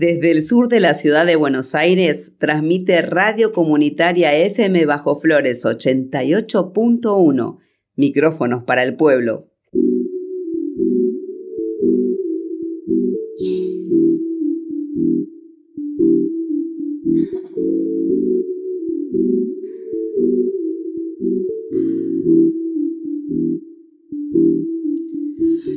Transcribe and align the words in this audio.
Desde 0.00 0.30
el 0.30 0.48
sur 0.48 0.68
de 0.68 0.80
la 0.80 0.94
ciudad 0.94 1.26
de 1.26 1.36
Buenos 1.36 1.74
Aires 1.74 2.32
transmite 2.38 3.02
Radio 3.02 3.52
Comunitaria 3.52 4.34
FM 4.34 4.86
Bajo 4.86 5.20
Flores 5.20 5.62
88.1. 5.66 7.58
Micrófonos 7.96 8.64
para 8.64 8.82
el 8.82 8.96
pueblo. 8.96 9.50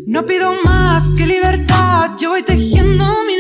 No 0.08 0.26
pido 0.26 0.54
más 0.64 1.14
que 1.16 1.26
libertad, 1.26 2.12
yo 2.22 2.30
voy 2.30 2.44
tejiendo 2.44 3.04
mi 3.28 3.33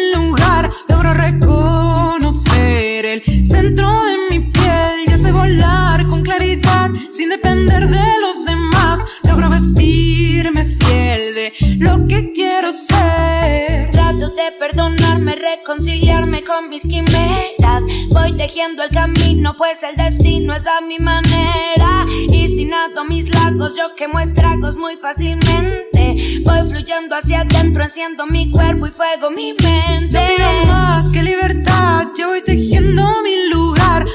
depender 7.73 7.89
de 7.89 8.19
los 8.21 8.45
demás, 8.45 8.99
logro 9.27 9.49
vestirme 9.49 10.65
fiel 10.65 11.33
de 11.33 11.53
lo 11.79 12.07
que 12.07 12.33
quiero 12.33 12.71
ser. 12.71 13.91
Trato 13.91 14.29
de 14.29 14.51
perdonarme, 14.59 15.35
reconciliarme 15.35 16.43
con 16.43 16.69
mis 16.69 16.83
quimeras, 16.83 17.83
voy 18.11 18.33
tejiendo 18.33 18.83
el 18.83 18.91
camino, 18.91 19.55
pues 19.57 19.81
el 19.83 19.95
destino 19.95 20.53
es 20.53 20.65
a 20.67 20.81
mi 20.81 20.99
manera, 20.99 22.05
y 22.07 22.47
sin 22.47 22.69
nado 22.69 23.05
mis 23.05 23.29
lagos, 23.33 23.73
yo 23.75 23.83
quemo 23.95 24.19
estragos 24.19 24.75
muy 24.75 24.97
fácilmente. 24.97 26.41
Voy 26.45 26.69
fluyendo 26.69 27.15
hacia 27.15 27.41
adentro, 27.41 27.83
enciendo 27.83 28.27
mi 28.27 28.51
cuerpo 28.51 28.87
y 28.87 28.91
fuego 28.91 29.31
mi 29.31 29.53
mente. 29.53 30.19
No 30.19 30.35
pido 30.35 30.65
más 30.67 31.11
que 31.11 31.23
libertad, 31.23 32.07
yo 32.17 32.29
voy 32.29 32.41
tejiendo 32.43 33.03
mi 33.23 33.49
lugar. 33.49 34.05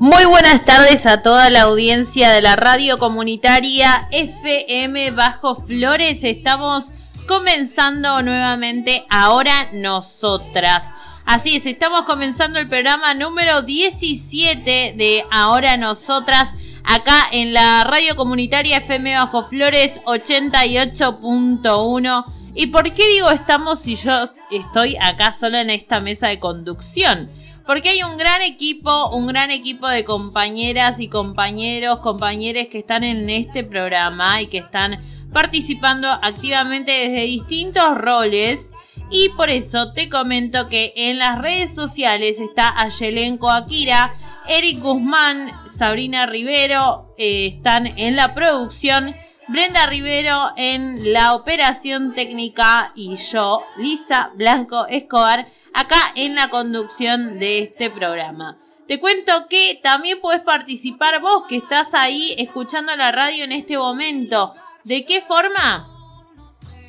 Muy 0.00 0.24
buenas 0.24 0.64
tardes 0.64 1.04
a 1.04 1.20
toda 1.20 1.50
la 1.50 1.64
audiencia 1.64 2.30
de 2.30 2.40
la 2.40 2.56
radio 2.56 2.96
comunitaria 2.96 4.08
FM 4.10 5.10
Bajo 5.10 5.54
Flores. 5.54 6.24
Estamos 6.24 6.84
comenzando 7.26 8.22
nuevamente 8.22 9.04
ahora 9.10 9.68
nosotras. 9.74 10.84
Así 11.26 11.56
es, 11.56 11.66
estamos 11.66 12.06
comenzando 12.06 12.58
el 12.58 12.66
programa 12.66 13.12
número 13.12 13.60
17 13.60 14.94
de 14.96 15.22
Ahora 15.30 15.76
Nosotras 15.76 16.56
acá 16.82 17.26
en 17.30 17.52
la 17.52 17.84
radio 17.84 18.16
comunitaria 18.16 18.78
FM 18.78 19.18
Bajo 19.18 19.42
Flores 19.42 20.00
88.1. 20.06 22.24
¿Y 22.54 22.68
por 22.68 22.90
qué 22.94 23.06
digo 23.06 23.30
estamos 23.30 23.80
si 23.80 23.96
yo 23.96 24.30
estoy 24.50 24.96
acá 24.96 25.32
sola 25.32 25.60
en 25.60 25.68
esta 25.68 26.00
mesa 26.00 26.28
de 26.28 26.38
conducción? 26.38 27.38
Porque 27.70 27.90
hay 27.90 28.02
un 28.02 28.16
gran 28.16 28.42
equipo, 28.42 29.10
un 29.10 29.28
gran 29.28 29.52
equipo 29.52 29.86
de 29.86 30.04
compañeras 30.04 30.98
y 30.98 31.06
compañeros, 31.06 32.00
compañeros 32.00 32.66
que 32.66 32.78
están 32.78 33.04
en 33.04 33.30
este 33.30 33.62
programa 33.62 34.42
y 34.42 34.48
que 34.48 34.58
están 34.58 35.00
participando 35.32 36.08
activamente 36.08 36.90
desde 36.90 37.26
distintos 37.26 37.96
roles. 37.96 38.72
Y 39.12 39.28
por 39.36 39.50
eso 39.50 39.92
te 39.92 40.08
comento 40.08 40.68
que 40.68 40.92
en 40.96 41.20
las 41.20 41.38
redes 41.38 41.72
sociales 41.72 42.40
está 42.40 42.76
Ayelenko 42.76 43.48
Akira, 43.48 44.16
Eric 44.48 44.80
Guzmán, 44.80 45.52
Sabrina 45.68 46.26
Rivero 46.26 47.14
eh, 47.18 47.46
están 47.46 47.86
en 47.86 48.16
la 48.16 48.34
producción. 48.34 49.14
Brenda 49.50 49.84
Rivero 49.86 50.52
en 50.56 51.12
la 51.12 51.34
operación 51.34 52.14
técnica 52.14 52.92
y 52.94 53.16
yo, 53.16 53.64
Lisa 53.78 54.30
Blanco 54.36 54.86
Escobar, 54.86 55.48
acá 55.74 56.12
en 56.14 56.36
la 56.36 56.50
conducción 56.50 57.40
de 57.40 57.58
este 57.58 57.90
programa. 57.90 58.58
Te 58.86 59.00
cuento 59.00 59.48
que 59.48 59.80
también 59.82 60.20
puedes 60.20 60.42
participar 60.42 61.20
vos 61.20 61.46
que 61.48 61.56
estás 61.56 61.94
ahí 61.94 62.32
escuchando 62.38 62.94
la 62.94 63.10
radio 63.10 63.42
en 63.42 63.50
este 63.50 63.76
momento. 63.76 64.52
¿De 64.84 65.04
qué 65.04 65.20
forma? 65.20 65.88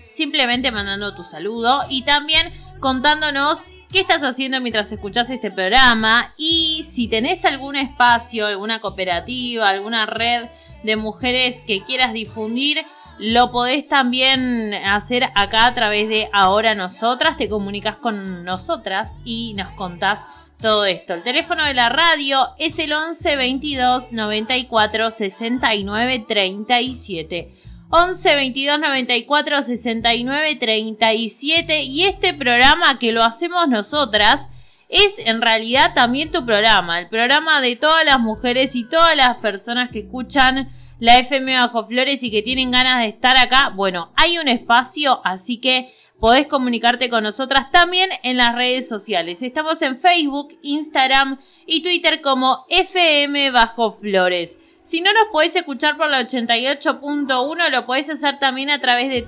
Simplemente 0.07 0.69
mandando 0.69 1.15
tu 1.15 1.23
saludo 1.23 1.81
y 1.89 2.03
también 2.03 2.53
contándonos 2.79 3.57
qué 3.91 4.01
estás 4.01 4.21
haciendo 4.21 4.61
mientras 4.61 4.91
escuchas 4.91 5.31
este 5.31 5.49
programa 5.49 6.31
y 6.37 6.85
si 6.87 7.07
tenés 7.07 7.43
algún 7.43 7.75
espacio, 7.75 8.45
alguna 8.45 8.81
cooperativa, 8.81 9.67
alguna 9.67 10.05
red 10.05 10.47
de 10.83 10.95
mujeres 10.95 11.61
que 11.65 11.81
quieras 11.81 12.13
difundir, 12.13 12.85
lo 13.19 13.51
podés 13.51 13.87
también 13.87 14.73
hacer 14.73 15.25
acá 15.35 15.67
a 15.67 15.73
través 15.73 16.09
de 16.09 16.27
Ahora 16.33 16.73
Nosotras, 16.73 17.37
te 17.37 17.49
comunicas 17.49 17.95
con 17.97 18.43
nosotras 18.43 19.17
y 19.25 19.53
nos 19.55 19.69
contás 19.71 20.27
todo 20.61 20.85
esto. 20.85 21.13
El 21.13 21.23
teléfono 21.23 21.65
de 21.65 21.73
la 21.73 21.89
radio 21.89 22.49
es 22.57 22.79
el 22.79 22.93
11 22.93 23.35
22 23.35 24.11
94 24.11 25.11
69 25.11 26.25
37. 26.27 27.53
11 27.89 28.35
22 28.35 28.79
94 28.79 29.61
69 29.63 30.55
37 30.55 31.83
y 31.83 32.05
este 32.05 32.33
programa 32.33 32.99
que 32.99 33.11
lo 33.11 33.23
hacemos 33.23 33.67
nosotras 33.67 34.49
es 34.91 35.19
en 35.19 35.41
realidad 35.41 35.93
también 35.95 36.31
tu 36.31 36.45
programa, 36.45 36.99
el 36.99 37.07
programa 37.07 37.61
de 37.61 37.77
todas 37.77 38.03
las 38.05 38.19
mujeres 38.19 38.75
y 38.75 38.83
todas 38.83 39.15
las 39.15 39.37
personas 39.37 39.89
que 39.89 39.99
escuchan 39.99 40.69
la 40.99 41.17
FM 41.17 41.57
Bajo 41.57 41.83
Flores 41.85 42.21
y 42.21 42.29
que 42.29 42.41
tienen 42.41 42.71
ganas 42.71 42.99
de 42.99 43.07
estar 43.07 43.37
acá. 43.37 43.71
Bueno, 43.73 44.11
hay 44.17 44.37
un 44.37 44.49
espacio, 44.49 45.21
así 45.23 45.57
que 45.59 45.93
podés 46.19 46.45
comunicarte 46.45 47.09
con 47.09 47.23
nosotras 47.23 47.71
también 47.71 48.09
en 48.21 48.35
las 48.35 48.53
redes 48.53 48.87
sociales. 48.89 49.41
Estamos 49.41 49.81
en 49.81 49.97
Facebook, 49.97 50.59
Instagram 50.61 51.39
y 51.65 51.81
Twitter 51.81 52.21
como 52.21 52.65
FM 52.69 53.49
Bajo 53.51 53.91
Flores. 53.91 54.59
Si 54.83 54.99
no 54.99 55.13
nos 55.13 55.25
podés 55.31 55.55
escuchar 55.55 55.95
por 55.95 56.09
la 56.09 56.21
88.1, 56.21 57.69
lo 57.69 57.85
podés 57.85 58.09
hacer 58.09 58.39
también 58.39 58.69
a 58.69 58.81
través 58.81 59.09
de 59.09 59.21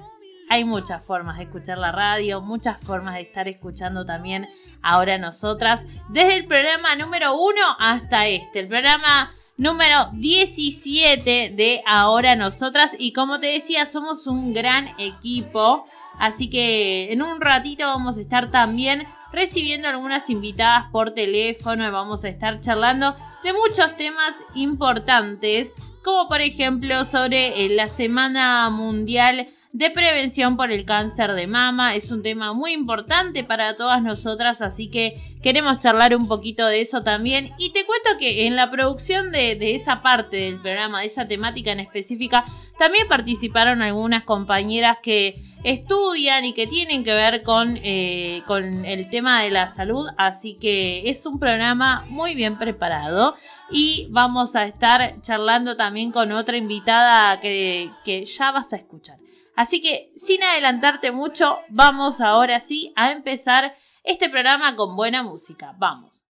hay 0.49 0.65
muchas 0.65 1.05
formas 1.05 1.39
de 1.39 1.45
escuchar 1.45 1.79
la 1.79 1.93
radio, 1.93 2.41
muchas 2.41 2.83
formas 2.83 3.17
de 3.17 3.23
estar 3.23 3.49
escuchando 3.49 4.07
también 4.07 4.47
Ahora 4.83 5.19
Nosotras, 5.19 5.85
desde 6.09 6.37
el 6.37 6.45
programa 6.45 6.95
número 6.95 7.35
1 7.35 7.57
hasta 7.81 8.29
este, 8.29 8.61
el 8.61 8.69
programa 8.69 9.33
número 9.57 10.09
17 10.13 11.53
de 11.57 11.83
Ahora 11.87 12.37
Nosotras. 12.37 12.95
Y 12.99 13.13
como 13.13 13.41
te 13.41 13.49
decía, 13.49 13.87
somos 13.87 14.29
un 14.29 14.53
gran 14.53 14.89
equipo. 14.99 15.85
Así 16.19 16.49
que 16.49 17.13
en 17.13 17.23
un 17.23 17.41
ratito 17.41 17.87
vamos 17.87 18.17
a 18.17 18.21
estar 18.21 18.51
también 18.51 19.07
recibiendo 19.33 19.89
algunas 19.89 20.31
invitadas 20.31 20.87
por 20.91 21.13
teléfono 21.13 21.87
y 21.87 21.91
vamos 21.91 22.25
a 22.25 22.29
estar 22.29 22.61
charlando 22.61 23.15
de 23.45 23.53
muchos 23.53 23.97
temas 23.97 24.35
importantes, 24.55 25.75
como 26.03 26.27
por 26.29 26.41
ejemplo 26.41 27.05
sobre 27.05 27.65
eh, 27.65 27.69
la 27.69 27.89
Semana 27.89 28.71
Mundial 28.71 29.47
de 29.77 29.91
Prevención 29.91 30.57
por 30.57 30.73
el 30.73 30.87
Cáncer 30.87 31.35
de 31.35 31.47
Mama. 31.47 31.95
Es 31.97 32.11
un 32.11 32.23
tema 32.23 32.55
muy 32.55 32.73
importante 32.73 33.45
para 33.45 33.77
todas 33.77 34.03
nosotras, 34.03 34.63
así 34.63 34.89
que 34.89 35.21
queremos 35.43 35.79
charlar 35.81 36.17
un 36.17 36.29
poquito 36.29 36.67
de 36.67 36.81
eso 36.81 37.03
también. 37.03 37.51
Y 37.59 37.75
te 37.75 37.85
cuento 37.85 38.09
que 38.19 38.47
en 38.47 38.57
la 38.57 38.71
producción 38.71 39.31
de, 39.33 39.75
esa 39.75 40.01
parte 40.01 40.39
del 40.39 40.63
programa, 40.63 41.01
de 41.01 41.07
esa 41.09 41.29
temática 41.29 41.73
en 41.73 41.81
específica, 41.81 42.43
también 42.79 43.07
participaron 43.07 43.83
algunas 43.83 44.25
compañeras 44.25 44.97
que 45.03 45.43
estudian 45.63 46.47
y 46.47 46.55
que 46.55 46.67
tienen 46.67 47.05
que 47.05 47.13
ver 47.13 47.43
con, 47.43 47.79
eh, 47.83 48.43
con 48.47 48.87
el 48.87 49.11
tema 49.11 49.43
de 49.43 49.51
la 49.51 49.69
salud. 49.69 50.09
Así 50.17 50.57
que 50.59 51.11
es 51.11 51.27
un 51.27 51.39
programa 51.39 52.03
muy 52.09 52.35
bien 52.35 52.57
preparado. 52.57 53.35
Y 53.71 54.07
vamos 54.09 54.57
a 54.57 54.65
estar 54.65 55.21
charlando 55.21 55.77
también 55.77 56.13
con 56.13 56.33
otra 56.33 56.57
invitada 56.57 57.39
que, 57.41 57.91
que 58.07 58.25
ya 58.25 58.53
vas 58.53 58.73
a 58.73 58.77
escuchar. 58.77 59.19
Así 59.57 59.81
que 59.81 60.11
sin 60.17 60.43
adelantarte 60.43 61.11
mucho, 61.11 61.59
vamos 61.71 62.21
ahora 62.21 62.61
sí 62.61 62.93
a 62.95 63.11
empezar 63.11 63.75
este 64.05 64.29
programa 64.29 64.77
con 64.77 64.95
buena 64.95 65.23
música. 65.23 65.75
Vamos. 65.79 66.23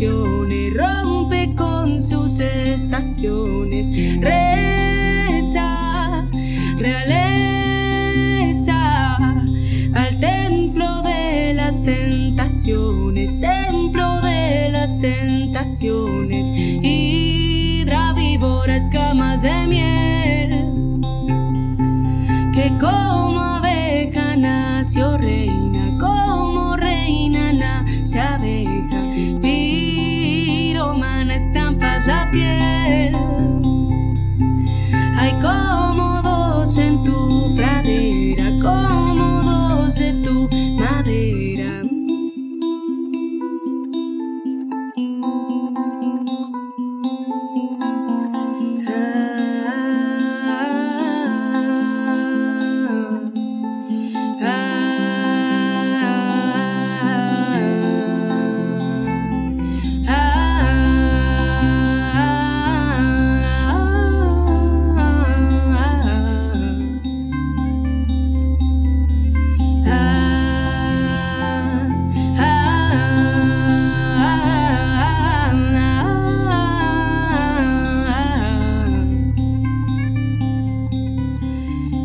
Sensaciones, 0.00 0.39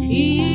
一 0.08 0.55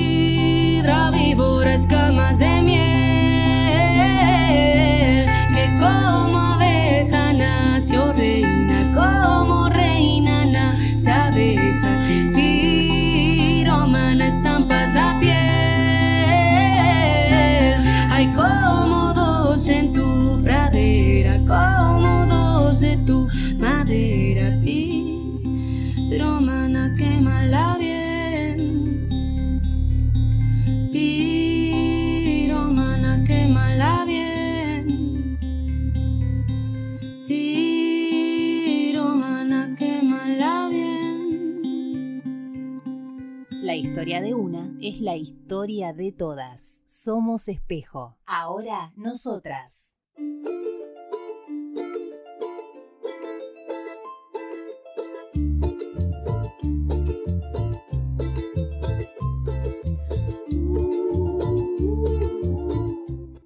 la 45.01 45.17
historia 45.17 45.95
de 45.95 46.13
todas. 46.13 46.83
Somos 46.87 47.49
espejo. 47.49 48.19
Ahora 48.27 48.93
nosotras. 48.97 49.97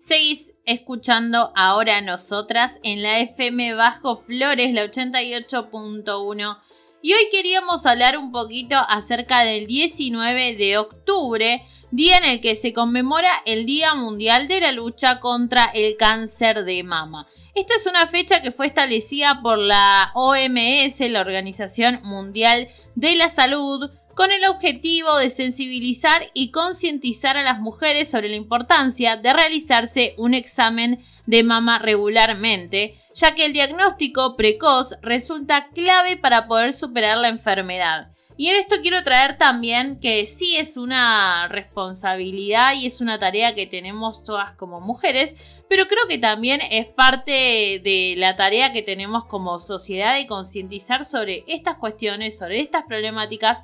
Seguís 0.00 0.52
escuchando 0.64 1.52
ahora 1.54 2.00
nosotras 2.00 2.80
en 2.82 3.02
la 3.02 3.20
FM 3.20 3.74
Bajo 3.74 4.16
Flores, 4.16 4.72
la 4.74 4.84
88.1. 4.84 6.58
Y 7.06 7.12
hoy 7.12 7.28
queríamos 7.30 7.84
hablar 7.84 8.16
un 8.16 8.32
poquito 8.32 8.76
acerca 8.88 9.42
del 9.42 9.66
19 9.66 10.56
de 10.56 10.78
octubre, 10.78 11.62
día 11.90 12.16
en 12.16 12.24
el 12.24 12.40
que 12.40 12.56
se 12.56 12.72
conmemora 12.72 13.28
el 13.44 13.66
Día 13.66 13.94
Mundial 13.94 14.48
de 14.48 14.62
la 14.62 14.72
Lucha 14.72 15.20
contra 15.20 15.64
el 15.74 15.98
Cáncer 15.98 16.64
de 16.64 16.82
Mama. 16.82 17.26
Esta 17.54 17.74
es 17.74 17.86
una 17.86 18.06
fecha 18.06 18.40
que 18.40 18.52
fue 18.52 18.68
establecida 18.68 19.40
por 19.42 19.58
la 19.58 20.12
OMS, 20.14 20.98
la 21.10 21.20
Organización 21.20 22.00
Mundial 22.04 22.68
de 22.94 23.16
la 23.16 23.28
Salud, 23.28 23.90
con 24.14 24.30
el 24.30 24.44
objetivo 24.46 25.16
de 25.16 25.30
sensibilizar 25.30 26.22
y 26.34 26.50
concientizar 26.50 27.36
a 27.36 27.42
las 27.42 27.60
mujeres 27.60 28.10
sobre 28.10 28.28
la 28.28 28.36
importancia 28.36 29.16
de 29.16 29.32
realizarse 29.32 30.14
un 30.18 30.34
examen 30.34 31.00
de 31.26 31.42
mama 31.42 31.78
regularmente, 31.78 32.98
ya 33.14 33.34
que 33.34 33.46
el 33.46 33.52
diagnóstico 33.52 34.36
precoz 34.36 34.94
resulta 35.02 35.68
clave 35.74 36.16
para 36.16 36.46
poder 36.46 36.72
superar 36.72 37.18
la 37.18 37.28
enfermedad. 37.28 38.08
Y 38.36 38.48
en 38.48 38.56
esto 38.56 38.76
quiero 38.82 39.04
traer 39.04 39.38
también 39.38 40.00
que 40.00 40.26
sí 40.26 40.56
es 40.56 40.76
una 40.76 41.46
responsabilidad 41.46 42.74
y 42.74 42.86
es 42.86 43.00
una 43.00 43.20
tarea 43.20 43.54
que 43.54 43.68
tenemos 43.68 44.24
todas 44.24 44.56
como 44.56 44.80
mujeres, 44.80 45.36
pero 45.68 45.86
creo 45.86 46.08
que 46.08 46.18
también 46.18 46.60
es 46.70 46.86
parte 46.86 47.80
de 47.84 48.14
la 48.16 48.34
tarea 48.34 48.72
que 48.72 48.82
tenemos 48.82 49.24
como 49.26 49.60
sociedad 49.60 50.16
de 50.16 50.26
concientizar 50.26 51.04
sobre 51.04 51.44
estas 51.46 51.76
cuestiones, 51.76 52.36
sobre 52.36 52.60
estas 52.60 52.84
problemáticas 52.88 53.62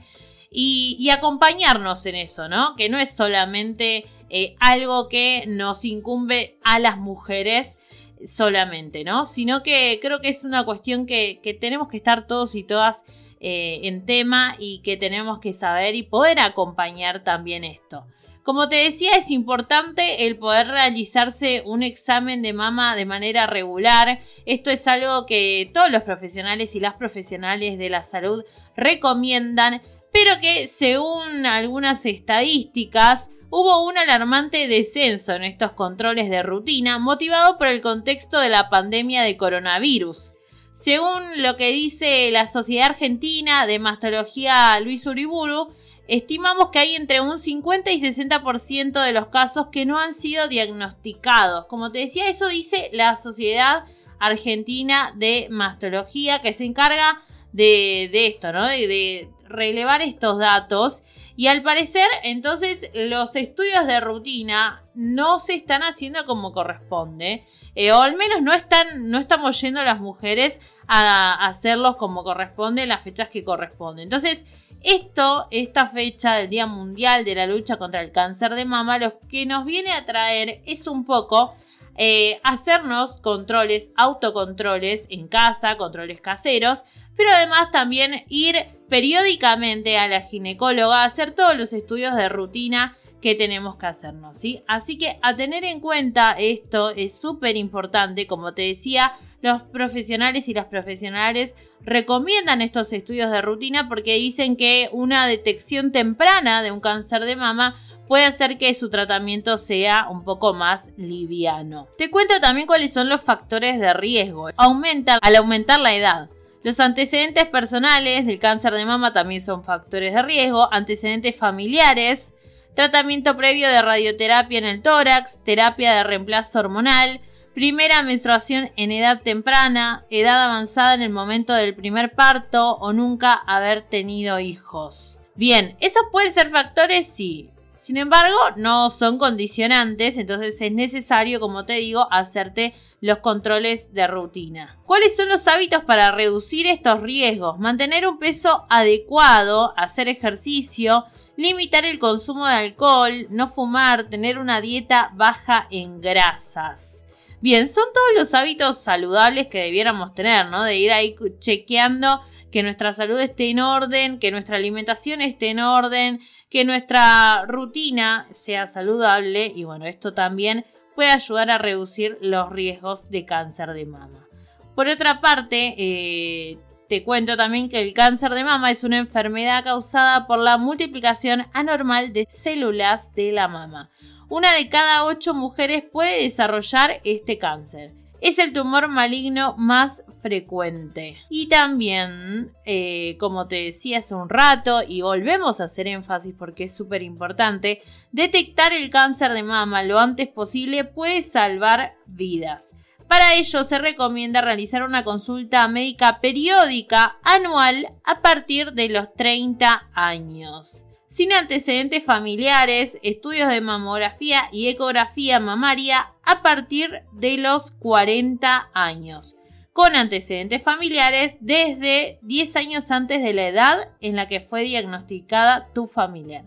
y, 0.51 1.09
acompañarnos 1.11 2.05
en 2.07 2.17
eso, 2.17 2.49
¿no? 2.49 2.75
Que 2.77 2.89
no 2.89 2.99
es 2.99 3.17
solamente 3.17 4.07
eh, 4.29 4.57
algo 4.59 5.09
que 5.09 5.45
nos 5.47 5.85
incumbe 5.85 6.59
a 6.65 6.79
las 6.79 6.99
mujeres 6.99 7.79
solamente, 8.25 9.05
¿no? 9.05 9.25
Sino 9.25 9.63
que 9.63 9.99
creo 10.03 10.21
que 10.21 10.29
es 10.29 10.45
una 10.45 10.65
cuestión 10.65 11.07
que, 11.07 11.41
que 11.43 11.55
tenemos 11.55 11.89
que 11.89 11.97
estar 11.97 12.27
todos 12.27 12.55
y 12.55 12.65
todas 12.65 13.05
eh, 13.43 13.89
en 13.89 14.05
tema 14.05 14.55
y 14.59 14.83
que 14.83 14.99
tenemos 14.99 15.39
que 15.39 15.55
saber 15.55 15.95
y 15.95 16.03
poder 16.03 16.41
acompañar 16.41 17.25
también 17.25 17.65
esto. 17.65 18.05
Como 18.43 18.69
te 18.69 18.77
decía, 18.77 19.13
es 19.17 19.31
importante 19.31 20.27
el 20.27 20.37
poder 20.37 20.67
realizarse 20.67 21.63
un 21.65 21.83
examen 21.83 22.43
de 22.43 22.53
mama 22.53 22.95
de 22.97 23.07
manera 23.07 23.47
regular. 23.47 24.21
Esto 24.45 24.71
es 24.71 24.87
algo 24.87 25.25
que 25.25 25.71
todos 25.73 25.91
los 25.91 26.03
profesionales 26.03 26.75
y 26.75 26.81
las 26.81 26.95
profesionales 26.97 27.79
de 27.79 27.89
la 27.89 28.03
salud 28.03 28.45
recomiendan, 28.77 29.81
pero 30.13 30.41
que 30.41 30.67
según 30.67 31.47
algunas 31.47 32.05
estadísticas 32.07 33.31
hubo 33.51 33.85
un 33.85 33.99
alarmante 33.99 34.69
descenso 34.69 35.35
en 35.35 35.45
estos 35.45 35.73
controles 35.73 36.31
de 36.31 36.43
rutina 36.43 36.99
motivado 36.99 37.59
por 37.59 37.67
el 37.67 37.81
contexto 37.81 38.39
de 38.39 38.49
la 38.49 38.71
pandemia 38.71 39.23
de 39.23 39.37
coronavirus. 39.37 40.35
Según 40.73 41.43
lo 41.43 41.57
que 41.57 41.73
dice 41.73 42.31
la 42.31 42.47
Sociedad 42.47 42.91
Argentina 42.91 43.67
de 43.67 43.79
Mastología 43.79 44.79
Luis 44.81 45.07
Uriburu, 45.07 45.69
estimamos 46.09 46.71
que 46.71 46.79
hay 46.79 46.95
entre 46.95 47.21
un 47.21 47.39
50 47.39 47.91
y 47.91 48.01
60% 48.01 49.05
de 49.05 49.13
los 49.13 49.27
casos 49.27 49.67
que 49.71 49.85
no 49.85 49.99
han 49.99 50.15
sido 50.15 50.49
diagnosticados. 50.49 51.67
Como 51.67 51.93
te 51.93 51.99
decía, 51.99 52.29
eso 52.29 52.49
dice 52.49 52.89
la 52.93 53.17
Sociedad 53.17 53.85
Argentina 54.19 55.13
de 55.17 55.49
Mastología 55.51 56.41
que 56.41 56.53
se 56.53 56.65
encarga 56.65 57.21
de, 57.53 58.09
de 58.13 58.27
esto, 58.29 58.53
¿no? 58.53 58.67
De, 58.67 59.29
relevar 59.51 60.01
estos 60.01 60.39
datos. 60.39 61.03
Y 61.37 61.47
al 61.47 61.63
parecer, 61.63 62.07
entonces, 62.23 62.91
los 62.95 63.35
estudios 63.37 63.87
de 63.87 64.01
rutina 64.01 64.85
no 64.95 65.39
se 65.39 65.55
están 65.55 65.83
haciendo 65.83 66.25
como 66.25 66.53
corresponde. 66.53 67.45
Eh, 67.75 67.93
o 67.93 68.03
al 68.03 68.17
menos 68.17 68.43
no, 68.43 68.53
están, 68.53 69.11
no 69.11 69.19
estamos 69.19 69.61
yendo 69.61 69.83
las 69.83 70.01
mujeres 70.01 70.61
a, 70.87 71.47
hacerlos 71.47 71.97
como 71.97 72.25
corresponde 72.25 72.83
en 72.83 72.89
las 72.89 73.03
fechas 73.03 73.31
que 73.31 73.45
corresponden. 73.45 74.05
Entonces, 74.05 74.47
esto, 74.83 75.47
esta 75.51 75.87
fecha 75.87 76.35
del 76.35 76.49
Día 76.49 76.67
Mundial 76.67 77.25
de 77.25 77.35
la 77.35 77.47
Lucha 77.47 77.77
contra 77.77 78.01
el 78.01 78.13
Cáncer 78.13 78.55
de 78.55 78.65
Mama, 78.65 78.99
lo 78.99 79.19
que 79.29 79.47
nos 79.47 79.65
viene 79.65 79.93
a 79.93 80.05
traer 80.05 80.63
es 80.67 80.87
un 80.87 81.05
poco 81.05 81.55
eh, 81.97 82.41
hacernos 82.45 83.19
controles, 83.19 83.93
autocontroles 83.97 85.07
en 85.11 85.29
casa, 85.29 85.77
controles 85.77 86.21
caseros, 86.21 86.85
pero 87.21 87.37
además 87.37 87.71
también 87.71 88.25
ir 88.31 88.57
periódicamente 88.89 89.99
a 89.99 90.09
la 90.09 90.23
ginecóloga 90.23 91.03
a 91.03 91.05
hacer 91.05 91.33
todos 91.33 91.55
los 91.55 91.75
estudios 91.75 92.17
de 92.17 92.31
rutina 92.31 92.97
que 93.21 93.35
tenemos 93.35 93.77
que 93.77 93.85
hacernos, 93.85 94.39
¿sí? 94.39 94.63
Así 94.67 94.97
que 94.97 95.19
a 95.21 95.37
tener 95.37 95.65
en 95.65 95.81
cuenta 95.81 96.35
esto 96.39 96.89
es 96.89 97.21
súper 97.21 97.59
importante, 97.59 98.27
como 98.27 98.55
te 98.55 98.63
decía, 98.63 99.13
los 99.43 99.65
profesionales 99.65 100.49
y 100.49 100.55
las 100.55 100.65
profesionales 100.65 101.59
recomiendan 101.83 102.63
estos 102.63 102.91
estudios 102.95 103.31
de 103.31 103.43
rutina 103.43 103.87
porque 103.87 104.15
dicen 104.15 104.57
que 104.57 104.89
una 104.91 105.27
detección 105.27 105.93
temprana 105.93 106.63
de 106.63 106.73
un 106.73 106.81
cáncer 106.81 107.27
de 107.27 107.37
mama 107.37 107.75
puede 108.09 108.25
hacer 108.25 108.57
que 108.57 108.73
su 108.73 108.89
tratamiento 108.89 109.59
sea 109.59 110.09
un 110.09 110.25
poco 110.25 110.55
más 110.55 110.93
liviano. 110.97 111.87
Te 111.99 112.11
cuento 112.11 112.41
también 112.41 112.67
cuáles 112.67 112.95
son 112.95 113.11
los 113.11 113.21
factores 113.21 113.79
de 113.79 113.93
riesgo. 113.93 114.49
Aumenta 114.57 115.19
al 115.21 115.37
aumentar 115.37 115.81
la 115.81 115.95
edad. 115.95 116.31
Los 116.63 116.79
antecedentes 116.79 117.47
personales 117.47 118.27
del 118.27 118.39
cáncer 118.39 118.75
de 118.75 118.85
mama 118.85 119.15
también 119.15 119.41
son 119.41 119.65
factores 119.65 120.13
de 120.13 120.23
riesgo, 120.23 120.71
antecedentes 120.73 121.35
familiares, 121.35 122.35
tratamiento 122.75 123.35
previo 123.37 123.69
de 123.69 123.81
radioterapia 123.81 124.59
en 124.59 124.67
el 124.67 124.83
tórax, 124.83 125.43
terapia 125.43 125.95
de 125.95 126.05
reemplazo 126.05 126.59
hormonal, 126.59 127.21
primera 127.55 128.03
menstruación 128.03 128.71
en 128.77 128.93
edad 128.93 129.23
temprana, 129.23 130.05
edad 130.11 130.45
avanzada 130.45 130.95
en 130.95 131.03
el 131.03 131.11
momento 131.11 131.55
del 131.55 131.75
primer 131.75 132.15
parto 132.15 132.75
o 132.75 132.93
nunca 132.93 133.33
haber 133.33 133.83
tenido 133.83 134.39
hijos. 134.39 135.19
Bien, 135.35 135.77
¿esos 135.81 136.03
pueden 136.13 136.33
ser 136.33 136.49
factores? 136.49 137.07
Sí. 137.07 137.51
Sin 137.81 137.97
embargo, 137.97 138.37
no 138.57 138.91
son 138.91 139.17
condicionantes, 139.17 140.19
entonces 140.19 140.61
es 140.61 140.71
necesario, 140.71 141.41
como 141.41 141.65
te 141.65 141.73
digo, 141.73 142.07
hacerte 142.11 142.75
los 143.01 143.21
controles 143.21 143.95
de 143.95 144.07
rutina. 144.07 144.79
¿Cuáles 144.85 145.17
son 145.17 145.31
los 145.31 145.49
hábitos 145.49 145.83
para 145.85 146.11
reducir 146.11 146.67
estos 146.67 147.01
riesgos? 147.01 147.59
Mantener 147.59 148.07
un 148.07 148.19
peso 148.19 148.67
adecuado, 148.69 149.73
hacer 149.79 150.09
ejercicio, 150.09 151.07
limitar 151.39 151.87
el 151.87 151.99
consumo 151.99 152.47
de 152.47 152.57
alcohol, 152.57 153.27
no 153.31 153.47
fumar, 153.47 154.11
tener 154.11 154.39
una 154.39 154.61
dieta 154.61 155.13
baja 155.15 155.67
en 155.71 156.03
grasas. 156.03 157.07
Bien, 157.41 157.67
son 157.67 157.85
todos 157.95 158.11
los 158.15 158.35
hábitos 158.35 158.77
saludables 158.77 159.47
que 159.47 159.63
debiéramos 159.63 160.13
tener, 160.13 160.51
¿no? 160.51 160.65
De 160.65 160.77
ir 160.77 160.93
ahí 160.93 161.17
chequeando 161.39 162.21
que 162.51 162.63
nuestra 162.63 162.93
salud 162.93 163.19
esté 163.21 163.49
en 163.51 163.61
orden, 163.61 164.19
que 164.19 164.31
nuestra 164.31 164.57
alimentación 164.57 165.21
esté 165.21 165.51
en 165.51 165.61
orden, 165.61 166.21
que 166.51 166.65
nuestra 166.65 167.47
rutina 167.47 168.27
sea 168.33 168.67
saludable 168.67 169.53
y 169.55 169.65
bueno, 169.65 169.87
esto 169.87 170.13
también 170.13 170.67
puede 170.95 171.13
ayudar 171.13 171.51
a 171.51 171.59
reducir 171.59 172.19
los 172.21 172.51
riesgos 172.51 173.09
de 173.09 173.25
cáncer 173.25 173.73
de 173.73 173.87
mama. 173.87 174.27
Por 174.75 174.89
otra 174.89 175.21
parte, 175.21 175.75
eh, 175.79 176.59
te 176.89 177.05
cuento 177.05 177.37
también 177.37 177.69
que 177.69 177.81
el 177.81 177.95
cáncer 177.95 178.35
de 178.35 178.43
mama 178.43 178.71
es 178.71 178.83
una 178.83 178.99
enfermedad 178.99 179.63
causada 179.63 180.27
por 180.27 180.41
la 180.41 180.59
multiplicación 180.59 181.47
anormal 181.53 182.13
de 182.13 182.27
células 182.29 183.15
de 183.15 183.31
la 183.31 183.47
mama. 183.47 183.91
Una 184.29 184.53
de 184.53 184.69
cada 184.69 185.05
ocho 185.05 185.35
mujeres 185.35 185.85
puede 185.85 186.23
desarrollar 186.23 187.01
este 187.05 187.39
cáncer. 187.39 187.93
Es 188.21 188.39
el 188.39 188.53
tumor 188.53 188.89
maligno 188.89 189.55
más 189.57 190.05
frecuente. 190.21 191.17
Y 191.29 191.49
también, 191.49 192.53
eh, 192.65 193.17
como 193.19 193.49
te 193.49 193.57
decía 193.57 193.99
hace 193.99 194.15
un 194.15 194.29
rato, 194.29 194.83
y 194.87 195.03
volvemos 195.03 195.61
a 195.61 195.65
hacer 195.65 195.87
énfasis 195.87 196.35
porque 196.39 196.65
es 196.65 196.77
súper 196.77 197.03
importante, 197.03 197.83
detectar 198.13 198.73
el 198.73 198.91
cáncer 198.91 199.33
de 199.33 199.43
mama 199.43 199.83
lo 199.83 199.99
antes 199.99 200.29
posible 200.29 200.85
puede 200.85 201.23
salvar 201.23 201.95
vidas. 202.07 202.75
Para 203.11 203.35
ello 203.35 203.65
se 203.65 203.79
recomienda 203.81 204.41
realizar 204.41 204.85
una 204.85 205.03
consulta 205.03 205.67
médica 205.67 206.21
periódica 206.21 207.19
anual 207.25 207.89
a 208.05 208.23
partir 208.23 208.73
de 208.73 208.89
los 208.89 209.13
30 209.15 209.89
años. 209.95 210.85
Sin 211.09 211.33
antecedentes 211.33 212.05
familiares, 212.05 212.99
estudios 213.03 213.49
de 213.49 213.61
mamografía 213.61 214.45
y 214.53 214.69
ecografía 214.69 215.41
mamaria 215.41 216.13
a 216.25 216.41
partir 216.41 217.03
de 217.11 217.37
los 217.39 217.73
40 217.73 218.71
años. 218.75 219.40
Con 219.73 219.95
antecedentes 219.95 220.63
familiares 220.63 221.39
desde 221.41 222.19
10 222.23 222.57
años 222.57 222.91
antes 222.91 223.23
de 223.23 223.33
la 223.33 223.49
edad 223.49 223.79
en 224.01 224.17
la 224.17 224.27
que 224.27 224.41
fue 224.41 224.63
diagnosticada 224.63 225.69
tu 225.73 225.87
familiar. 225.87 226.45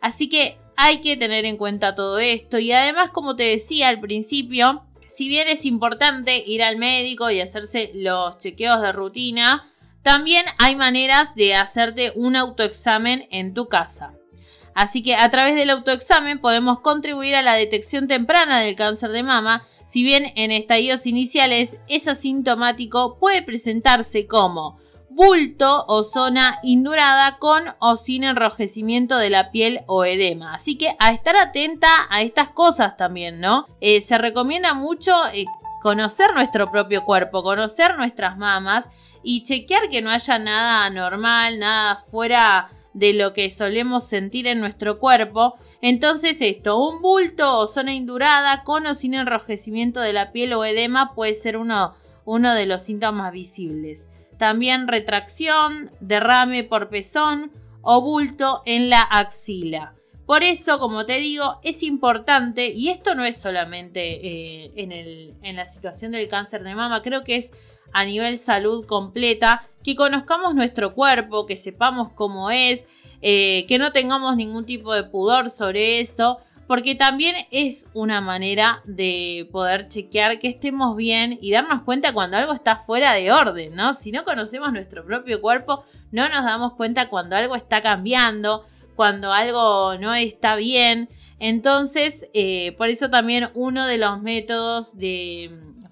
Así 0.00 0.28
que 0.28 0.58
hay 0.76 1.00
que 1.00 1.16
tener 1.16 1.44
en 1.44 1.56
cuenta 1.56 1.94
todo 1.94 2.18
esto 2.18 2.58
y 2.58 2.72
además 2.72 3.10
como 3.10 3.36
te 3.36 3.44
decía 3.44 3.88
al 3.88 4.00
principio, 4.00 4.84
si 5.06 5.28
bien 5.28 5.48
es 5.48 5.64
importante 5.64 6.42
ir 6.46 6.62
al 6.62 6.76
médico 6.76 7.30
y 7.30 7.40
hacerse 7.40 7.90
los 7.94 8.38
chequeos 8.38 8.80
de 8.80 8.92
rutina, 8.92 9.70
también 10.02 10.46
hay 10.58 10.76
maneras 10.76 11.34
de 11.34 11.54
hacerte 11.54 12.12
un 12.14 12.36
autoexamen 12.36 13.26
en 13.30 13.52
tu 13.52 13.68
casa. 13.68 14.14
Así 14.74 15.02
que 15.02 15.16
a 15.16 15.28
través 15.30 15.56
del 15.56 15.70
autoexamen 15.70 16.38
podemos 16.40 16.80
contribuir 16.80 17.34
a 17.34 17.42
la 17.42 17.54
detección 17.54 18.08
temprana 18.08 18.60
del 18.60 18.76
cáncer 18.76 19.10
de 19.10 19.22
mama. 19.22 19.66
Si 19.90 20.04
bien 20.04 20.32
en 20.36 20.52
estadios 20.52 21.04
iniciales 21.04 21.76
es 21.88 22.06
asintomático, 22.06 23.18
puede 23.18 23.42
presentarse 23.42 24.28
como 24.28 24.78
bulto 25.08 25.84
o 25.88 26.04
zona 26.04 26.60
indurada 26.62 27.38
con 27.38 27.64
o 27.80 27.96
sin 27.96 28.22
enrojecimiento 28.22 29.18
de 29.18 29.30
la 29.30 29.50
piel 29.50 29.80
o 29.88 30.04
edema. 30.04 30.54
Así 30.54 30.78
que 30.78 30.94
a 31.00 31.10
estar 31.10 31.34
atenta 31.34 31.88
a 32.08 32.22
estas 32.22 32.50
cosas 32.50 32.96
también, 32.96 33.40
¿no? 33.40 33.66
Eh, 33.80 34.00
se 34.00 34.16
recomienda 34.16 34.74
mucho 34.74 35.12
eh, 35.32 35.46
conocer 35.82 36.34
nuestro 36.34 36.70
propio 36.70 37.04
cuerpo, 37.04 37.42
conocer 37.42 37.98
nuestras 37.98 38.38
mamas 38.38 38.88
y 39.24 39.42
chequear 39.42 39.88
que 39.90 40.02
no 40.02 40.10
haya 40.10 40.38
nada 40.38 40.84
anormal, 40.84 41.58
nada 41.58 41.96
fuera 41.96 42.68
de 42.92 43.12
lo 43.12 43.32
que 43.32 43.50
solemos 43.50 44.06
sentir 44.06 44.46
en 44.46 44.60
nuestro 44.60 45.00
cuerpo. 45.00 45.54
Entonces 45.82 46.42
esto, 46.42 46.78
un 46.78 47.00
bulto 47.00 47.58
o 47.58 47.66
zona 47.66 47.94
indurada 47.94 48.64
con 48.64 48.86
o 48.86 48.94
sin 48.94 49.14
enrojecimiento 49.14 50.00
de 50.00 50.12
la 50.12 50.32
piel 50.32 50.52
o 50.52 50.64
edema 50.64 51.14
puede 51.14 51.34
ser 51.34 51.56
uno, 51.56 51.94
de 52.26 52.66
los 52.66 52.82
síntomas 52.82 53.32
visibles 53.32 54.08
también 54.40 54.88
retracción, 54.88 55.90
derrame 56.00 56.64
por 56.64 56.88
pezón 56.88 57.52
o 57.82 58.00
bulto 58.00 58.62
en 58.64 58.88
la 58.88 59.02
axila. 59.02 59.94
Por 60.24 60.42
eso, 60.42 60.78
como 60.78 61.04
te 61.04 61.18
digo, 61.18 61.60
es 61.62 61.82
importante, 61.82 62.68
y 62.68 62.88
esto 62.88 63.14
no 63.14 63.26
es 63.26 63.36
solamente 63.36 64.00
eh, 64.26 64.72
en, 65.42 65.56
la 65.56 65.66
situación 65.66 66.12
del 66.12 66.26
cáncer 66.28 66.64
de 66.64 66.74
mama, 66.74 67.02
creo 67.02 67.22
que 67.22 67.36
es 67.36 67.52
a 67.92 68.06
nivel 68.06 68.38
salud 68.38 68.86
completa, 68.86 69.68
que 69.84 69.94
conozcamos 69.94 70.54
nuestro 70.54 70.94
cuerpo, 70.94 71.44
que 71.44 71.58
sepamos 71.58 72.10
cómo 72.12 72.50
es, 72.50 72.88
eh, 73.22 73.66
que 73.68 73.78
no 73.78 73.92
tengamos 73.92 74.36
ningún 74.36 74.64
tipo 74.64 74.94
de 74.94 75.04
pudor 75.04 75.50
sobre 75.50 76.00
eso, 76.00 76.38
porque 76.66 76.94
también 76.94 77.34
es 77.50 77.88
una 77.94 78.20
manera 78.20 78.80
de 78.84 79.48
poder 79.50 79.88
chequear 79.88 80.38
que 80.38 80.46
estemos 80.48 80.96
bien 80.96 81.36
y 81.42 81.50
darnos 81.50 81.82
cuenta 81.82 82.12
cuando 82.12 82.36
algo 82.36 82.52
está 82.52 82.76
fuera 82.76 83.12
de 83.12 83.32
orden, 83.32 83.74
¿no? 83.74 83.92
Si 83.92 84.12
no 84.12 84.24
conocemos 84.24 84.72
nuestro 84.72 85.04
propio 85.04 85.40
cuerpo, 85.40 85.82
no 86.12 86.28
nos 86.28 86.44
damos 86.44 86.74
cuenta 86.74 87.08
cuando 87.08 87.34
algo 87.34 87.56
está 87.56 87.82
cambiando, 87.82 88.64
cuando 88.94 89.32
algo 89.32 89.96
no 89.98 90.14
está 90.14 90.54
bien. 90.54 91.08
Entonces, 91.40 92.28
eh, 92.34 92.72
por 92.78 92.88
eso 92.88 93.10
también 93.10 93.50
uno 93.54 93.86
de 93.86 93.98
los 93.98 94.22
métodos 94.22 94.96
de 94.96 95.50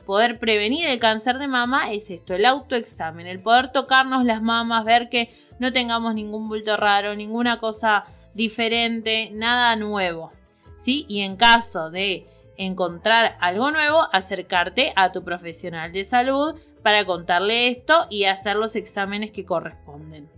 poder 0.09 0.39
prevenir 0.39 0.87
el 0.87 0.99
cáncer 0.99 1.37
de 1.37 1.49
mama 1.49 1.93
es 1.93 2.11
esto, 2.11 2.35
el 2.35 2.47
autoexamen, 2.47 3.27
el 3.27 3.41
poder 3.41 3.73
tocarnos 3.73 4.25
las 4.25 4.41
mamas, 4.41 4.87
ver 4.87 5.11
que 5.11 5.29
no 5.59 5.71
tengamos 5.71 6.15
ningún 6.15 6.49
bulto 6.49 6.79
raro, 6.79 7.15
ninguna 7.15 7.59
cosa 7.59 8.05
diferente, 8.33 9.29
nada 9.35 9.77
nuevo. 9.77 10.33
¿sí? 10.79 11.05
Y 11.11 11.21
en 11.21 11.37
caso 11.37 11.91
de 11.91 12.27
encontrar 12.57 13.37
algo 13.39 13.71
nuevo, 13.71 14.09
acercarte 14.11 14.95
a 14.97 15.13
tu 15.13 15.25
profesional 15.25 15.93
de 15.93 16.05
salud 16.05 16.59
para 16.83 17.05
contarle 17.05 17.69
esto 17.69 18.07
y 18.09 18.25
hacer 18.25 18.57
los 18.57 18.77
exámenes 18.77 19.31
que 19.31 19.45
corresponden. 19.45 20.38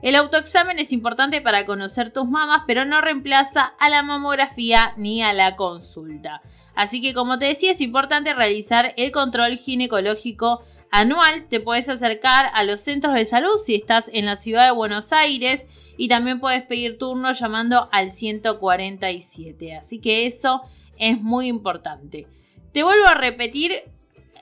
El 0.00 0.14
autoexamen 0.14 0.78
es 0.78 0.92
importante 0.92 1.40
para 1.40 1.66
conocer 1.66 2.12
tus 2.12 2.28
mamas, 2.28 2.62
pero 2.68 2.84
no 2.84 3.00
reemplaza 3.00 3.74
a 3.80 3.88
la 3.90 4.02
mamografía 4.02 4.92
ni 4.96 5.22
a 5.22 5.32
la 5.32 5.56
consulta. 5.56 6.40
Así 6.76 7.00
que 7.00 7.14
como 7.14 7.40
te 7.40 7.46
decía, 7.46 7.72
es 7.72 7.80
importante 7.80 8.32
realizar 8.32 8.94
el 8.96 9.10
control 9.10 9.56
ginecológico 9.56 10.62
anual. 10.92 11.48
Te 11.48 11.58
puedes 11.58 11.88
acercar 11.88 12.50
a 12.54 12.62
los 12.62 12.80
centros 12.80 13.14
de 13.14 13.24
salud 13.24 13.58
si 13.64 13.74
estás 13.74 14.08
en 14.12 14.26
la 14.26 14.36
ciudad 14.36 14.66
de 14.66 14.70
Buenos 14.70 15.12
Aires 15.12 15.66
y 15.96 16.06
también 16.06 16.38
puedes 16.38 16.62
pedir 16.62 16.96
turno 16.96 17.32
llamando 17.32 17.88
al 17.90 18.10
147. 18.10 19.74
Así 19.74 19.98
que 20.00 20.26
eso 20.26 20.62
es 20.96 21.20
muy 21.20 21.48
importante. 21.48 22.28
Te 22.72 22.84
vuelvo 22.84 23.08
a 23.08 23.14
repetir 23.14 23.72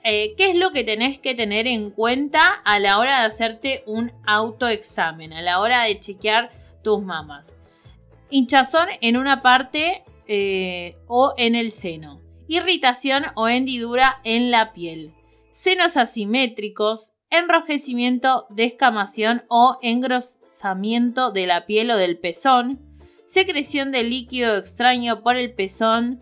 eh, 0.03 0.33
qué 0.37 0.49
es 0.51 0.55
lo 0.55 0.71
que 0.71 0.83
tenés 0.83 1.19
que 1.19 1.35
tener 1.35 1.67
en 1.67 1.91
cuenta 1.91 2.53
a 2.65 2.79
la 2.79 2.99
hora 2.99 3.19
de 3.19 3.27
hacerte 3.27 3.83
un 3.85 4.11
autoexamen, 4.25 5.33
a 5.33 5.41
la 5.41 5.59
hora 5.59 5.83
de 5.83 5.99
chequear 5.99 6.51
tus 6.83 7.01
mamas. 7.01 7.55
Hinchazón 8.29 8.87
en 9.01 9.17
una 9.17 9.41
parte 9.41 10.03
eh, 10.27 10.97
o 11.07 11.33
en 11.37 11.55
el 11.55 11.71
seno. 11.71 12.21
Irritación 12.47 13.25
o 13.35 13.47
hendidura 13.47 14.19
en 14.23 14.51
la 14.51 14.73
piel. 14.73 15.13
Senos 15.51 15.97
asimétricos, 15.97 17.11
enrojecimiento, 17.29 18.45
descamación 18.49 19.43
o 19.49 19.77
engrosamiento 19.81 21.31
de 21.31 21.47
la 21.47 21.65
piel 21.65 21.91
o 21.91 21.97
del 21.97 22.17
pezón, 22.17 22.79
secreción 23.25 23.91
de 23.91 24.03
líquido 24.03 24.57
extraño 24.57 25.23
por 25.23 25.35
el 25.35 25.53
pezón, 25.53 26.21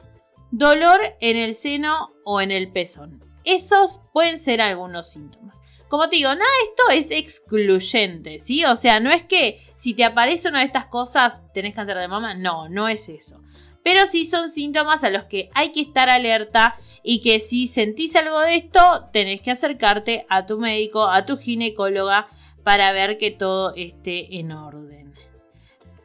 dolor 0.51 0.99
en 1.19 1.37
el 1.37 1.53
seno 1.53 2.11
o 2.23 2.41
en 2.41 2.51
el 2.51 2.71
pezón. 2.71 3.21
Esos 3.45 4.01
pueden 4.11 4.37
ser 4.37 4.61
algunos 4.61 5.09
síntomas. 5.11 5.61
Como 5.87 6.09
te 6.09 6.15
digo, 6.17 6.29
nada 6.29 6.39
de 6.41 6.69
esto 6.69 7.11
es 7.11 7.11
excluyente, 7.11 8.39
¿sí? 8.39 8.65
O 8.65 8.75
sea, 8.75 8.99
no 8.99 9.11
es 9.11 9.23
que 9.23 9.61
si 9.75 9.93
te 9.93 10.03
aparece 10.03 10.49
una 10.49 10.59
de 10.59 10.65
estas 10.65 10.87
cosas 10.87 11.43
tenés 11.53 11.75
cáncer 11.75 11.97
de 11.97 12.07
mama, 12.07 12.33
no, 12.33 12.67
no 12.69 12.87
es 12.87 13.07
eso. 13.07 13.41
Pero 13.83 14.07
sí 14.07 14.25
son 14.25 14.49
síntomas 14.49 15.03
a 15.03 15.11
los 15.11 15.25
que 15.25 15.49
hay 15.53 15.71
que 15.71 15.81
estar 15.81 16.09
alerta 16.09 16.75
y 17.03 17.21
que 17.21 17.39
si 17.39 17.67
sentís 17.67 18.15
algo 18.15 18.39
de 18.39 18.55
esto, 18.55 19.05
tenés 19.13 19.41
que 19.41 19.51
acercarte 19.51 20.25
a 20.27 20.47
tu 20.47 20.57
médico, 20.57 21.07
a 21.07 21.25
tu 21.25 21.37
ginecóloga, 21.37 22.27
para 22.63 22.91
ver 22.91 23.19
que 23.19 23.29
todo 23.29 23.75
esté 23.75 24.39
en 24.39 24.51
orden. 24.51 25.13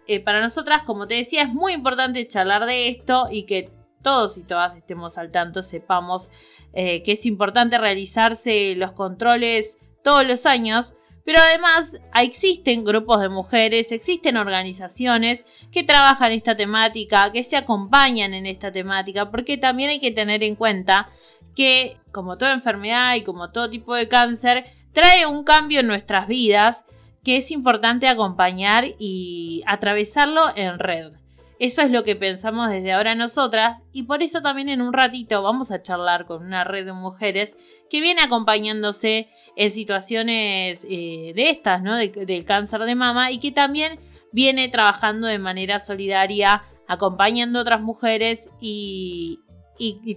Eh, 0.06 0.20
para 0.20 0.42
nosotras, 0.42 0.82
como 0.82 1.06
te 1.06 1.14
decía, 1.14 1.42
es 1.42 1.54
muy 1.54 1.72
importante 1.72 2.28
charlar 2.28 2.66
de 2.66 2.88
esto 2.88 3.28
y 3.30 3.44
que 3.44 3.70
todos 4.02 4.36
y 4.36 4.42
todas 4.42 4.76
estemos 4.76 5.16
al 5.16 5.30
tanto, 5.30 5.62
sepamos 5.62 6.30
eh, 6.72 7.02
que 7.02 7.12
es 7.12 7.26
importante 7.26 7.78
realizarse 7.78 8.74
los 8.76 8.92
controles 8.92 9.78
todos 10.02 10.26
los 10.26 10.46
años, 10.46 10.94
pero 11.24 11.38
además 11.40 12.00
existen 12.14 12.84
grupos 12.84 13.20
de 13.20 13.28
mujeres, 13.28 13.92
existen 13.92 14.36
organizaciones 14.36 15.46
que 15.70 15.84
trabajan 15.84 16.32
esta 16.32 16.56
temática, 16.56 17.30
que 17.32 17.42
se 17.42 17.56
acompañan 17.56 18.34
en 18.34 18.46
esta 18.46 18.72
temática, 18.72 19.30
porque 19.30 19.56
también 19.56 19.90
hay 19.90 20.00
que 20.00 20.10
tener 20.10 20.42
en 20.42 20.56
cuenta 20.56 21.08
que 21.54 21.98
como 22.12 22.38
toda 22.38 22.52
enfermedad 22.52 23.14
y 23.16 23.22
como 23.22 23.50
todo 23.50 23.70
tipo 23.70 23.94
de 23.94 24.08
cáncer, 24.08 24.64
trae 24.92 25.26
un 25.26 25.44
cambio 25.44 25.80
en 25.80 25.86
nuestras 25.86 26.26
vidas 26.26 26.86
que 27.22 27.36
es 27.36 27.50
importante 27.50 28.08
acompañar 28.08 28.84
y 28.98 29.62
atravesarlo 29.66 30.56
en 30.56 30.78
red. 30.78 31.19
Eso 31.60 31.82
es 31.82 31.90
lo 31.90 32.04
que 32.04 32.16
pensamos 32.16 32.70
desde 32.70 32.92
ahora 32.92 33.14
nosotras 33.14 33.84
y 33.92 34.04
por 34.04 34.22
eso 34.22 34.40
también 34.40 34.70
en 34.70 34.80
un 34.80 34.94
ratito 34.94 35.42
vamos 35.42 35.70
a 35.70 35.82
charlar 35.82 36.24
con 36.24 36.42
una 36.42 36.64
red 36.64 36.86
de 36.86 36.94
mujeres 36.94 37.58
que 37.90 38.00
viene 38.00 38.22
acompañándose 38.22 39.28
en 39.56 39.70
situaciones 39.70 40.86
eh, 40.88 41.34
de 41.36 41.50
estas, 41.50 41.82
¿no? 41.82 41.96
Del 41.98 42.46
cáncer 42.46 42.80
de 42.84 42.94
mama 42.94 43.30
y 43.30 43.40
que 43.40 43.52
también 43.52 44.00
viene 44.32 44.70
trabajando 44.70 45.26
de 45.26 45.38
manera 45.38 45.80
solidaria, 45.80 46.62
acompañando 46.88 47.58
a 47.58 47.62
otras 47.62 47.82
mujeres 47.82 48.48
y 48.58 49.38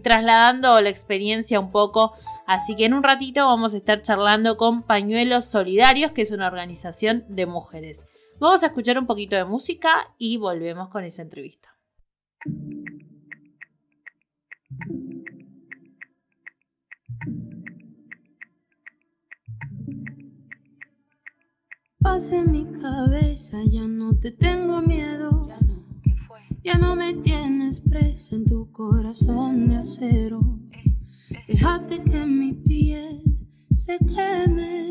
trasladando 0.02 0.80
la 0.80 0.90
experiencia 0.90 1.60
un 1.60 1.72
poco. 1.72 2.14
Así 2.48 2.78
que 2.78 2.86
en 2.86 2.94
un 2.94 3.04
ratito 3.04 3.46
vamos 3.46 3.74
a 3.74 3.78
estar 3.78 4.02
charlando 4.02 4.56
con 4.56 4.84
Pañuelos 4.84 5.44
Solidarios, 5.44 6.14
que 6.14 6.22
es 6.22 6.32
una 6.32 6.48
organización 6.48 7.26
de 7.28 7.48
mujeres. 7.48 8.06
Vamos 8.44 8.62
a 8.62 8.66
escuchar 8.66 9.00
un 9.00 9.06
poquito 9.06 9.38
de 9.38 9.46
música 9.46 10.14
y 10.18 10.36
volvemos 10.36 10.90
con 10.90 11.06
esa 11.06 11.22
entrevista. 11.22 11.78
Pase 22.02 22.40
en 22.40 22.52
mi 22.52 22.66
cabeza, 22.66 23.60
ya 23.66 23.88
no 23.88 24.20
te 24.20 24.32
tengo 24.32 24.82
miedo. 24.82 25.48
Ya 25.48 25.60
no, 25.62 25.86
Ya 26.66 26.78
no 26.78 26.98
me 26.98 27.14
tienes 27.14 27.80
presa 27.80 28.36
en 28.36 28.46
tu 28.46 28.70
corazón 28.74 29.70
de 29.70 29.78
acero. 29.78 30.42
Déjate 31.48 32.04
que 32.04 32.26
mi 32.26 32.52
piel 32.52 33.22
se 33.74 33.98
queme. 34.00 34.90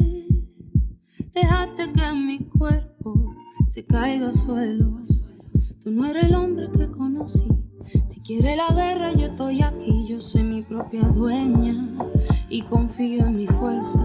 Déjate 1.34 1.92
que 1.92 2.12
mi 2.14 2.48
cuerpo 2.48 2.91
se 3.66 3.85
caiga 3.85 4.29
a 4.29 4.33
suelos. 4.33 5.22
Tú 5.83 5.90
no 5.90 6.07
eres 6.07 6.25
el 6.25 6.35
hombre 6.35 6.68
que 6.70 6.90
conocí. 6.90 7.48
Si 8.07 8.20
quiere 8.20 8.57
la 8.57 8.68
guerra, 8.68 9.12
yo 9.12 9.27
estoy 9.27 9.62
aquí. 9.62 10.07
Yo 10.09 10.20
soy 10.20 10.42
mi 10.42 10.62
propia 10.62 11.03
dueña 11.03 11.75
y 12.48 12.62
confío 12.62 13.27
en 13.27 13.37
mi 13.37 13.46
fuerza. 13.46 14.01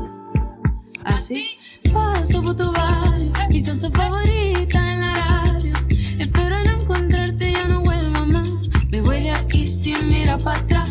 Así 1.03 1.45
paso 1.93 2.41
por 2.41 2.55
tu 2.55 2.71
barrio, 2.73 3.31
quizás 3.49 3.79
su 3.79 3.89
favorita 3.91 4.93
en 4.93 5.01
la 5.01 5.13
radio. 5.15 5.73
Espero 6.19 6.63
no 6.63 6.81
encontrarte, 6.81 7.53
ya 7.53 7.67
no 7.67 7.81
vuelvo 7.81 8.25
más. 8.25 8.69
Me 8.91 9.01
voy 9.01 9.23
de 9.23 9.31
aquí 9.31 9.69
sin 9.69 10.07
mirar 10.07 10.41
para 10.43 10.59
atrás. 10.59 10.89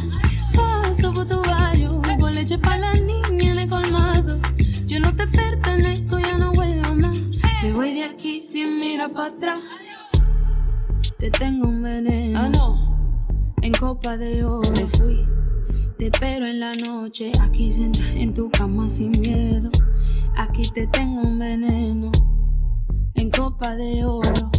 Paso 0.55 1.13
por 1.13 1.27
tu 1.27 1.43
barrio, 1.43 2.01
con 2.19 2.35
leche 2.35 2.59
para 2.59 2.79
la 2.79 2.95
niña 2.95 3.53
en 3.53 3.59
el 3.59 3.69
colmado. 3.69 4.39
Yo 4.87 5.01
no 5.01 5.15
te 5.15 5.27
pertenezco, 5.27 6.19
voy 7.77 7.93
de 7.93 8.05
aquí 8.05 8.41
sin 8.41 8.81
mirar 8.81 9.13
para 9.13 9.35
atrás. 9.35 9.61
Te 11.19 11.31
tengo 11.31 11.69
un 11.69 11.83
veneno. 11.83 12.39
Ah, 12.39 12.49
no. 12.49 13.55
En 13.61 13.73
copa 13.73 14.17
de 14.17 14.45
oro 14.45 14.89
fui. 14.97 15.27
Te 15.99 16.07
espero 16.07 16.47
en 16.47 16.61
la 16.61 16.73
noche, 16.73 17.33
aquí 17.41 17.71
sentada 17.71 18.13
en 18.13 18.33
tu 18.33 18.51
cama 18.51 18.89
sin 18.89 19.11
miedo. 19.11 19.71
Aquí 20.37 20.71
te 20.71 20.87
tengo 20.87 21.23
un 21.23 21.39
veneno. 21.39 22.13
En 23.15 23.31
copa 23.31 23.75
de 23.75 24.05
oro. 24.07 24.51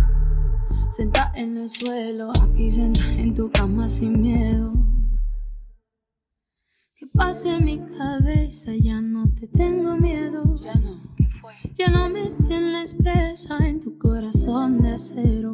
Sentada 0.90 1.32
en 1.36 1.58
el 1.58 1.70
suelo, 1.70 2.32
aquí 2.42 2.70
sentada 2.70 3.14
en 3.14 3.34
tu 3.34 3.52
cama 3.52 3.90
sin 3.90 4.22
miedo. 4.22 4.74
Que 7.00 7.08
pase 7.16 7.56
en 7.56 7.66
mi 7.66 7.80
cabeza, 7.80 8.74
ya 8.76 9.02
no 9.02 9.28
te 9.34 9.48
tengo 9.48 9.98
miedo. 9.98 10.56
Ya 10.64 10.76
no. 10.76 11.17
Ya 11.74 11.90
no 11.90 12.10
me 12.10 12.32
tienes 12.48 12.94
presa 12.96 13.58
en 13.68 13.80
tu 13.80 13.98
corazón 13.98 14.82
de 14.82 14.94
acero. 14.94 15.54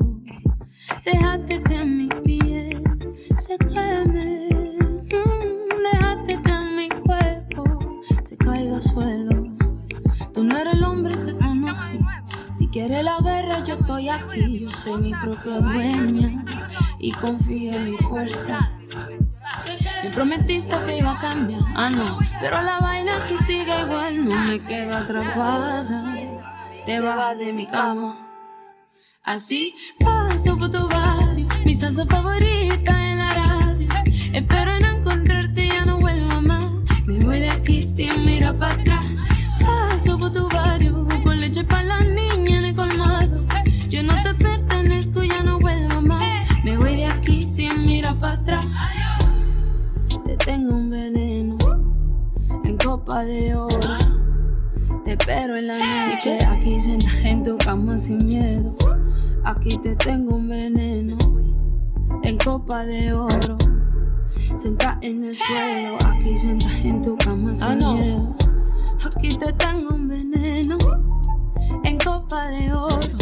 Déjate 1.06 1.62
que 1.64 1.86
mi 1.86 2.08
piel 2.24 2.84
se 3.38 3.58
queme. 3.58 4.50
Déjate 5.92 6.42
que 6.42 6.54
mi 6.76 6.90
cuerpo 6.90 8.02
se 8.22 8.38
caiga 8.38 8.78
a 8.78 8.82
suelos. 8.82 9.58
Tú 10.34 10.44
no 10.44 10.58
eres 10.58 10.74
el 10.74 10.84
hombre 10.84 11.16
que 11.26 11.36
conocí. 11.38 12.00
Si 12.52 12.68
quieres 12.68 13.04
la 13.04 13.20
guerra, 13.22 13.64
yo 13.64 13.76
estoy 13.76 14.10
aquí. 14.10 14.60
Yo 14.60 14.72
soy 14.72 15.02
mi 15.02 15.12
propia 15.12 15.60
dueña 15.60 16.44
y 17.00 17.12
confío 17.12 17.74
en 17.74 17.86
mi 17.92 17.98
fuerza. 17.98 18.72
Me 20.04 20.10
prometiste 20.10 20.76
que 20.84 20.98
iba 20.98 21.14
a 21.14 21.18
cambiar, 21.18 21.62
ah 21.76 21.90
no, 21.90 22.20
pero 22.42 22.62
la 22.62 22.80
vaina 22.80 23.24
aquí 23.24 23.38
sigue 23.38 23.74
igual, 23.84 24.26
no 24.26 24.36
me 24.36 24.60
quedo 24.60 24.98
atrapada. 24.98 26.04
Te 26.86 27.00
bajas 27.00 27.38
de 27.40 27.54
mi 27.54 27.66
cama. 27.66 28.18
Así 29.24 29.74
paso 30.04 30.58
por 30.58 30.70
tu 30.72 30.90
barrio, 30.90 31.48
mi 31.64 31.74
salsa 31.74 32.06
favorita 32.06 33.12
en 33.12 33.18
la 33.18 33.30
radio. 33.30 33.88
Espero 34.34 34.78
no 34.82 34.88
encontrarte, 34.88 35.70
ya 35.70 35.86
no 35.86 36.00
vuelvo 36.00 36.42
más. 36.42 36.70
Me 37.06 37.24
voy 37.24 37.40
de 37.40 37.50
aquí 37.50 37.82
sin 37.82 38.26
mirar 38.26 38.58
para 38.58 38.74
atrás. 38.74 39.06
Paso 39.62 40.20
por 40.20 40.34
tu 40.34 40.50
barrio, 40.50 41.08
con 41.24 41.40
leche 41.40 41.64
para 41.64 41.84
la 41.84 42.00
en 52.94 53.00
copa 53.00 53.26
de 53.26 53.56
oro. 53.56 53.98
Te 55.04 55.14
espero 55.14 55.58
en 55.58 55.66
la 55.66 55.78
noche, 55.78 56.38
aquí 56.46 56.80
sentada 56.80 57.28
en 57.28 57.42
tu 57.42 57.58
cama 57.58 57.98
sin 57.98 58.20
miedo. 58.28 58.76
Aquí 59.44 59.80
te 59.80 59.96
tengo 59.96 60.36
un 60.36 60.48
veneno 60.48 61.18
en 62.22 62.38
copa 62.38 62.86
de 62.86 63.12
oro. 63.14 63.58
Sentada 64.58 65.00
en 65.02 65.24
el 65.24 65.36
suelo, 65.36 65.98
aquí 66.06 66.38
sentada 66.38 66.78
en 66.82 67.02
tu 67.02 67.18
cama 67.18 67.56
sin 67.56 67.68
Ah, 67.68 67.76
no. 67.76 67.92
miedo. 67.94 68.36
Aquí 69.08 69.36
te 69.38 69.52
tengo 69.54 69.96
un 69.96 70.08
veneno 70.08 70.78
en 71.84 71.98
copa 71.98 72.48
de 72.50 72.74
oro. 72.74 73.18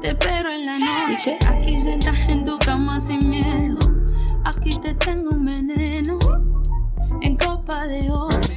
Te 0.00 0.08
espero 0.08 0.50
en 0.50 0.66
la 0.66 0.78
noche, 0.80 1.38
aquí 1.48 1.76
sentada 1.76 2.18
en 2.26 2.44
tu 2.44 2.58
cama 2.58 2.98
sin 2.98 3.20
miedo. 3.28 3.78
Aquí 4.42 4.76
te 4.80 4.94
tengo 4.94 5.30
un 5.30 5.44
veneno 5.44 6.18
en 7.22 7.36
copa 7.36 7.86
de 7.86 8.10
oro. 8.10 8.53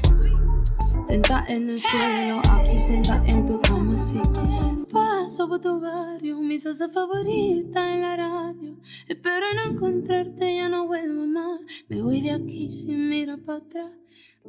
Senta 1.07 1.45
en 1.47 1.69
el 1.69 1.79
suelo, 1.79 2.41
aquí 2.51 2.77
senta 2.77 3.23
en 3.25 3.45
tu 3.45 3.61
cama 3.61 3.95
miedo. 3.95 4.85
Paso 4.91 5.47
por 5.47 5.61
tu 5.61 5.79
barrio, 5.79 6.41
mi 6.41 6.57
salsa 6.57 6.89
favorita 6.89 7.93
en 7.93 8.01
la 8.01 8.17
radio. 8.17 8.77
Espero 9.07 9.45
no 9.55 9.71
encontrarte, 9.71 10.57
ya 10.57 10.67
no 10.67 10.85
vuelvo 10.85 11.25
más. 11.25 11.61
Me 11.87 12.01
voy 12.01 12.19
de 12.19 12.31
aquí 12.31 12.69
sin 12.69 13.07
mirar 13.07 13.39
para 13.39 13.59
atrás. 13.59 13.93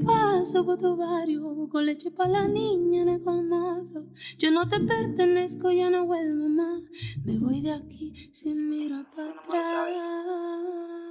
Paso 0.05 0.67
por 0.67 0.79
tu 0.79 0.97
barrio, 0.97 1.69
con 1.71 1.87
leche 1.87 2.11
para 2.11 2.31
la 2.31 2.49
niña 2.49 3.03
en 3.03 3.09
el 3.09 3.23
colmado. 3.23 4.07
Yo 4.39 4.51
no 4.51 4.67
te 4.67 4.81
pertenezco, 4.81 5.71
ya 5.71 5.91
no 5.91 6.07
vuelvo 6.07 6.49
más. 6.49 6.83
Me 7.25 7.39
voy 7.39 7.61
de 7.61 7.71
aquí 7.71 8.31
sin 8.33 8.69
mirar 8.69 9.07
para 9.15 9.31
atrás. 9.31 11.08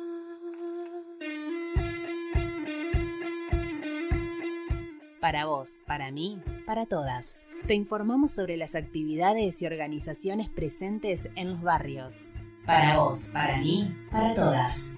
Para 5.27 5.43
vos, 5.43 5.81
para 5.85 6.09
mí, 6.09 6.41
para 6.65 6.85
todas. 6.85 7.49
Te 7.67 7.73
informamos 7.73 8.31
sobre 8.31 8.55
las 8.55 8.75
actividades 8.75 9.61
y 9.61 9.65
organizaciones 9.65 10.47
presentes 10.47 11.27
en 11.35 11.49
los 11.49 11.61
barrios. 11.61 12.31
Para 12.65 12.99
vos, 12.99 13.27
para 13.33 13.57
mí, 13.57 13.93
para 14.09 14.33
todas. 14.33 14.95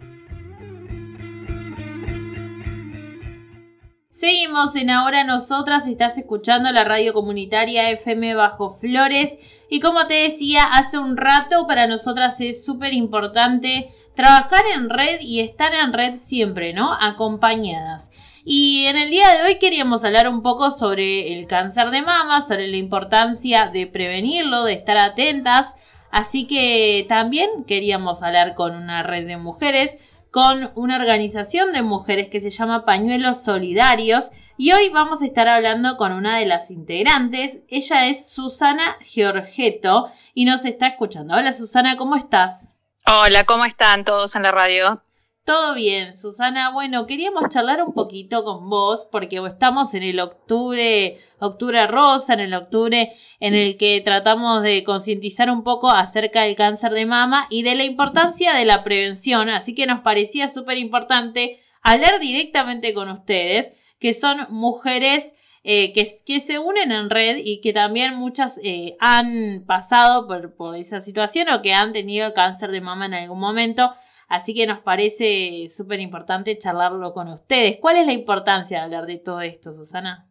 Seguimos 4.12 4.76
en 4.76 4.92
Ahora 4.92 5.24
Nosotras, 5.24 5.88
estás 5.88 6.20
escuchando 6.20 6.72
la 6.72 6.84
radio 6.84 7.12
comunitaria 7.12 7.90
FM 7.90 8.36
Bajo 8.36 8.70
Flores 8.70 9.36
y 9.68 9.80
como 9.80 10.06
te 10.06 10.30
decía 10.30 10.62
hace 10.74 11.00
un 11.00 11.18
rato, 11.18 11.66
para 11.66 11.88
nosotras 11.88 12.40
es 12.40 12.64
súper 12.64 12.94
importante 12.94 13.92
trabajar 14.16 14.62
en 14.76 14.92
red 14.92 15.22
y 15.22 15.40
estar 15.40 15.74
en 15.74 15.92
red 15.92 16.14
siempre, 16.14 16.72
¿no? 16.72 16.94
Acompañadas. 17.02 18.12
Y 18.46 18.86
en 18.86 18.98
el 18.98 19.10
día 19.10 19.30
de 19.30 19.44
hoy 19.44 19.60
queríamos 19.60 20.04
hablar 20.04 20.30
un 20.30 20.42
poco 20.42 20.72
sobre 20.72 21.34
el 21.34 21.48
cáncer 21.48 21.90
de 21.90 22.02
mama, 22.02 22.42
sobre 22.42 22.68
la 22.68 22.78
importancia 22.78 23.68
de 23.68 23.88
prevenirlo, 23.88 24.64
de 24.64 24.74
estar 24.74 24.98
atentas. 24.98 25.76
Así 26.12 26.48
que 26.48 27.06
también 27.10 27.66
queríamos 27.66 28.24
hablar 28.24 28.56
con 28.56 28.76
una 28.76 29.04
red 29.04 29.28
de 29.28 29.38
mujeres, 29.38 29.98
con 30.32 30.72
una 30.76 30.96
organización 30.96 31.74
de 31.74 31.82
mujeres 31.82 32.30
que 32.30 32.40
se 32.40 32.50
llama 32.50 32.86
Pañuelos 32.86 33.44
Solidarios. 33.44 34.30
Y 34.58 34.72
hoy 34.72 34.90
vamos 34.90 35.22
a 35.22 35.26
estar 35.26 35.48
hablando 35.48 35.98
con 35.98 36.14
una 36.14 36.38
de 36.38 36.46
las 36.46 36.72
integrantes. 36.72 37.60
Ella 37.68 38.08
es 38.08 38.30
Susana 38.30 38.98
Giorgetto 39.02 40.10
y 40.34 40.46
nos 40.46 40.66
está 40.66 40.88
escuchando. 40.88 41.36
Hola 41.36 41.54
Susana, 41.54 41.98
¿cómo 41.98 42.16
estás? 42.16 42.72
Hola, 43.06 43.44
¿cómo 43.44 43.66
están 43.66 44.06
todos 44.06 44.36
en 44.36 44.44
la 44.44 44.52
radio? 44.52 45.02
Todo 45.50 45.74
bien, 45.74 46.16
Susana. 46.16 46.70
Bueno, 46.70 47.08
queríamos 47.08 47.50
charlar 47.50 47.82
un 47.82 47.92
poquito 47.92 48.44
con 48.44 48.70
vos 48.70 49.08
porque 49.12 49.42
estamos 49.48 49.96
en 49.96 50.04
el 50.04 50.20
octubre, 50.20 51.18
octubre 51.40 51.88
rosa, 51.88 52.36
en 52.36 52.42
el 52.42 52.54
octubre 52.54 53.14
en 53.40 53.56
el 53.56 53.76
que 53.76 54.00
tratamos 54.02 54.62
de 54.62 54.84
concientizar 54.84 55.50
un 55.50 55.64
poco 55.64 55.90
acerca 55.90 56.44
del 56.44 56.56
cáncer 56.56 56.92
de 56.92 57.08
mama 57.08 57.48
y 57.50 57.64
de 57.64 57.74
la 57.74 57.84
importancia 57.84 58.54
de 58.54 58.64
la 58.66 58.84
prevención. 58.84 59.50
Así 59.50 59.74
que 59.74 59.88
nos 59.88 60.02
parecía 60.02 60.50
súper 60.50 60.78
importante 60.78 61.60
hablar 61.82 62.20
directamente 62.20 62.94
con 62.94 63.10
ustedes, 63.10 63.74
que 64.00 64.14
son 64.14 64.46
mujeres 64.52 65.34
eh, 65.64 65.94
que, 65.94 66.08
que, 66.28 66.42
se 66.42 66.60
unen 66.60 66.92
en 66.92 67.10
red 67.10 67.38
y 67.44 67.60
que 67.62 67.74
también 67.74 68.14
muchas 68.14 68.60
eh, 68.64 68.98
han 69.00 69.64
pasado 69.66 70.28
por, 70.28 70.56
por 70.56 70.76
esa 70.76 71.00
situación 71.00 71.50
o 71.50 71.64
que 71.64 71.74
han 71.74 71.92
tenido 71.92 72.36
cáncer 72.36 72.70
de 72.70 72.82
mama 72.82 73.08
en 73.08 73.16
algún 73.16 73.40
momento. 73.40 73.96
Así 74.30 74.54
que 74.54 74.68
nos 74.68 74.80
parece 74.80 75.68
súper 75.76 76.00
importante 76.00 76.58
charlarlo 76.58 77.14
con 77.14 77.28
ustedes. 77.30 77.78
¿Cuál 77.82 77.98
es 77.98 78.06
la 78.06 78.14
importancia 78.14 78.78
de 78.78 78.84
hablar 78.86 79.08
de 79.08 79.18
todo 79.18 79.42
esto, 79.42 79.74
Susana? 79.74 80.30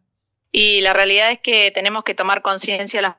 Y 0.53 0.79
la 0.81 0.93
realidad 0.93 1.31
es 1.31 1.39
que 1.41 1.69
tenemos 1.71 2.05
que 2.05 2.15
tomar 2.15 2.41
conciencia 2.41 3.01
las 3.01 3.15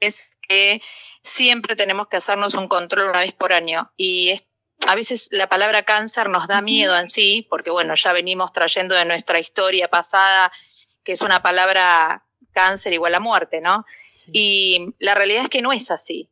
veces 0.00 0.24
que 0.48 0.80
siempre 1.22 1.76
tenemos 1.76 2.08
que 2.08 2.16
hacernos 2.16 2.54
un 2.54 2.66
control 2.66 3.10
una 3.10 3.20
vez 3.20 3.34
por 3.34 3.52
año. 3.52 3.92
Y 3.98 4.40
a 4.86 4.94
veces 4.94 5.28
la 5.30 5.48
palabra 5.48 5.82
cáncer 5.82 6.30
nos 6.30 6.48
da 6.48 6.62
miedo 6.62 6.98
en 6.98 7.10
sí, 7.10 7.46
porque 7.50 7.70
bueno, 7.70 7.94
ya 7.94 8.14
venimos 8.14 8.54
trayendo 8.54 8.94
de 8.94 9.04
nuestra 9.04 9.38
historia 9.38 9.88
pasada, 9.88 10.50
que 11.04 11.12
es 11.12 11.20
una 11.20 11.42
palabra 11.42 12.24
cáncer 12.52 12.94
igual 12.94 13.14
a 13.14 13.20
muerte, 13.20 13.60
¿no? 13.60 13.84
Y 14.32 14.94
la 14.98 15.14
realidad 15.14 15.44
es 15.44 15.50
que 15.50 15.62
no 15.62 15.72
es 15.72 15.90
así. 15.90 16.31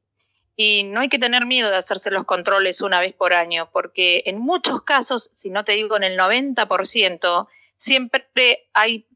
Y 0.62 0.84
no 0.84 1.00
hay 1.00 1.08
que 1.08 1.18
tener 1.18 1.46
miedo 1.46 1.70
de 1.70 1.78
hacerse 1.78 2.10
los 2.10 2.26
controles 2.26 2.82
una 2.82 3.00
vez 3.00 3.14
por 3.14 3.32
año, 3.32 3.70
porque 3.72 4.24
en 4.26 4.38
muchos 4.38 4.82
casos, 4.82 5.30
si 5.32 5.48
no 5.48 5.64
te 5.64 5.72
digo 5.72 5.96
en 5.96 6.02
el 6.02 6.18
90%, 6.18 7.48
siempre 7.78 8.68
hay 8.74 9.06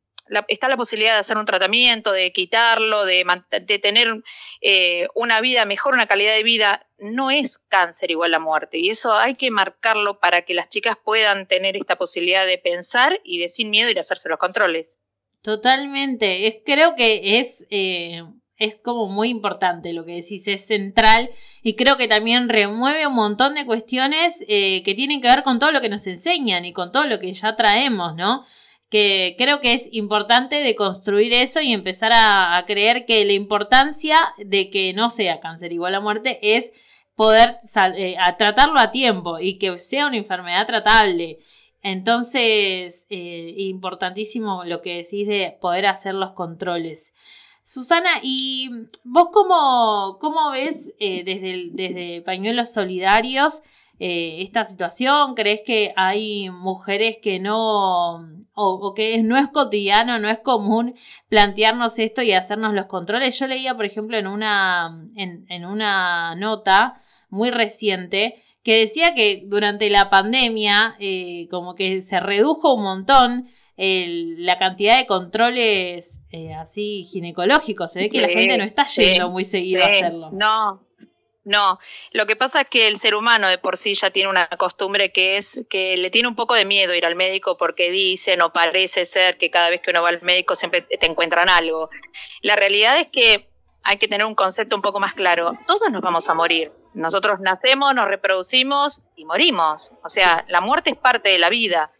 está 0.48 0.70
la 0.70 0.78
posibilidad 0.78 1.12
de 1.12 1.18
hacer 1.20 1.36
un 1.36 1.44
tratamiento, 1.44 2.12
de 2.12 2.32
quitarlo, 2.32 3.04
de, 3.04 3.26
de 3.60 3.78
tener 3.78 4.22
eh, 4.62 5.06
una 5.14 5.42
vida 5.42 5.66
mejor, 5.66 5.92
una 5.92 6.06
calidad 6.06 6.32
de 6.32 6.44
vida. 6.44 6.86
No 6.96 7.30
es 7.30 7.58
cáncer 7.68 8.10
igual 8.10 8.32
a 8.32 8.38
muerte. 8.38 8.78
Y 8.78 8.88
eso 8.88 9.12
hay 9.12 9.34
que 9.34 9.50
marcarlo 9.50 10.20
para 10.20 10.46
que 10.46 10.54
las 10.54 10.70
chicas 10.70 10.96
puedan 11.04 11.46
tener 11.46 11.76
esta 11.76 11.96
posibilidad 11.96 12.46
de 12.46 12.56
pensar 12.56 13.20
y 13.22 13.38
de 13.38 13.50
sin 13.50 13.68
miedo 13.68 13.90
ir 13.90 13.98
a 13.98 14.00
hacerse 14.00 14.30
los 14.30 14.38
controles. 14.38 14.96
Totalmente. 15.42 16.46
Es, 16.46 16.62
creo 16.64 16.96
que 16.96 17.38
es 17.38 17.66
eh, 17.68 18.22
es 18.56 18.76
como 18.76 19.08
muy 19.08 19.28
importante 19.28 19.92
lo 19.92 20.04
que 20.04 20.14
decís, 20.14 20.46
es 20.46 20.66
central 20.66 21.30
y 21.62 21.74
creo 21.74 21.96
que 21.96 22.08
también 22.08 22.48
remueve 22.48 23.06
un 23.06 23.14
montón 23.14 23.54
de 23.54 23.66
cuestiones 23.66 24.44
eh, 24.48 24.82
que 24.84 24.94
tienen 24.94 25.20
que 25.20 25.28
ver 25.28 25.42
con 25.42 25.58
todo 25.58 25.72
lo 25.72 25.80
que 25.80 25.88
nos 25.88 26.06
enseñan 26.06 26.64
y 26.64 26.72
con 26.72 26.92
todo 26.92 27.06
lo 27.06 27.18
que 27.18 27.32
ya 27.32 27.56
traemos, 27.56 28.14
¿no? 28.14 28.44
Que 28.88 29.34
creo 29.38 29.60
que 29.60 29.72
es 29.72 29.88
importante 29.92 30.56
de 30.56 30.76
construir 30.76 31.32
eso 31.32 31.60
y 31.60 31.72
empezar 31.72 32.12
a, 32.14 32.62
creer 32.66 33.06
que 33.06 33.24
la 33.24 33.32
importancia 33.32 34.16
de 34.38 34.70
que 34.70 34.92
no 34.92 35.10
sea 35.10 35.40
cáncer 35.40 35.72
igual 35.72 35.94
a 35.96 36.00
muerte 36.00 36.38
es 36.56 36.72
poder 37.16 37.56
eh, 37.96 38.16
a 38.20 38.36
tratarlo 38.36 38.78
a 38.78 38.92
tiempo 38.92 39.40
y 39.40 39.58
que 39.58 39.78
sea 39.78 40.06
una 40.06 40.16
enfermedad 40.16 40.66
tratable. 40.66 41.38
Entonces, 41.82 43.06
eh, 43.10 43.54
importantísimo 43.58 44.64
lo 44.64 44.80
que 44.80 44.96
decís 44.96 45.26
de 45.26 45.56
poder 45.60 45.86
hacer 45.86 46.14
los 46.14 46.32
controles. 46.32 47.14
Susana, 47.64 48.10
¿y 48.22 48.68
vos 49.04 49.28
cómo, 49.32 50.18
cómo 50.20 50.50
ves 50.50 50.92
eh, 50.98 51.24
desde, 51.24 51.70
desde 51.72 52.20
Pañuelos 52.20 52.74
Solidarios 52.74 53.62
eh, 53.98 54.42
esta 54.42 54.66
situación? 54.66 55.34
¿Crees 55.34 55.62
que 55.64 55.94
hay 55.96 56.50
mujeres 56.50 57.16
que 57.22 57.40
no, 57.40 58.16
o, 58.54 58.94
que 58.94 59.22
no 59.22 59.38
es 59.38 59.48
cotidiano, 59.48 60.18
no 60.18 60.28
es 60.28 60.40
común 60.40 60.94
plantearnos 61.30 61.98
esto 61.98 62.20
y 62.20 62.32
hacernos 62.32 62.74
los 62.74 62.84
controles? 62.84 63.38
Yo 63.38 63.46
leía, 63.46 63.74
por 63.74 63.86
ejemplo, 63.86 64.18
en 64.18 64.26
una, 64.26 65.02
en, 65.16 65.46
en 65.48 65.64
una 65.64 66.34
nota 66.36 67.00
muy 67.30 67.50
reciente 67.50 68.44
que 68.62 68.80
decía 68.80 69.14
que 69.14 69.44
durante 69.46 69.88
la 69.88 70.10
pandemia 70.10 70.96
eh, 70.98 71.48
como 71.50 71.74
que 71.74 72.02
se 72.02 72.20
redujo 72.20 72.74
un 72.74 72.82
montón 72.82 73.48
la 73.76 74.58
cantidad 74.58 74.96
de 74.96 75.06
controles 75.06 76.20
eh, 76.30 76.54
así 76.54 77.04
ginecológicos. 77.10 77.92
Se 77.92 78.00
ve 78.00 78.10
que 78.10 78.20
la 78.20 78.28
gente 78.28 78.56
no 78.56 78.64
está 78.64 78.86
yendo 78.86 79.30
muy 79.30 79.44
seguido 79.44 79.82
a 79.82 79.88
hacerlo. 79.88 80.30
No, 80.32 80.86
no. 81.44 81.78
Lo 82.12 82.26
que 82.26 82.36
pasa 82.36 82.62
es 82.62 82.68
que 82.68 82.88
el 82.88 83.00
ser 83.00 83.14
humano 83.14 83.48
de 83.48 83.58
por 83.58 83.76
sí 83.76 83.94
ya 83.94 84.10
tiene 84.10 84.30
una 84.30 84.46
costumbre 84.46 85.12
que 85.12 85.36
es 85.36 85.60
que 85.68 85.96
le 85.96 86.10
tiene 86.10 86.28
un 86.28 86.36
poco 86.36 86.54
de 86.54 86.64
miedo 86.64 86.94
ir 86.94 87.04
al 87.04 87.16
médico 87.16 87.56
porque 87.56 87.90
dicen 87.90 88.42
o 88.42 88.52
parece 88.52 89.06
ser 89.06 89.36
que 89.38 89.50
cada 89.50 89.70
vez 89.70 89.80
que 89.80 89.90
uno 89.90 90.02
va 90.02 90.08
al 90.10 90.22
médico 90.22 90.56
siempre 90.56 90.82
te 90.82 91.06
encuentran 91.06 91.48
algo. 91.48 91.90
La 92.42 92.56
realidad 92.56 92.98
es 92.98 93.08
que 93.08 93.48
hay 93.82 93.98
que 93.98 94.08
tener 94.08 94.24
un 94.24 94.34
concepto 94.34 94.76
un 94.76 94.82
poco 94.82 95.00
más 95.00 95.14
claro. 95.14 95.58
Todos 95.66 95.90
nos 95.90 96.00
vamos 96.00 96.28
a 96.28 96.34
morir. 96.34 96.72
Nosotros 96.94 97.40
nacemos, 97.40 97.92
nos 97.94 98.06
reproducimos 98.06 99.00
y 99.16 99.24
morimos. 99.24 99.92
O 100.04 100.08
sea, 100.08 100.44
la 100.48 100.60
muerte 100.60 100.90
es 100.90 100.96
parte 100.96 101.28
de 101.28 101.38
la 101.38 101.50
vida 101.50 101.90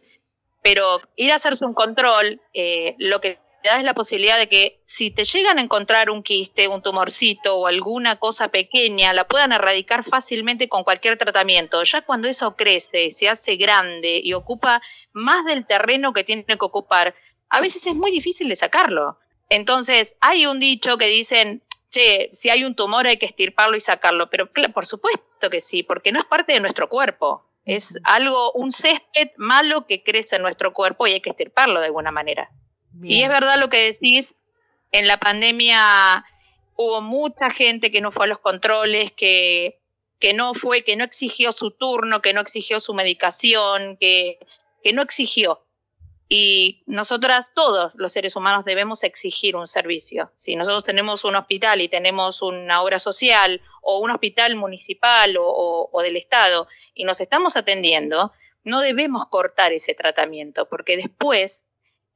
pero 0.65 0.99
ir 1.15 1.31
a 1.31 1.35
hacerse 1.35 1.63
un 1.63 1.75
control, 1.75 2.41
eh, 2.55 2.95
lo 2.97 3.21
que 3.21 3.37
te 3.61 3.69
da 3.69 3.77
es 3.77 3.83
la 3.83 3.93
posibilidad 3.93 4.39
de 4.39 4.49
que 4.49 4.81
si 4.87 5.11
te 5.11 5.23
llegan 5.23 5.59
a 5.59 5.61
encontrar 5.61 6.09
un 6.09 6.23
quiste, 6.23 6.67
un 6.67 6.81
tumorcito 6.81 7.55
o 7.55 7.67
alguna 7.67 8.15
cosa 8.15 8.47
pequeña, 8.47 9.13
la 9.13 9.27
puedan 9.27 9.51
erradicar 9.51 10.03
fácilmente 10.03 10.67
con 10.67 10.83
cualquier 10.83 11.19
tratamiento. 11.19 11.83
Ya 11.83 12.01
cuando 12.01 12.27
eso 12.27 12.55
crece, 12.55 13.11
se 13.11 13.29
hace 13.29 13.57
grande 13.57 14.19
y 14.23 14.33
ocupa 14.33 14.81
más 15.13 15.45
del 15.45 15.67
terreno 15.67 16.13
que 16.13 16.23
tiene 16.23 16.43
que 16.43 16.55
ocupar, 16.59 17.13
a 17.49 17.61
veces 17.61 17.85
es 17.85 17.93
muy 17.93 18.09
difícil 18.09 18.49
de 18.49 18.55
sacarlo. 18.55 19.19
Entonces, 19.49 20.15
hay 20.19 20.47
un 20.47 20.59
dicho 20.59 20.97
que 20.97 21.05
dicen, 21.05 21.61
che, 21.91 22.31
si 22.33 22.49
hay 22.49 22.63
un 22.63 22.73
tumor 22.75 23.05
hay 23.05 23.17
que 23.17 23.27
estirparlo 23.27 23.77
y 23.77 23.81
sacarlo, 23.81 24.31
pero 24.31 24.49
por 24.73 24.87
supuesto 24.87 25.47
que 25.51 25.61
sí, 25.61 25.83
porque 25.83 26.11
no 26.11 26.17
es 26.17 26.25
parte 26.25 26.53
de 26.53 26.59
nuestro 26.59 26.89
cuerpo. 26.89 27.45
Es 27.65 27.97
algo, 28.03 28.51
un 28.53 28.71
césped 28.71 29.31
malo 29.37 29.87
que 29.87 30.03
crece 30.03 30.35
en 30.35 30.43
nuestro 30.43 30.73
cuerpo 30.73 31.07
y 31.07 31.13
hay 31.13 31.21
que 31.21 31.31
estirparlo 31.31 31.79
de 31.79 31.87
alguna 31.87 32.11
manera. 32.11 32.49
Y 33.01 33.23
es 33.23 33.29
verdad 33.29 33.59
lo 33.59 33.69
que 33.69 33.91
decís, 33.91 34.33
en 34.91 35.07
la 35.07 35.17
pandemia 35.17 36.23
hubo 36.75 37.01
mucha 37.01 37.49
gente 37.51 37.91
que 37.91 38.01
no 38.01 38.11
fue 38.11 38.25
a 38.25 38.29
los 38.29 38.39
controles, 38.39 39.11
que, 39.13 39.79
que 40.19 40.33
no 40.33 40.53
fue, 40.53 40.83
que 40.83 40.95
no 40.95 41.03
exigió 41.03 41.51
su 41.51 41.71
turno, 41.71 42.21
que 42.21 42.33
no 42.33 42.41
exigió 42.41 42.79
su 42.79 42.93
medicación, 42.93 43.97
que, 43.97 44.39
que 44.83 44.93
no 44.93 45.01
exigió. 45.01 45.64
Y 46.27 46.83
nosotras, 46.87 47.51
todos 47.53 47.93
los 47.95 48.11
seres 48.13 48.35
humanos, 48.35 48.65
debemos 48.65 49.03
exigir 49.03 49.55
un 49.55 49.67
servicio. 49.67 50.31
Si 50.37 50.55
nosotros 50.55 50.83
tenemos 50.83 51.23
un 51.23 51.35
hospital 51.35 51.81
y 51.81 51.89
tenemos 51.89 52.41
una 52.41 52.81
obra 52.81 52.99
social 52.99 53.61
o 53.81 53.99
un 53.99 54.09
hospital 54.09 54.55
municipal 54.55 55.35
o, 55.39 56.01
del 56.01 56.17
Estado 56.17 56.67
y 56.95 57.03
nos 57.03 57.19
estamos 57.19 57.55
atendiendo, 57.55 58.33
no 58.63 58.81
debemos 58.81 59.27
cortar 59.27 59.71
ese 59.71 59.93
tratamiento 59.93 60.67
porque 60.67 60.97
después 60.97 61.63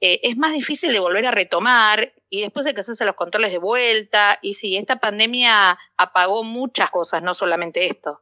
eh, 0.01 0.21
es 0.23 0.35
más 0.37 0.53
difícil 0.53 0.91
de 0.91 0.99
volver 0.99 1.27
a 1.27 1.31
retomar 1.31 2.13
y 2.29 2.41
después 2.41 2.65
hay 2.65 2.73
que 2.73 2.81
hacerse 2.81 3.05
los 3.05 3.15
controles 3.15 3.51
de 3.51 3.59
vuelta. 3.59 4.39
Y 4.41 4.55
sí, 4.55 4.75
esta 4.75 4.99
pandemia 4.99 5.77
apagó 5.97 6.43
muchas 6.43 6.89
cosas, 6.89 7.21
no 7.21 7.35
solamente 7.35 7.85
esto. 7.87 8.21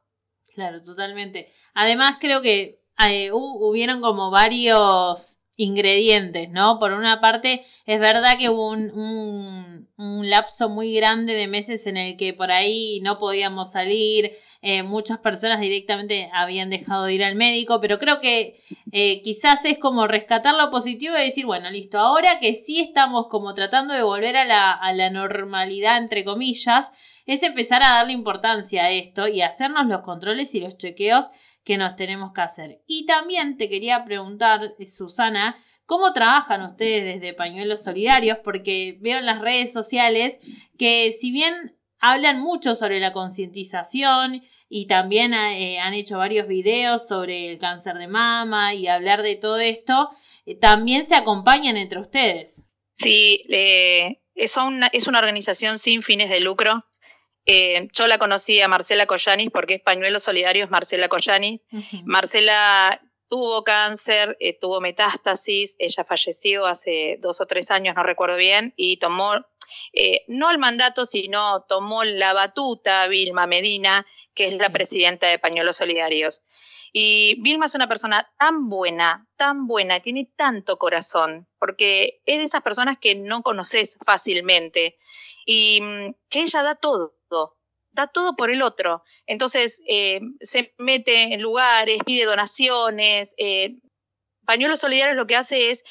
Claro, 0.54 0.82
totalmente. 0.82 1.50
Además, 1.76 2.18
creo 2.20 2.42
que 2.42 2.82
eh, 3.08 3.30
hubieron 3.32 4.02
como 4.02 4.32
varios 4.32 5.40
ingredientes, 5.58 6.50
¿no? 6.52 6.78
Por 6.80 6.94
una 6.94 7.20
parte, 7.20 7.66
es 7.88 8.00
verdad 8.00 8.38
que 8.38 8.50
hubo 8.50 8.70
un, 8.70 9.88
un, 9.98 10.30
lapso 10.30 10.70
muy 10.70 10.94
grande 10.94 11.34
de 11.34 11.48
meses 11.48 11.88
en 11.88 11.98
el 11.98 12.16
que 12.16 12.34
por 12.34 12.52
ahí 12.52 13.00
no 13.02 13.18
podíamos 13.18 13.72
salir, 13.72 14.34
eh, 14.62 14.84
muchas 14.84 15.18
personas 15.20 15.60
directamente 15.60 16.30
habían 16.34 16.70
dejado 16.70 17.06
de 17.06 17.14
ir 17.16 17.24
al 17.24 17.36
médico, 17.36 17.80
pero 17.82 17.98
creo 17.98 18.20
que 18.20 18.62
eh, 18.92 19.22
quizás 19.24 19.66
es 19.66 19.80
como 19.80 20.06
rescatar 20.06 20.54
lo 20.54 20.70
positivo 20.70 21.16
y 21.18 21.22
decir, 21.22 21.46
bueno, 21.46 21.72
listo, 21.72 21.98
ahora 21.98 22.40
que 22.40 22.54
sí 22.54 22.80
estamos 22.80 23.28
como 23.28 23.54
tratando 23.54 23.94
de 23.94 24.04
volver 24.04 24.38
a 24.38 24.46
la, 24.46 24.72
a 24.74 24.94
la 24.94 25.10
normalidad, 25.10 25.98
entre 25.98 26.24
comillas, 26.24 26.92
es 27.26 27.42
empezar 27.44 27.82
a 27.84 27.94
darle 27.94 28.14
importancia 28.14 28.86
a 28.86 28.92
esto 28.92 29.28
y 29.28 29.42
hacernos 29.42 29.88
los 29.88 30.02
controles 30.02 30.54
y 30.56 30.62
los 30.62 30.78
chequeos 30.78 31.26
que 31.68 31.78
nos 31.78 31.98
tenemos 31.98 32.32
que 32.32 32.40
hacer. 32.40 32.82
Y 32.88 33.06
también 33.06 33.58
te 33.58 33.68
quería 33.68 34.06
preguntar, 34.06 34.62
Susana, 34.86 35.62
¿cómo 35.86 36.14
trabajan 36.14 36.62
ustedes 36.62 37.04
desde 37.04 37.34
Pañuelos 37.34 37.84
Solidarios? 37.84 38.38
Porque 38.42 38.98
veo 39.02 39.18
en 39.18 39.26
las 39.26 39.42
redes 39.42 39.74
sociales 39.74 40.40
que 40.78 41.12
si 41.12 41.30
bien 41.30 41.54
hablan 42.00 42.40
mucho 42.40 42.74
sobre 42.74 43.02
la 43.02 43.12
concientización 43.12 44.44
y 44.70 44.88
también 44.88 45.34
eh, 45.34 45.80
han 45.80 45.94
hecho 45.94 46.18
varios 46.18 46.48
videos 46.48 47.06
sobre 47.06 47.52
el 47.52 47.60
cáncer 47.60 47.96
de 47.96 48.08
mama 48.08 48.74
y 48.74 48.88
hablar 48.88 49.22
de 49.22 49.36
todo 49.36 49.60
esto, 49.60 50.10
eh, 50.46 50.56
también 50.56 51.04
se 51.04 51.16
acompañan 51.16 51.76
entre 51.76 52.00
ustedes. 52.00 52.70
Sí, 52.94 53.44
eh, 53.50 54.22
es, 54.36 54.56
una, 54.56 54.88
es 54.94 55.06
una 55.06 55.20
organización 55.20 55.80
sin 55.80 56.02
fines 56.02 56.30
de 56.30 56.40
lucro 56.40 56.86
eh, 57.50 57.88
yo 57.94 58.08
la 58.08 58.18
conocí 58.18 58.60
a 58.60 58.68
Marcela 58.68 59.06
Collanis 59.06 59.50
porque 59.52 59.76
es 59.76 59.82
pañuelo 59.82 60.20
solidario, 60.20 60.66
es 60.66 60.70
Marcela 60.70 61.08
Collanis. 61.08 61.62
Marcela 62.04 63.02
tuvo 63.30 63.64
cáncer, 63.64 64.36
eh, 64.42 64.58
tuvo 64.60 64.82
metástasis, 64.82 65.76
ella 65.80 66.04
falleció 66.04 66.66
hace 66.66 67.18
dos 67.22 67.40
o 67.40 67.46
tres 67.46 67.72
años, 67.72 67.96
no 67.96 68.04
recuerdo 68.04 68.36
bien, 68.36 68.74
y 68.76 68.98
tomó, 68.98 69.36
eh, 69.94 70.26
no 70.28 70.52
el 70.52 70.58
mandato, 70.58 71.06
sino 71.06 71.62
tomó 71.70 72.04
la 72.04 72.34
batuta 72.34 73.08
Vilma 73.08 73.48
Medina, 73.48 74.06
que 74.34 74.48
es 74.50 74.60
la 74.60 74.70
presidenta 74.70 75.28
de 75.28 75.40
Pañuelos 75.40 75.78
Solidarios. 75.78 76.42
Y 76.92 77.42
Vilma 77.42 77.68
es 77.68 77.76
una 77.76 77.88
persona 77.88 78.30
tan 78.38 78.70
buena, 78.70 79.26
tan 79.38 79.68
buena, 79.68 80.02
tiene 80.02 80.30
tanto 80.36 80.78
corazón, 80.78 81.48
porque 81.60 82.22
es 82.26 82.40
de 82.40 82.44
esas 82.44 82.62
personas 82.62 82.98
que 83.00 83.16
no 83.16 83.42
conoces 83.42 83.98
fácilmente 84.06 84.98
y 85.46 85.80
mm, 85.82 86.16
que 86.30 86.42
ella 86.42 86.64
da 86.64 86.76
todo 86.76 87.17
da 87.98 88.08
todo 88.08 88.36
por 88.36 88.52
el 88.52 88.62
otro. 88.62 89.04
Entonces, 89.26 89.82
eh, 89.88 90.22
se 90.40 90.74
mete 90.78 91.34
en 91.34 91.42
lugares, 91.42 91.98
pide 92.06 92.26
donaciones. 92.26 93.34
Eh, 93.38 93.76
Pañuelos 94.46 94.80
Solidarios 94.80 95.18
lo 95.18 95.28
que 95.28 95.36
hace 95.36 95.72
es 95.72 95.84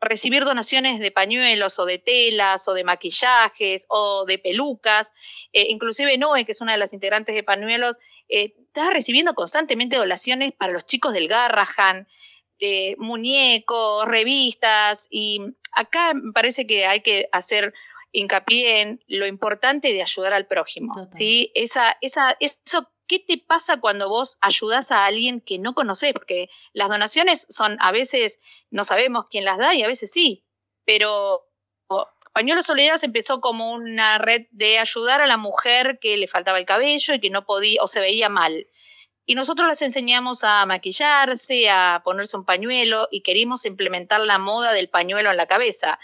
recibir 0.00 0.44
donaciones 0.44 1.00
de 1.00 1.10
pañuelos 1.10 1.78
o 1.78 1.84
de 1.84 1.98
telas 1.98 2.66
o 2.68 2.72
de 2.72 2.84
maquillajes 2.84 3.84
o 3.88 4.24
de 4.24 4.38
pelucas. 4.38 5.10
Eh, 5.52 5.66
inclusive 5.68 6.16
Noé, 6.16 6.44
que 6.44 6.52
es 6.52 6.60
una 6.60 6.72
de 6.72 6.78
las 6.78 6.92
integrantes 6.92 7.34
de 7.34 7.42
Pañuelos, 7.42 7.96
está 8.28 8.90
recibiendo 8.90 9.34
constantemente 9.34 9.96
donaciones 9.96 10.52
para 10.52 10.72
los 10.72 10.86
chicos 10.86 11.12
del 11.12 11.28
Garrahan, 11.28 12.06
muñecos, 12.98 14.04
revistas. 14.06 15.06
Y 15.10 15.40
acá 15.72 16.14
me 16.14 16.32
parece 16.32 16.66
que 16.66 16.86
hay 16.86 17.00
que 17.00 17.28
hacer 17.32 17.74
hincapié 18.12 18.80
en 18.80 19.04
lo 19.06 19.26
importante 19.26 19.92
de 19.92 20.02
ayudar 20.02 20.32
al 20.32 20.46
prójimo. 20.46 21.08
¿sí? 21.16 21.50
Esa, 21.54 21.96
esa, 22.00 22.36
eso, 22.40 22.88
¿Qué 23.08 23.18
te 23.20 23.38
pasa 23.38 23.80
cuando 23.80 24.10
vos 24.10 24.36
ayudas 24.42 24.90
a 24.90 25.06
alguien 25.06 25.40
que 25.40 25.58
no 25.58 25.74
conoces? 25.74 26.12
Porque 26.12 26.50
las 26.74 26.90
donaciones 26.90 27.46
son 27.48 27.78
a 27.80 27.90
veces 27.90 28.38
no 28.70 28.84
sabemos 28.84 29.26
quién 29.30 29.46
las 29.46 29.56
da 29.56 29.74
y 29.74 29.82
a 29.82 29.88
veces 29.88 30.10
sí, 30.12 30.44
pero 30.84 31.48
Pañuelos 32.34 32.66
Solidarios 32.66 33.02
empezó 33.02 33.40
como 33.40 33.72
una 33.72 34.18
red 34.18 34.46
de 34.50 34.78
ayudar 34.78 35.20
a 35.20 35.26
la 35.26 35.38
mujer 35.38 35.98
que 36.00 36.16
le 36.16 36.28
faltaba 36.28 36.58
el 36.58 36.66
cabello 36.66 37.14
y 37.14 37.20
que 37.20 37.30
no 37.30 37.44
podía 37.44 37.82
o 37.82 37.88
se 37.88 37.98
veía 37.98 38.28
mal. 38.28 38.68
Y 39.26 39.34
nosotros 39.34 39.66
les 39.66 39.82
enseñamos 39.82 40.44
a 40.44 40.64
maquillarse, 40.64 41.68
a 41.68 42.00
ponerse 42.04 42.36
un 42.36 42.44
pañuelo 42.44 43.08
y 43.10 43.22
queríamos 43.22 43.64
implementar 43.64 44.20
la 44.20 44.38
moda 44.38 44.72
del 44.72 44.88
pañuelo 44.88 45.30
en 45.30 45.36
la 45.36 45.46
cabeza. 45.46 45.98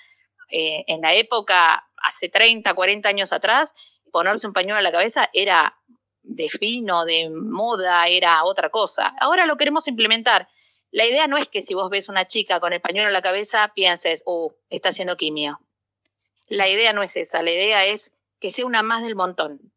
Eh, 0.51 0.85
en 0.89 1.03
la 1.03 1.15
época 1.15 1.89
hace 2.09 2.29
30, 2.29 2.73
40 2.75 3.09
años 3.09 3.33
atrás, 3.33 3.73
ponerse 4.11 4.47
un 4.47 4.53
pañuelo 4.53 4.79
en 4.79 4.85
la 4.85 4.93
cabeza 4.93 5.29
era 5.33 5.77
de 6.23 6.49
fino, 6.49 7.05
de 7.05 7.31
moda, 7.31 8.07
era 8.09 8.45
otra 8.45 8.71
cosa. 8.71 9.15
Ahora 9.21 9.47
lo 9.47 9.57
queremos 9.57 9.87
implementar. 9.89 10.49
La 10.91 11.05
idea 11.07 11.27
no 11.27 11.37
es 11.37 11.49
que 11.49 11.63
si 11.63 11.75
vos 11.75 11.91
ves 11.91 12.09
una 12.09 12.27
chica 12.27 12.61
con 12.61 12.73
el 12.73 12.81
pañuelo 12.81 13.09
en 13.09 13.13
la 13.13 13.23
cabeza 13.23 13.73
pienses, 13.75 14.23
uh, 14.25 14.51
está 14.71 14.91
haciendo 14.91 15.17
quimio. 15.17 15.61
La 16.49 16.69
idea 16.69 16.93
no 16.93 17.03
es 17.03 17.17
esa, 17.17 17.43
la 17.43 17.51
idea 17.51 17.85
es 17.87 18.13
que 18.41 18.51
sea 18.51 18.67
una 18.67 18.83
más 18.83 19.03
del 19.03 19.17
montón, 19.17 19.73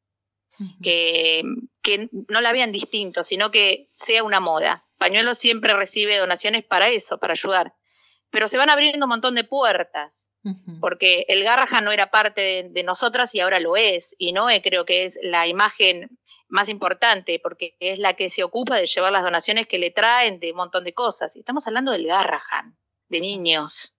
que, 0.83 1.43
que 1.81 2.09
no 2.27 2.41
la 2.41 2.51
vean 2.51 2.71
distinto, 2.71 3.23
sino 3.23 3.51
que 3.51 3.89
sea 3.91 4.23
una 4.23 4.39
moda. 4.39 4.85
Pañuelo 4.97 5.35
siempre 5.35 5.73
recibe 5.73 6.17
donaciones 6.17 6.65
para 6.65 6.89
eso, 6.89 7.17
para 7.17 7.33
ayudar. 7.33 7.73
Pero 8.29 8.47
se 8.47 8.57
van 8.57 8.69
abriendo 8.69 9.05
un 9.05 9.09
montón 9.09 9.35
de 9.35 9.43
puertas 9.45 10.11
porque 10.79 11.25
el 11.27 11.43
Garrahan 11.43 11.83
no 11.83 11.91
era 11.91 12.12
parte 12.12 12.69
de, 12.69 12.83
nosotras 12.83 13.33
y 13.33 13.39
ahora 13.39 13.60
lo 13.60 13.75
es, 13.75 14.15
y 14.17 14.33
Noé 14.33 14.62
creo 14.62 14.86
que 14.86 15.05
es 15.05 15.19
la 15.21 15.47
imagen 15.47 16.17
más 16.47 16.69
importante, 16.69 17.39
porque 17.41 17.75
es 17.79 17.99
la 17.99 18.13
que 18.13 18.29
se 18.29 18.43
ocupa 18.43 18.77
de 18.77 18.88
llevar 18.88 19.12
las 19.12 19.23
donaciones 19.23 19.67
que 19.67 19.79
le 19.79 19.91
traen 19.91 20.39
de 20.39 20.51
un 20.51 20.57
montón 20.57 20.83
de 20.83 20.93
cosas. 20.93 21.36
Y 21.36 21.39
estamos 21.39 21.67
hablando 21.67 21.91
del 21.91 22.07
Garrahan, 22.07 22.77
de 23.10 23.19
niños, 23.19 23.93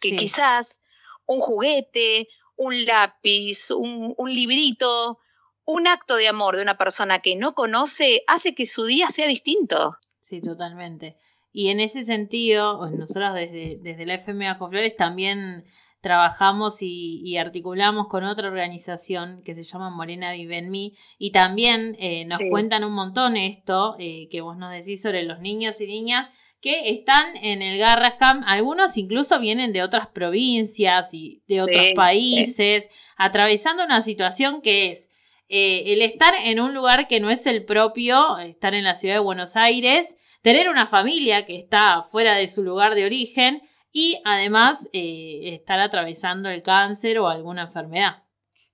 que 0.00 0.16
quizás 0.16 0.78
un 1.26 1.40
juguete, 1.40 2.28
un 2.56 2.84
lápiz, 2.84 3.70
un, 3.70 4.14
un 4.16 4.34
librito, 4.34 5.18
un 5.64 5.86
acto 5.86 6.16
de 6.16 6.28
amor 6.28 6.56
de 6.56 6.62
una 6.62 6.78
persona 6.78 7.20
que 7.20 7.36
no 7.36 7.54
conoce 7.54 8.24
hace 8.26 8.54
que 8.54 8.66
su 8.66 8.84
día 8.84 9.10
sea 9.10 9.26
distinto. 9.26 9.96
Sí, 10.20 10.40
totalmente. 10.40 11.16
Y 11.52 11.68
en 11.68 11.80
ese 11.80 12.02
sentido, 12.02 12.88
nosotros 12.90 13.34
desde, 13.34 13.78
desde 13.82 14.06
la 14.06 14.14
FM 14.14 14.46
Bajo 14.46 14.68
Flores 14.68 14.96
también 14.96 15.64
trabajamos 16.02 16.78
y, 16.80 17.36
articulamos 17.36 18.08
con 18.08 18.24
otra 18.24 18.48
organización 18.48 19.42
que 19.44 19.54
se 19.54 19.62
llama 19.62 19.88
Morena 19.88 20.32
Vive 20.32 20.58
en 20.58 20.70
Mí. 20.70 20.94
Y 21.16 21.30
también 21.30 21.96
eh, 21.98 22.24
nos 22.24 22.40
cuentan 22.50 22.84
un 22.84 22.92
montón 22.92 23.36
esto 23.36 23.94
eh, 23.98 24.28
que 24.30 24.40
vos 24.40 24.56
nos 24.56 24.72
decís 24.72 25.00
sobre 25.00 25.22
los 25.22 25.38
niños 25.40 25.80
y 25.80 25.86
niñas 25.86 26.28
que 26.60 26.90
están 26.90 27.36
en 27.42 27.60
el 27.60 27.76
Garraham, 27.78 28.44
algunos 28.46 28.96
incluso 28.96 29.40
vienen 29.40 29.72
de 29.72 29.82
otras 29.82 30.06
provincias 30.06 31.12
y 31.12 31.42
de 31.48 31.60
otros 31.60 31.90
países, 31.96 32.88
atravesando 33.16 33.84
una 33.84 34.00
situación 34.00 34.62
que 34.62 34.92
es 34.92 35.10
eh, 35.48 35.92
el 35.92 36.02
estar 36.02 36.32
en 36.44 36.60
un 36.60 36.72
lugar 36.72 37.08
que 37.08 37.18
no 37.18 37.30
es 37.30 37.46
el 37.46 37.64
propio, 37.64 38.38
estar 38.38 38.74
en 38.74 38.84
la 38.84 38.94
ciudad 38.94 39.16
de 39.16 39.20
Buenos 39.20 39.56
Aires, 39.56 40.16
tener 40.42 40.68
una 40.68 40.86
familia 40.86 41.46
que 41.46 41.56
está 41.56 42.02
fuera 42.02 42.34
de 42.34 42.48
su 42.48 42.62
lugar 42.62 42.94
de 42.94 43.06
origen 43.06 43.62
y 43.92 44.20
además 44.24 44.88
eh, 44.92 45.40
estar 45.44 45.80
atravesando 45.80 46.48
el 46.48 46.62
cáncer 46.62 47.18
o 47.18 47.28
alguna 47.28 47.62
enfermedad. 47.62 48.24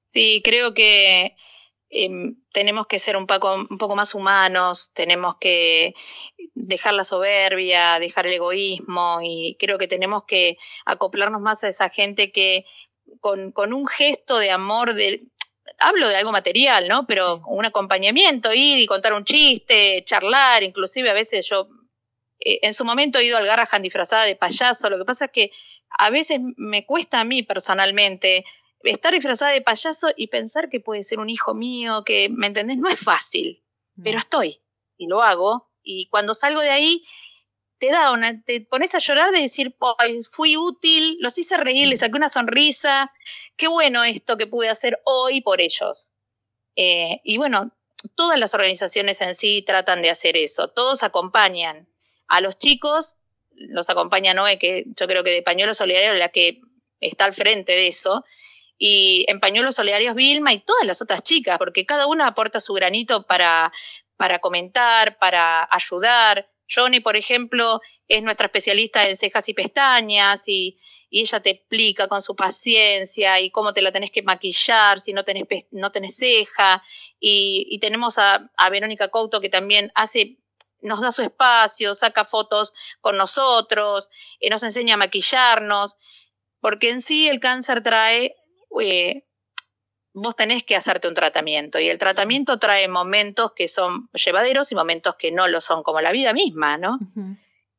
Sí, 0.09 0.41
creo 0.43 0.75
que 0.75 1.37
em, 1.91 2.37
tenemos 2.53 2.87
que 2.87 2.99
ser 2.99 3.17
un 3.17 3.27
poco, 3.27 3.55
un 3.55 3.79
poco 3.79 3.97
más 3.97 4.15
humanos, 4.15 4.91
tenemos 4.95 5.37
que 5.39 5.95
dejar 6.55 6.95
la 6.95 7.05
soberbia, 7.05 7.99
dejar 7.99 8.27
el 8.27 8.35
egoísmo 8.35 9.21
y 9.23 9.57
creo 9.59 9.79
que 9.79 9.89
tenemos 9.89 10.25
que 10.27 10.57
acoplarnos 10.87 11.41
más 11.41 11.63
a 11.63 11.69
esa 11.69 11.91
gente 11.91 12.33
que 12.33 12.65
con, 13.21 13.53
con 13.53 13.73
un 13.73 13.87
gesto 13.87 14.39
de 14.39 14.51
amor, 14.51 14.95
de, 14.95 15.23
hablo 15.79 16.09
de 16.09 16.17
algo 16.17 16.33
material, 16.33 16.89
¿no? 16.89 17.07
Pero 17.07 17.43
un 17.47 17.65
acompañamiento, 17.65 18.53
ir 18.53 18.79
y 18.79 18.87
contar 18.87 19.13
un 19.13 19.25
chiste, 19.25 20.05
charlar, 20.05 20.63
inclusive 20.63 21.11
a 21.11 21.15
veces 21.15 21.47
yo 21.49 21.69
eh, 22.41 22.61
en 22.63 22.75
su 22.75 22.85
momento 22.85 23.19
he 23.19 23.25
ido 23.25 23.37
al 23.37 23.47
Garrahan 23.47 23.83
disfrazada 23.83 24.25
de 24.25 24.37
payaso, 24.37 24.91
lo 24.91 24.99
que 24.99 25.05
pasa 25.05 25.27
es 25.27 25.31
que 25.33 25.51
a 25.99 26.11
veces 26.11 26.41
me 26.57 26.85
cuesta 26.85 27.21
a 27.21 27.25
mí 27.25 27.43
personalmente 27.43 28.45
estar 28.83 29.13
disfrazada 29.13 29.53
de 29.53 29.63
payaso 29.63 30.09
y 30.17 30.29
pensar 30.29 30.69
que 30.69 30.81
puede 30.81 31.03
ser 31.03 31.19
un 31.19 31.31
hijo 31.31 31.55
mío, 31.55 32.05
que, 32.05 32.29
¿me 32.29 32.47
entendés? 32.47 32.79
No 32.79 32.89
es 32.89 33.01
fácil, 33.01 33.65
pero 34.03 34.19
estoy 34.19 34.61
y 34.97 35.07
lo 35.07 35.23
hago 35.23 35.71
y 35.83 36.09
cuando 36.09 36.35
salgo 36.35 36.61
de 36.61 36.71
ahí 36.71 37.05
te 37.79 37.91
da 37.91 38.13
una, 38.13 38.43
te 38.43 38.61
pones 38.63 38.95
a 38.95 38.99
llorar 38.99 39.31
de 39.31 39.43
decir, 39.43 39.75
fui 40.33 40.57
útil, 40.57 41.17
los 41.21 41.37
hice 41.39 41.57
reír, 41.57 41.89
les 41.89 42.01
saqué 42.01 42.17
una 42.17 42.29
sonrisa, 42.29 43.13
qué 43.57 43.69
bueno 43.69 44.05
esto 44.05 44.37
que 44.37 44.47
pude 44.47 44.69
hacer 44.69 45.01
hoy 45.05 45.41
por 45.41 45.61
ellos. 45.61 46.11
Eh, 46.77 47.21
y 47.25 47.37
bueno, 47.39 47.73
todas 48.15 48.39
las 48.39 48.55
organizaciones 48.55 49.21
en 49.21 49.35
sí 49.35 49.63
tratan 49.67 50.03
de 50.03 50.11
hacer 50.11 50.37
eso, 50.37 50.69
todos 50.69 51.03
acompañan 51.03 51.89
a 52.29 52.41
los 52.41 52.59
chicos, 52.59 53.17
los 53.51 53.89
acompaña 53.89 54.35
Noé, 54.35 54.59
que 54.59 54.85
yo 54.87 55.07
creo 55.07 55.25
que 55.25 55.31
de 55.31 55.43
Pañuelos 55.43 55.79
Solidarios 55.79 56.17
la 56.19 56.29
que 56.29 56.61
está 57.01 57.25
al 57.25 57.35
frente 57.35 57.73
de 57.73 57.89
eso, 57.89 58.25
y 58.77 59.25
en 59.29 59.41
Pañuelos 59.41 59.75
Solidarios 59.75 60.15
Vilma 60.15 60.53
y 60.53 60.61
todas 60.61 60.85
las 60.85 61.03
otras 61.03 61.23
chicas, 61.23 61.59
porque 61.59 61.87
cada 61.87 62.07
una 62.07 62.29
aporta 62.29 62.61
su 62.61 62.73
granito 62.75 63.25
para, 63.25 63.73
para 64.17 64.39
comentar, 64.39 65.19
para 65.19 65.69
ayudar, 65.71 66.49
Johnny, 66.73 67.01
por 67.01 67.17
ejemplo, 67.17 67.81
es 68.09 68.23
nuestra 68.23 68.47
especialista 68.47 69.09
en 69.09 69.17
cejas 69.17 69.49
y 69.49 69.55
pestañas 69.55 70.43
y, 70.47 70.79
ella 71.11 71.41
te 71.41 71.49
explica 71.49 72.07
con 72.07 72.21
su 72.21 72.37
paciencia 72.37 73.41
y 73.41 73.49
cómo 73.51 73.73
te 73.73 73.81
la 73.81 73.93
tenés 73.93 74.11
que 74.11 74.23
maquillar 74.23 75.01
si 75.01 75.15
no 75.15 75.25
tenés, 75.25 75.45
no 75.71 75.91
tenés 75.91 76.17
ceja. 76.17 76.85
Y, 77.19 77.79
tenemos 77.81 78.19
a, 78.19 78.51
a 78.59 78.69
Verónica 78.69 79.09
Couto 79.09 79.41
que 79.41 79.49
también 79.49 79.91
hace 79.95 80.37
nos 80.81 81.01
da 81.01 81.13
su 81.13 81.23
espacio, 81.23 81.95
saca 81.95 82.25
fotos 82.25 82.73
con 83.01 83.17
nosotros, 83.17 84.09
y 84.41 84.49
nos 84.49 84.63
enseña 84.63 84.95
a 84.95 84.99
maquillarnos, 84.99 85.97
porque 86.61 86.91
en 86.91 87.03
sí 87.03 87.29
el 87.29 87.41
cáncer 87.41 87.83
trae, 87.83 88.37
eh, 88.81 89.25
vos 90.21 90.37
tenés 90.37 90.65
que 90.65 90.77
hacerte 90.77 91.09
un 91.09 91.15
tratamiento 91.15 91.79
y 91.79 91.89
el 91.89 91.99
tratamiento 91.99 92.59
trae 92.59 92.89
momentos 92.89 93.53
que 93.55 93.69
son 93.69 94.09
llevaderos 94.13 94.71
y 94.73 94.75
momentos 94.75 95.17
que 95.19 95.31
no 95.31 95.49
lo 95.49 95.61
son, 95.61 95.83
como 95.83 96.01
la 96.01 96.13
vida 96.13 96.33
misma, 96.33 96.79
¿no? 96.79 96.99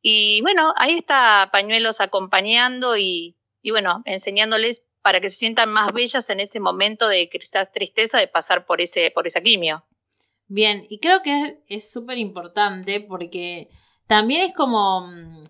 Y 0.01 0.41
bueno, 0.41 0.73
ahí 0.77 0.97
está 0.97 1.49
Pañuelos 1.51 1.99
acompañando 1.99 2.97
y, 2.97 3.37
y 3.61 3.71
bueno, 3.71 4.01
enseñándoles 4.05 4.81
para 5.01 5.19
que 5.19 5.29
se 5.29 5.37
sientan 5.37 5.71
más 5.71 5.93
bellas 5.93 6.29
en 6.29 6.39
ese 6.39 6.59
momento 6.59 7.07
de 7.07 7.29
quizás 7.29 7.71
tristeza 7.71 8.17
de 8.17 8.27
pasar 8.27 8.65
por 8.65 8.81
ese 8.81 9.11
por 9.11 9.27
esa 9.27 9.41
quimio. 9.41 9.85
Bien, 10.47 10.85
y 10.89 10.99
creo 10.99 11.21
que 11.21 11.59
es 11.67 11.91
súper 11.91 12.17
importante 12.17 12.99
porque 13.01 13.69
también 14.07 14.41
es 14.41 14.53
como, 14.55 15.01
mm, 15.01 15.43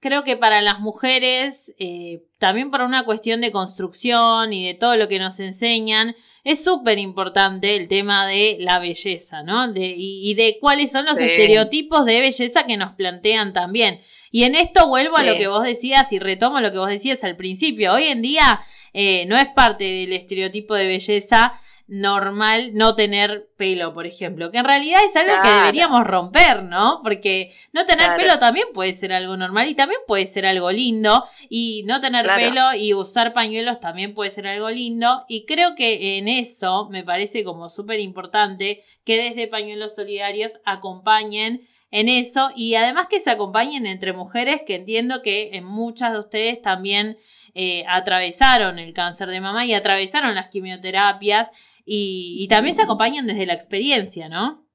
creo 0.00 0.24
que 0.24 0.36
para 0.36 0.62
las 0.62 0.80
mujeres, 0.80 1.74
eh, 1.78 2.22
también 2.38 2.70
por 2.70 2.80
una 2.80 3.04
cuestión 3.04 3.40
de 3.40 3.52
construcción 3.52 4.52
y 4.52 4.66
de 4.66 4.74
todo 4.74 4.96
lo 4.96 5.08
que 5.08 5.18
nos 5.18 5.38
enseñan, 5.40 6.16
es 6.42 6.64
súper 6.64 6.98
importante 6.98 7.76
el 7.76 7.86
tema 7.86 8.26
de 8.26 8.56
la 8.60 8.78
belleza, 8.78 9.42
¿no? 9.42 9.70
De, 9.70 9.92
y, 9.94 10.32
de 10.34 10.56
cuáles 10.58 10.90
son 10.90 11.04
los 11.04 11.18
estereotipos 11.18 12.06
de 12.06 12.20
belleza 12.20 12.64
que 12.64 12.78
nos 12.78 12.92
plantean 12.92 13.52
también. 13.52 14.00
Y 14.30 14.44
en 14.44 14.54
esto 14.54 14.88
vuelvo 14.88 15.16
a 15.16 15.22
lo 15.22 15.34
que 15.34 15.48
vos 15.48 15.64
decías 15.64 16.12
y 16.12 16.18
retomo 16.18 16.60
lo 16.60 16.72
que 16.72 16.78
vos 16.78 16.88
decías 16.88 17.22
al 17.24 17.36
principio. 17.36 17.92
Hoy 17.92 18.04
en 18.04 18.22
día 18.22 18.60
eh, 18.94 19.26
no 19.26 19.36
es 19.36 19.48
parte 19.54 19.84
del 19.84 20.12
estereotipo 20.14 20.74
de 20.74 20.86
belleza 20.86 21.52
normal 21.90 22.70
no 22.74 22.94
tener 22.94 23.50
pelo, 23.56 23.92
por 23.92 24.06
ejemplo, 24.06 24.52
que 24.52 24.58
en 24.58 24.64
realidad 24.64 25.00
es 25.04 25.16
algo 25.16 25.34
que 25.42 25.48
deberíamos 25.48 26.04
romper, 26.04 26.62
¿no? 26.62 27.00
Porque 27.02 27.52
no 27.72 27.84
tener 27.84 28.14
pelo 28.14 28.38
también 28.38 28.68
puede 28.72 28.92
ser 28.92 29.12
algo 29.12 29.36
normal 29.36 29.68
y 29.68 29.74
también 29.74 30.00
puede 30.06 30.26
ser 30.26 30.46
algo 30.46 30.70
lindo 30.70 31.24
y 31.48 31.82
no 31.86 32.00
tener 32.00 32.28
pelo 32.28 32.74
y 32.78 32.94
usar 32.94 33.32
pañuelos 33.32 33.80
también 33.80 34.14
puede 34.14 34.30
ser 34.30 34.46
algo 34.46 34.70
lindo 34.70 35.24
y 35.28 35.46
creo 35.46 35.74
que 35.74 36.18
en 36.18 36.28
eso 36.28 36.88
me 36.90 37.02
parece 37.02 37.42
como 37.42 37.68
súper 37.68 37.98
importante 37.98 38.84
que 39.04 39.16
desde 39.16 39.48
Pañuelos 39.48 39.96
Solidarios 39.96 40.60
acompañen 40.64 41.66
en 41.90 42.08
eso 42.08 42.50
y 42.54 42.76
además 42.76 43.08
que 43.10 43.18
se 43.18 43.32
acompañen 43.32 43.86
entre 43.86 44.12
mujeres 44.12 44.62
que 44.64 44.76
entiendo 44.76 45.22
que 45.22 45.50
en 45.54 45.64
muchas 45.64 46.12
de 46.12 46.20
ustedes 46.20 46.62
también 46.62 47.18
eh, 47.54 47.82
atravesaron 47.88 48.78
el 48.78 48.92
cáncer 48.92 49.28
de 49.28 49.40
mama 49.40 49.66
y 49.66 49.74
atravesaron 49.74 50.36
las 50.36 50.50
quimioterapias 50.50 51.50
y, 51.84 52.46
también 52.48 52.76
se 52.76 52.82
acompañan 52.82 53.26
desde 53.26 53.46
la 53.46 53.54
experiencia, 53.54 54.28
¿no? 54.28 54.66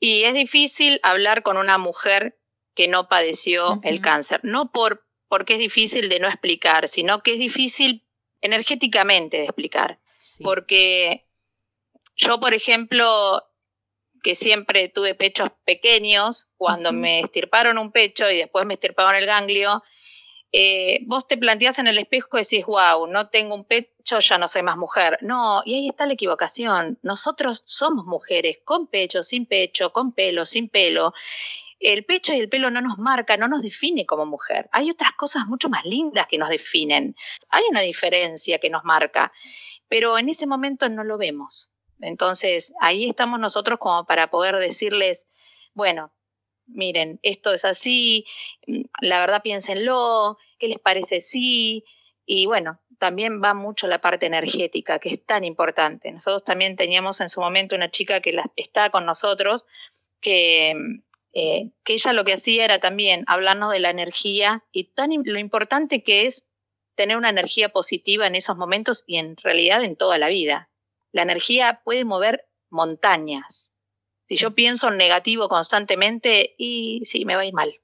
Y 0.00 0.22
es 0.22 0.34
difícil 0.34 1.00
hablar 1.02 1.42
con 1.42 1.56
una 1.56 1.78
mujer 1.78 2.38
que 2.74 2.88
no 2.88 3.08
padeció 3.08 3.80
el 3.82 4.00
cáncer, 4.00 4.40
no 4.42 4.72
por 4.72 5.06
porque 5.28 5.54
es 5.54 5.60
difícil 5.60 6.10
de 6.10 6.20
no 6.20 6.28
explicar, 6.28 6.90
sino 6.90 7.22
que 7.22 7.32
es 7.32 7.38
difícil 7.38 8.06
energéticamente 8.42 9.38
de 9.38 9.44
explicar. 9.44 9.98
Porque 10.42 11.26
yo, 12.16 12.38
por 12.38 12.52
ejemplo, 12.52 13.42
que 14.22 14.34
siempre 14.34 14.88
tuve 14.88 15.14
pechos 15.14 15.50
pequeños, 15.64 16.48
cuando 16.58 16.92
me 16.92 17.20
estirparon 17.20 17.78
un 17.78 17.92
pecho 17.92 18.30
y 18.30 18.36
después 18.36 18.66
me 18.66 18.74
estirparon 18.74 19.14
el 19.14 19.24
ganglio, 19.24 19.82
eh, 20.52 21.00
vos 21.06 21.26
te 21.26 21.38
planteás 21.38 21.78
en 21.78 21.86
el 21.86 21.98
espejo 21.98 22.36
y 22.36 22.42
decís, 22.42 22.66
wow, 22.66 23.06
no 23.06 23.30
tengo 23.30 23.54
un 23.54 23.64
pecho, 23.64 23.90
ya 24.04 24.38
no 24.38 24.48
soy 24.48 24.62
más 24.62 24.76
mujer. 24.76 25.18
No, 25.22 25.62
y 25.64 25.74
ahí 25.74 25.88
está 25.88 26.06
la 26.06 26.14
equivocación. 26.14 26.98
Nosotros 27.02 27.62
somos 27.66 28.06
mujeres, 28.06 28.58
con 28.64 28.86
pecho, 28.86 29.22
sin 29.22 29.46
pecho, 29.46 29.92
con 29.92 30.12
pelo, 30.12 30.46
sin 30.46 30.68
pelo. 30.68 31.14
El 31.80 32.04
pecho 32.04 32.32
y 32.32 32.38
el 32.38 32.48
pelo 32.48 32.70
no 32.70 32.80
nos 32.80 32.98
marca, 32.98 33.36
no 33.36 33.48
nos 33.48 33.62
define 33.62 34.06
como 34.06 34.24
mujer. 34.24 34.68
Hay 34.72 34.90
otras 34.90 35.12
cosas 35.12 35.46
mucho 35.46 35.68
más 35.68 35.84
lindas 35.84 36.26
que 36.28 36.38
nos 36.38 36.48
definen. 36.48 37.16
Hay 37.48 37.64
una 37.70 37.80
diferencia 37.80 38.58
que 38.58 38.70
nos 38.70 38.84
marca, 38.84 39.32
pero 39.88 40.16
en 40.16 40.28
ese 40.28 40.46
momento 40.46 40.88
no 40.88 41.02
lo 41.02 41.18
vemos. 41.18 41.72
Entonces, 42.00 42.72
ahí 42.80 43.08
estamos 43.08 43.40
nosotros 43.40 43.78
como 43.78 44.04
para 44.06 44.28
poder 44.28 44.56
decirles, 44.56 45.26
bueno, 45.74 46.12
miren, 46.66 47.18
esto 47.22 47.52
es 47.52 47.64
así, 47.64 48.26
mm, 48.66 48.82
la 49.00 49.20
verdad 49.20 49.42
piénsenlo, 49.42 50.38
¿qué 50.58 50.68
les 50.68 50.78
parece 50.78 51.20
sí? 51.20 51.84
Y 52.26 52.46
bueno, 52.46 52.80
también 53.02 53.42
va 53.42 53.52
mucho 53.52 53.88
la 53.88 54.00
parte 54.00 54.26
energética, 54.26 55.00
que 55.00 55.14
es 55.14 55.26
tan 55.26 55.42
importante. 55.42 56.12
Nosotros 56.12 56.44
también 56.44 56.76
teníamos 56.76 57.20
en 57.20 57.28
su 57.28 57.40
momento 57.40 57.74
una 57.74 57.90
chica 57.90 58.20
que 58.20 58.40
está 58.54 58.90
con 58.90 59.04
nosotros, 59.06 59.66
que, 60.20 61.00
eh, 61.32 61.70
que 61.82 61.94
ella 61.94 62.12
lo 62.12 62.24
que 62.24 62.34
hacía 62.34 62.64
era 62.64 62.78
también 62.78 63.24
hablarnos 63.26 63.72
de 63.72 63.80
la 63.80 63.90
energía 63.90 64.62
y 64.70 64.84
tan 64.84 65.10
lo 65.24 65.40
importante 65.40 66.04
que 66.04 66.28
es 66.28 66.44
tener 66.94 67.16
una 67.16 67.30
energía 67.30 67.70
positiva 67.70 68.28
en 68.28 68.36
esos 68.36 68.56
momentos 68.56 69.02
y 69.08 69.16
en 69.16 69.36
realidad 69.36 69.82
en 69.82 69.96
toda 69.96 70.16
la 70.16 70.28
vida. 70.28 70.70
La 71.10 71.22
energía 71.22 71.80
puede 71.82 72.04
mover 72.04 72.46
montañas. 72.70 73.72
Si 74.28 74.36
yo 74.36 74.54
pienso 74.54 74.86
en 74.86 74.96
negativo 74.96 75.48
constantemente, 75.48 76.54
y 76.56 77.02
sí, 77.06 77.24
me 77.24 77.34
va 77.34 77.40
a 77.40 77.46
ir 77.46 77.52
mal. 77.52 77.80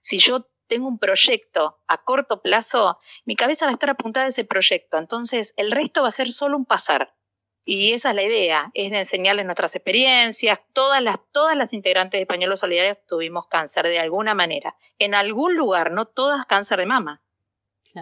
Si 0.00 0.20
yo 0.20 0.46
tengo 0.66 0.88
un 0.88 0.98
proyecto 0.98 1.78
a 1.86 2.02
corto 2.02 2.42
plazo, 2.42 2.98
mi 3.24 3.36
cabeza 3.36 3.66
va 3.66 3.70
a 3.70 3.74
estar 3.74 3.90
apuntada 3.90 4.26
a 4.26 4.28
ese 4.30 4.44
proyecto. 4.44 4.98
Entonces, 4.98 5.54
el 5.56 5.70
resto 5.70 6.02
va 6.02 6.08
a 6.08 6.12
ser 6.12 6.32
solo 6.32 6.56
un 6.56 6.64
pasar. 6.64 7.14
Y 7.64 7.92
esa 7.94 8.10
es 8.10 8.16
la 8.16 8.22
idea, 8.22 8.70
es 8.74 8.92
de 8.92 9.00
enseñarles 9.00 9.44
nuestras 9.44 9.74
experiencias. 9.74 10.60
Todas 10.72 11.02
las, 11.02 11.16
todas 11.32 11.56
las 11.56 11.72
integrantes 11.72 12.18
de 12.18 12.22
Españolos 12.22 12.60
Solidarios 12.60 12.98
tuvimos 13.08 13.48
cáncer 13.48 13.88
de 13.88 13.98
alguna 13.98 14.34
manera. 14.34 14.76
En 14.98 15.14
algún 15.14 15.56
lugar, 15.56 15.90
no 15.90 16.06
todas 16.06 16.46
cáncer 16.46 16.78
de 16.78 16.86
mama. 16.86 17.22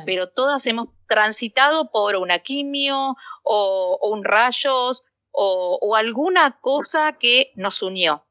Pero 0.05 0.29
todas 0.29 0.67
hemos 0.67 0.89
transitado 1.07 1.91
por 1.93 2.17
una 2.17 2.41
quimio 2.41 3.17
o, 3.45 3.99
o 4.01 4.09
un 4.09 4.25
rayos 4.25 5.05
o, 5.35 5.97
alguna 5.97 6.59
cosa 6.61 7.13
que 7.19 7.53
nos 7.57 7.83
unió. 7.83 8.25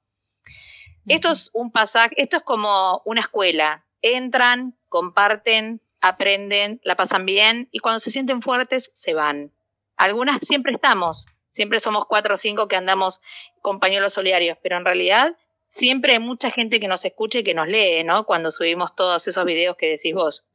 Esto 1.06 1.32
es 1.32 1.50
un 1.54 1.72
pasaje, 1.72 2.16
esto 2.18 2.38
es 2.38 2.44
como 2.44 3.02
una 3.06 3.22
escuela. 3.22 3.86
Entran, 4.04 4.76
comparten, 4.90 5.82
aprenden, 6.02 6.80
la 6.84 6.96
pasan 6.96 7.26
bien 7.26 7.70
y 7.72 7.80
cuando 7.80 8.00
se 8.00 8.12
sienten 8.12 8.44
fuertes 8.44 8.92
se 8.94 9.16
van. 9.16 9.52
Algunas 9.98 10.40
siempre 10.46 10.74
estamos, 10.74 11.26
siempre 11.52 11.80
somos 11.80 12.06
cuatro 12.08 12.36
o 12.36 12.38
cinco 12.38 12.68
que 12.68 12.76
andamos 12.76 13.22
con 13.62 13.80
pañuelos 13.80 14.14
solidarios, 14.14 14.58
pero 14.62 14.78
en 14.78 14.86
realidad 14.86 15.36
siempre 15.70 16.14
hay 16.14 16.20
mucha 16.20 16.52
gente 16.52 16.80
que 16.80 16.88
nos 16.88 17.06
escucha 17.06 17.40
y 17.40 17.44
que 17.44 17.54
nos 17.54 17.68
lee, 17.68 18.04
¿no? 18.04 18.26
Cuando 18.26 18.52
subimos 18.52 18.96
todos 18.96 19.28
esos 19.28 19.46
videos 19.46 19.76
que 19.78 19.90
decís 19.90 20.14
vos. 20.14 20.48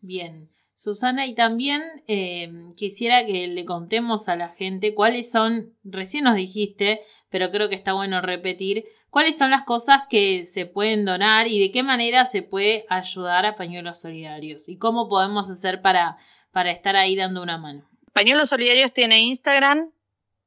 Bien. 0.00 0.50
Susana, 0.76 1.26
y 1.26 1.34
también 1.34 1.82
em, 2.06 2.72
quisiera 2.74 3.26
que 3.26 3.48
le 3.48 3.64
contemos 3.66 4.30
a 4.30 4.36
la 4.36 4.48
gente 4.48 4.94
cuáles 4.94 5.30
son, 5.30 5.74
recién 5.84 6.24
nos 6.24 6.36
dijiste, 6.36 7.02
pero 7.28 7.50
creo 7.50 7.68
que 7.68 7.74
está 7.74 7.92
bueno 7.92 8.22
repetir, 8.22 8.86
cuáles 9.10 9.36
son 9.36 9.50
las 9.50 9.64
cosas 9.64 10.02
que 10.08 10.46
se 10.46 10.66
pueden 10.66 11.04
donar 11.04 11.48
y 11.48 11.60
de 11.60 11.70
qué 11.70 11.82
manera 11.82 12.24
se 12.24 12.42
puede 12.42 12.86
ayudar 12.88 13.44
a 13.44 13.54
Pañuelos 13.54 14.00
Solidarios 14.00 14.68
y 14.68 14.78
cómo 14.78 15.08
podemos 15.08 15.50
hacer 15.50 15.82
para, 15.82 16.16
para 16.52 16.70
estar 16.70 16.96
ahí 16.96 17.16
dando 17.16 17.42
una 17.42 17.58
mano. 17.58 17.88
Pañuelos 18.12 18.48
Solidarios 18.48 18.92
tiene 18.92 19.20
Instagram 19.20 19.92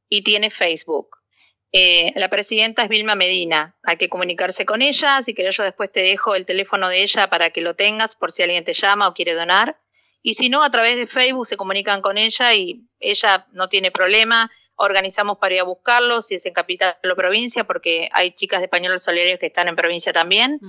y 0.09 0.23
tiene 0.23 0.49
Facebook. 0.49 1.17
Eh, 1.75 2.13
la 2.15 2.29
presidenta 2.29 2.83
es 2.83 2.89
Vilma 2.89 3.15
Medina. 3.15 3.75
Hay 3.83 3.97
que 3.97 4.07
comunicarse 4.07 4.65
con 4.65 4.83
ella. 4.83 5.21
Si 5.23 5.33
querés, 5.33 5.57
yo 5.57 5.63
después 5.63 5.91
te 5.91 6.01
dejo 6.01 6.35
el 6.35 6.45
teléfono 6.45 6.87
de 6.87 7.01
ella 7.01 7.29
para 7.29 7.49
que 7.49 7.61
lo 7.61 7.75
tengas 7.75 8.15
por 8.15 8.31
si 8.31 8.43
alguien 8.43 8.63
te 8.63 8.75
llama 8.75 9.07
o 9.07 9.13
quiere 9.13 9.33
donar. 9.33 9.79
Y 10.21 10.35
si 10.35 10.49
no, 10.49 10.63
a 10.63 10.71
través 10.71 10.95
de 10.97 11.07
Facebook 11.07 11.47
se 11.47 11.57
comunican 11.57 12.01
con 12.01 12.17
ella 12.17 12.53
y 12.53 12.87
ella 12.99 13.47
no 13.51 13.69
tiene 13.69 13.89
problema. 13.89 14.51
Organizamos 14.75 15.37
para 15.37 15.55
ir 15.55 15.61
a 15.61 15.63
buscarlo, 15.63 16.21
si 16.21 16.35
es 16.35 16.45
en 16.45 16.53
capital 16.53 16.97
o 17.03 17.15
provincia, 17.15 17.63
porque 17.65 18.09
hay 18.13 18.31
chicas 18.31 18.61
de 18.61 18.67
pañuelos 18.67 19.03
solidarios 19.03 19.39
que 19.39 19.47
están 19.47 19.67
en 19.67 19.75
provincia 19.75 20.13
también. 20.13 20.59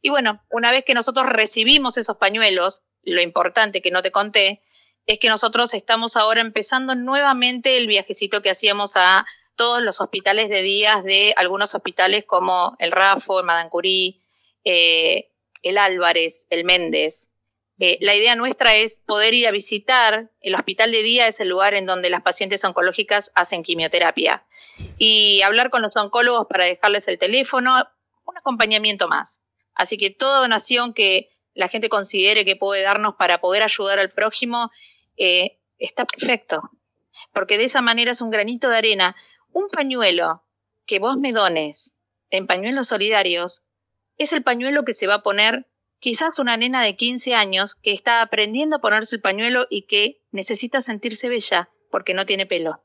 Y 0.00 0.10
bueno, 0.10 0.42
una 0.50 0.70
vez 0.70 0.84
que 0.84 0.94
nosotros 0.94 1.26
recibimos 1.26 1.96
esos 1.96 2.16
pañuelos, 2.16 2.82
lo 3.02 3.20
importante 3.20 3.82
que 3.82 3.90
no 3.90 4.02
te 4.02 4.10
conté, 4.10 4.62
es 5.06 5.18
que 5.18 5.28
nosotros 5.28 5.74
estamos 5.74 6.16
ahora 6.16 6.40
empezando 6.40 6.94
nuevamente 6.94 7.76
el 7.76 7.86
viajecito 7.86 8.42
que 8.42 8.50
hacíamos 8.50 8.92
a 8.96 9.26
todos 9.56 9.82
los 9.82 10.00
hospitales 10.00 10.48
de 10.48 10.62
días 10.62 11.04
de 11.04 11.34
algunos 11.36 11.74
hospitales 11.74 12.24
como 12.24 12.76
el 12.78 12.92
Rafo, 12.92 13.40
el 13.40 13.46
Madancurí, 13.46 14.22
eh, 14.64 15.30
el 15.62 15.78
Álvarez, 15.78 16.46
el 16.50 16.64
Méndez, 16.64 17.28
eh, 17.78 17.98
la 18.00 18.14
idea 18.14 18.36
nuestra 18.36 18.74
es 18.74 19.00
poder 19.06 19.34
ir 19.34 19.46
a 19.48 19.50
visitar 19.50 20.30
el 20.40 20.54
hospital 20.54 20.92
de 20.92 21.02
día, 21.02 21.26
es 21.26 21.40
el 21.40 21.48
lugar 21.48 21.74
en 21.74 21.86
donde 21.86 22.10
las 22.10 22.22
pacientes 22.22 22.62
oncológicas 22.64 23.32
hacen 23.34 23.62
quimioterapia. 23.62 24.44
Y 24.98 25.42
hablar 25.42 25.70
con 25.70 25.82
los 25.82 25.96
oncólogos 25.96 26.46
para 26.48 26.64
dejarles 26.64 27.06
el 27.08 27.18
teléfono, 27.18 27.74
un 28.24 28.36
acompañamiento 28.36 29.08
más. 29.08 29.40
Así 29.74 29.96
que 29.96 30.10
toda 30.10 30.40
donación 30.40 30.94
que 30.94 31.30
la 31.54 31.68
gente 31.68 31.88
considere 31.88 32.44
que 32.44 32.56
puede 32.56 32.82
darnos 32.82 33.16
para 33.16 33.40
poder 33.40 33.62
ayudar 33.62 33.98
al 33.98 34.10
prójimo, 34.10 34.70
eh, 35.16 35.58
está 35.78 36.04
perfecto. 36.04 36.62
Porque 37.32 37.58
de 37.58 37.64
esa 37.64 37.82
manera 37.82 38.12
es 38.12 38.20
un 38.20 38.30
granito 38.30 38.68
de 38.68 38.76
arena. 38.76 39.16
Un 39.52 39.68
pañuelo 39.68 40.44
que 40.86 40.98
vos 40.98 41.16
me 41.16 41.32
dones 41.32 41.92
en 42.30 42.46
pañuelos 42.46 42.88
solidarios 42.88 43.62
es 44.18 44.32
el 44.32 44.42
pañuelo 44.42 44.84
que 44.84 44.94
se 44.94 45.06
va 45.06 45.14
a 45.14 45.22
poner 45.22 45.66
quizás 46.02 46.40
una 46.40 46.56
nena 46.56 46.82
de 46.82 46.96
15 46.96 47.34
años 47.34 47.76
que 47.76 47.92
está 47.92 48.22
aprendiendo 48.22 48.76
a 48.76 48.80
ponerse 48.80 49.14
el 49.14 49.22
pañuelo 49.22 49.66
y 49.70 49.82
que 49.82 50.20
necesita 50.32 50.82
sentirse 50.82 51.28
bella 51.28 51.70
porque 51.90 52.12
no 52.12 52.26
tiene 52.26 52.44
pelo. 52.44 52.82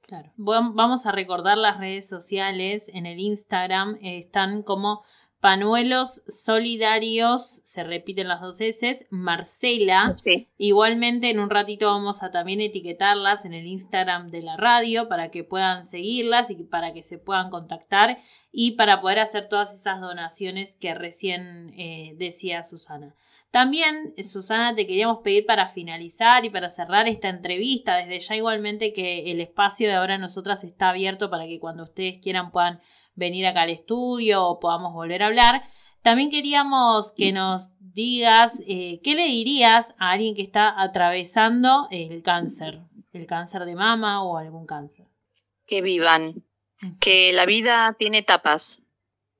Claro. 0.00 0.32
Vamos 0.36 1.06
a 1.06 1.12
recordar 1.12 1.58
las 1.58 1.78
redes 1.78 2.08
sociales. 2.08 2.90
En 2.92 3.06
el 3.06 3.20
Instagram 3.20 3.98
están 4.00 4.62
como 4.62 5.04
Panuelos 5.44 6.22
Solidarios, 6.26 7.60
se 7.64 7.84
repiten 7.84 8.28
las 8.28 8.40
dos 8.40 8.62
S, 8.62 9.06
Marcela. 9.10 10.16
Igualmente 10.56 11.28
en 11.28 11.38
un 11.38 11.50
ratito 11.50 11.88
vamos 11.88 12.22
a 12.22 12.30
también 12.30 12.62
etiquetarlas 12.62 13.44
en 13.44 13.52
el 13.52 13.66
Instagram 13.66 14.28
de 14.28 14.40
la 14.40 14.56
radio 14.56 15.06
para 15.06 15.30
que 15.30 15.44
puedan 15.44 15.84
seguirlas 15.84 16.50
y 16.50 16.54
para 16.64 16.94
que 16.94 17.02
se 17.02 17.18
puedan 17.18 17.50
contactar 17.50 18.16
y 18.52 18.70
para 18.76 19.02
poder 19.02 19.18
hacer 19.18 19.46
todas 19.50 19.78
esas 19.78 20.00
donaciones 20.00 20.76
que 20.76 20.94
recién 20.94 21.74
eh, 21.76 22.14
decía 22.16 22.62
Susana. 22.62 23.14
También, 23.50 24.14
Susana, 24.24 24.74
te 24.74 24.86
queríamos 24.86 25.18
pedir 25.18 25.44
para 25.44 25.68
finalizar 25.68 26.46
y 26.46 26.50
para 26.50 26.70
cerrar 26.70 27.06
esta 27.06 27.28
entrevista, 27.28 27.96
desde 27.96 28.18
ya 28.18 28.34
igualmente 28.34 28.94
que 28.94 29.30
el 29.30 29.42
espacio 29.42 29.88
de 29.88 29.94
ahora 29.94 30.16
nosotras 30.16 30.64
está 30.64 30.88
abierto 30.88 31.28
para 31.28 31.46
que 31.46 31.60
cuando 31.60 31.82
ustedes 31.82 32.18
quieran 32.18 32.50
puedan 32.50 32.80
venir 33.14 33.46
acá 33.46 33.62
al 33.62 33.70
estudio 33.70 34.44
o 34.44 34.60
podamos 34.60 34.92
volver 34.92 35.22
a 35.22 35.26
hablar. 35.26 35.62
También 36.02 36.30
queríamos 36.30 37.12
que 37.16 37.32
nos 37.32 37.70
digas 37.78 38.60
eh, 38.66 39.00
qué 39.02 39.14
le 39.14 39.24
dirías 39.24 39.94
a 39.98 40.10
alguien 40.10 40.34
que 40.34 40.42
está 40.42 40.80
atravesando 40.80 41.88
el 41.90 42.22
cáncer, 42.22 42.80
el 43.12 43.26
cáncer 43.26 43.64
de 43.64 43.74
mama 43.74 44.22
o 44.22 44.36
algún 44.36 44.66
cáncer. 44.66 45.06
Que 45.66 45.80
vivan, 45.80 46.44
que 47.00 47.32
la 47.32 47.46
vida 47.46 47.96
tiene 47.98 48.18
etapas, 48.18 48.80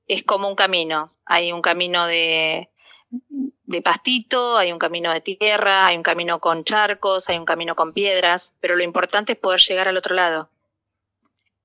es 0.07 0.23
como 0.23 0.47
un 0.47 0.55
camino, 0.55 1.13
hay 1.25 1.51
un 1.51 1.61
camino 1.61 2.07
de, 2.07 2.71
de 3.09 3.81
pastito, 3.81 4.57
hay 4.57 4.71
un 4.71 4.79
camino 4.79 5.11
de 5.11 5.21
tierra, 5.21 5.87
hay 5.87 5.97
un 5.97 6.03
camino 6.03 6.39
con 6.39 6.63
charcos, 6.63 7.29
hay 7.29 7.37
un 7.37 7.45
camino 7.45 7.75
con 7.75 7.93
piedras, 7.93 8.53
pero 8.59 8.75
lo 8.75 8.83
importante 8.83 9.33
es 9.33 9.37
poder 9.37 9.59
llegar 9.59 9.87
al 9.87 9.97
otro 9.97 10.15
lado 10.15 10.49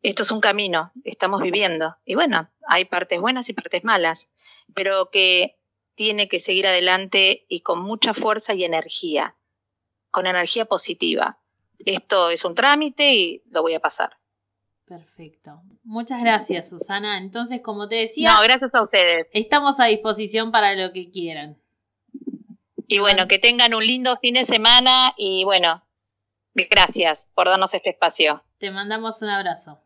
esto 0.02 0.22
es 0.22 0.30
un 0.30 0.40
camino, 0.40 0.92
estamos 1.04 1.42
viviendo. 1.42 1.96
Y 2.04 2.14
bueno, 2.14 2.50
hay 2.66 2.84
partes 2.84 3.20
buenas 3.20 3.48
y 3.48 3.52
partes 3.52 3.84
malas, 3.84 4.28
pero 4.74 5.10
que 5.10 5.58
tiene 5.94 6.28
que 6.28 6.40
seguir 6.40 6.66
adelante 6.66 7.44
y 7.48 7.60
con 7.60 7.80
mucha 7.80 8.14
fuerza 8.14 8.54
y 8.54 8.64
energía, 8.64 9.36
con 10.10 10.26
energía 10.26 10.64
positiva. 10.64 11.38
Esto 11.78 12.30
es 12.30 12.44
un 12.44 12.54
trámite 12.54 13.12
y 13.12 13.42
lo 13.50 13.62
voy 13.62 13.74
a 13.74 13.80
pasar. 13.80 14.16
Perfecto. 14.86 15.62
Muchas 15.84 16.20
gracias, 16.20 16.70
Susana. 16.70 17.18
Entonces, 17.18 17.60
como 17.60 17.88
te 17.88 17.96
decía... 17.96 18.32
No, 18.32 18.42
gracias 18.42 18.74
a 18.74 18.82
ustedes. 18.82 19.28
Estamos 19.32 19.78
a 19.78 19.84
disposición 19.84 20.50
para 20.50 20.74
lo 20.74 20.92
que 20.92 21.10
quieran. 21.10 21.58
Y 22.88 22.98
bueno, 22.98 23.28
que 23.28 23.38
tengan 23.38 23.72
un 23.74 23.86
lindo 23.86 24.18
fin 24.20 24.34
de 24.34 24.46
semana 24.46 25.14
y 25.16 25.44
bueno, 25.44 25.84
gracias 26.54 27.28
por 27.34 27.46
darnos 27.46 27.72
este 27.72 27.90
espacio. 27.90 28.42
Te 28.58 28.72
mandamos 28.72 29.22
un 29.22 29.28
abrazo. 29.28 29.80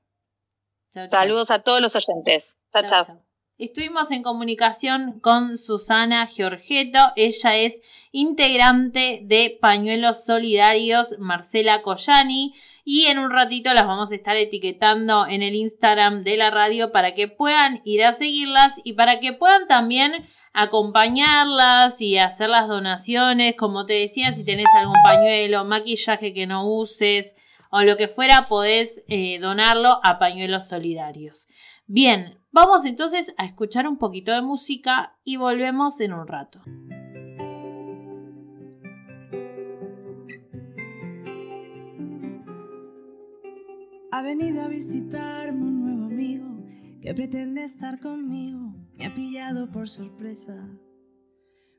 Saludos 1.11 1.51
a 1.51 1.61
todos 1.61 1.81
los 1.81 1.95
oyentes. 1.97 2.45
Chao, 2.73 2.83
chao. 2.89 3.21
Estuvimos 3.59 4.11
en 4.11 4.23
comunicación 4.23 5.21
con 5.21 5.59
Susana 5.59 6.27
Giorgetto. 6.27 6.99
Ella 7.17 7.57
es 7.57 7.81
integrante 8.13 9.21
de 9.23 9.59
Pañuelos 9.61 10.25
Solidarios 10.25 11.17
Marcela 11.19 11.83
Collani. 11.83 12.55
Y 12.85 13.07
en 13.07 13.19
un 13.19 13.31
ratito 13.31 13.73
las 13.75 13.87
vamos 13.87 14.13
a 14.13 14.15
estar 14.15 14.37
etiquetando 14.37 15.27
en 15.27 15.43
el 15.43 15.55
Instagram 15.55 16.23
de 16.23 16.37
la 16.37 16.51
radio 16.51 16.93
para 16.93 17.15
que 17.15 17.29
puedan 17.29 17.81
ir 17.85 18.05
a 18.05 18.13
seguirlas 18.13 18.75
y 18.85 18.93
para 18.93 19.19
que 19.19 19.33
puedan 19.33 19.67
también 19.67 20.27
acompañarlas 20.53 22.01
y 22.01 22.19
hacer 22.19 22.51
las 22.51 22.69
donaciones. 22.69 23.57
Como 23.57 23.87
te 23.87 23.95
decía, 23.95 24.33
si 24.33 24.45
tenés 24.45 24.69
algún 24.77 25.01
pañuelo, 25.03 25.65
maquillaje 25.65 26.35
que 26.35 26.47
no 26.47 26.69
uses, 26.69 27.35
o 27.77 27.83
lo 27.83 27.97
que 27.97 28.07
fuera, 28.07 28.47
podés 28.47 29.03
eh, 29.09 29.41
donarlo 29.41 29.99
a 30.05 30.21
pañuelos 30.21 30.69
solidarios. 30.69 31.49
Bien, 31.87 32.39
vamos 32.53 32.85
entonces 32.85 33.35
a 33.37 33.47
escuchar 33.47 33.89
un 33.89 33.99
poquito 33.99 34.31
de 34.31 34.43
música 34.43 35.19
y 35.25 35.39
volvemos 35.39 36.01
en 36.01 36.13
un 36.13 36.29
rato. 36.29 36.63
Ha 44.13 44.23
venido 44.23 44.63
a 44.63 44.69
visitarme 44.69 45.61
un 45.61 45.85
nuevo 45.85 46.05
amigo 46.05 46.65
que 47.03 47.13
pretende 47.13 47.65
estar 47.65 47.99
conmigo. 47.99 48.73
Me 48.95 49.07
ha 49.07 49.15
pillado 49.15 49.73
por 49.73 49.89
sorpresa. 49.89 50.71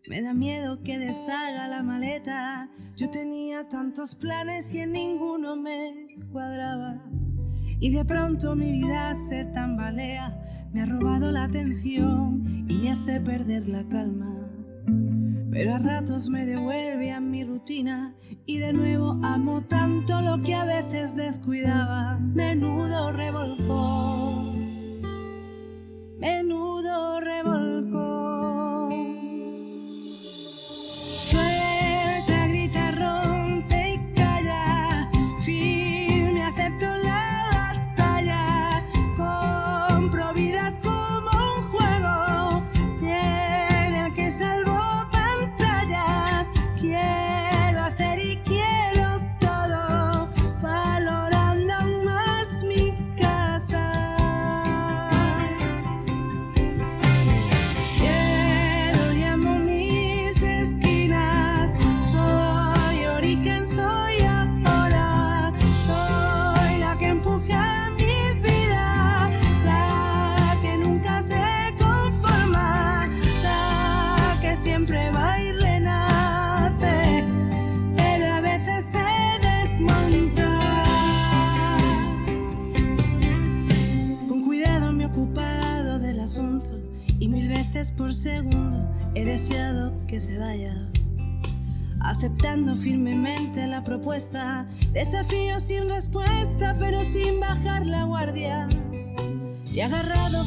Me 0.07 0.21
da 0.21 0.33
miedo 0.35 0.83
que 0.83 0.99
deshaga 0.99 1.67
la 1.67 1.81
maleta. 1.81 2.69
Yo 2.95 3.09
tenía 3.09 3.67
tantos 3.67 4.13
planes 4.13 4.71
y 4.75 4.79
en 4.79 4.91
ninguno 4.91 5.55
me 5.55 6.07
cuadraba. 6.31 7.01
Y 7.79 7.91
de 7.91 8.05
pronto 8.05 8.55
mi 8.55 8.71
vida 8.71 9.15
se 9.15 9.45
tambalea. 9.45 10.39
Me 10.71 10.83
ha 10.83 10.85
robado 10.85 11.31
la 11.31 11.45
atención 11.45 12.43
y 12.69 12.75
me 12.75 12.91
hace 12.91 13.19
perder 13.19 13.67
la 13.67 13.83
calma. 13.87 14.31
Pero 15.51 15.73
a 15.73 15.79
ratos 15.79 16.29
me 16.29 16.45
devuelve 16.45 17.11
a 17.11 17.19
mi 17.19 17.43
rutina 17.43 18.13
y 18.45 18.59
de 18.59 18.73
nuevo 18.73 19.19
amo 19.23 19.63
tanto 19.63 20.21
lo 20.21 20.39
que 20.43 20.53
a 20.53 20.65
veces 20.65 21.15
descuidaba. 21.15 22.19
Menudo 22.19 23.11
revolcón. 23.11 25.01
Menudo 26.19 27.21
revolcón. 27.21 27.74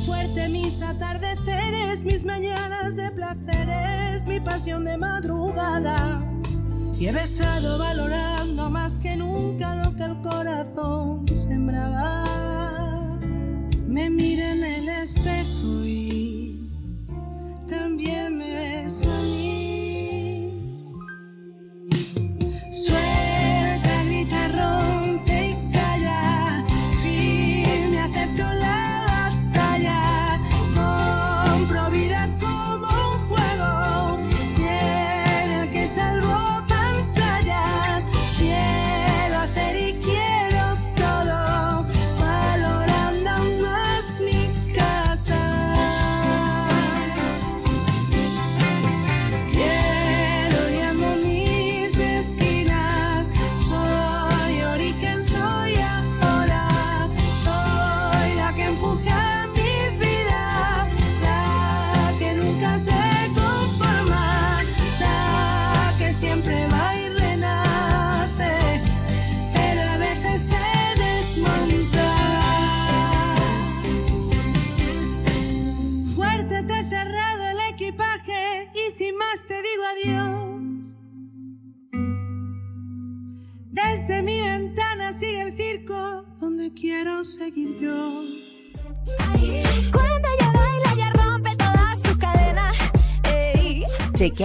Fuerte 0.08 0.48
mis 0.48 0.80
atardeceres, 0.80 2.02
mis 2.02 2.24
mañanas 2.24 2.96
de 2.96 3.10
placeres, 3.10 4.26
mi 4.26 4.40
pasión 4.40 4.86
de 4.86 4.96
madrugada. 4.96 6.22
Y 6.98 7.08
he 7.08 7.12
besado 7.12 7.78
valorando 7.78 8.70
más 8.70 8.98
que 8.98 9.16
nunca 9.16 9.74
lo 9.74 9.94
que 9.94 10.04
el 10.04 10.18
corazón 10.22 11.26
sembraba. 11.28 12.24
Me 13.86 14.08
mira 14.08 14.52
en 14.52 14.64
el 14.64 14.88
espejo 14.88 15.57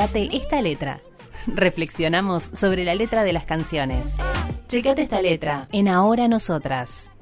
Esta 0.03 0.61
letra. 0.61 0.99
Reflexionamos 1.47 2.43
sobre 2.53 2.83
la 2.83 2.93
letra 2.93 3.23
de 3.23 3.31
las 3.31 3.45
canciones. 3.45 4.17
Chequeate 4.67 5.03
esta 5.03 5.21
letra 5.21 5.69
en 5.71 5.87
Ahora 5.87 6.27
Nosotras. 6.27 7.13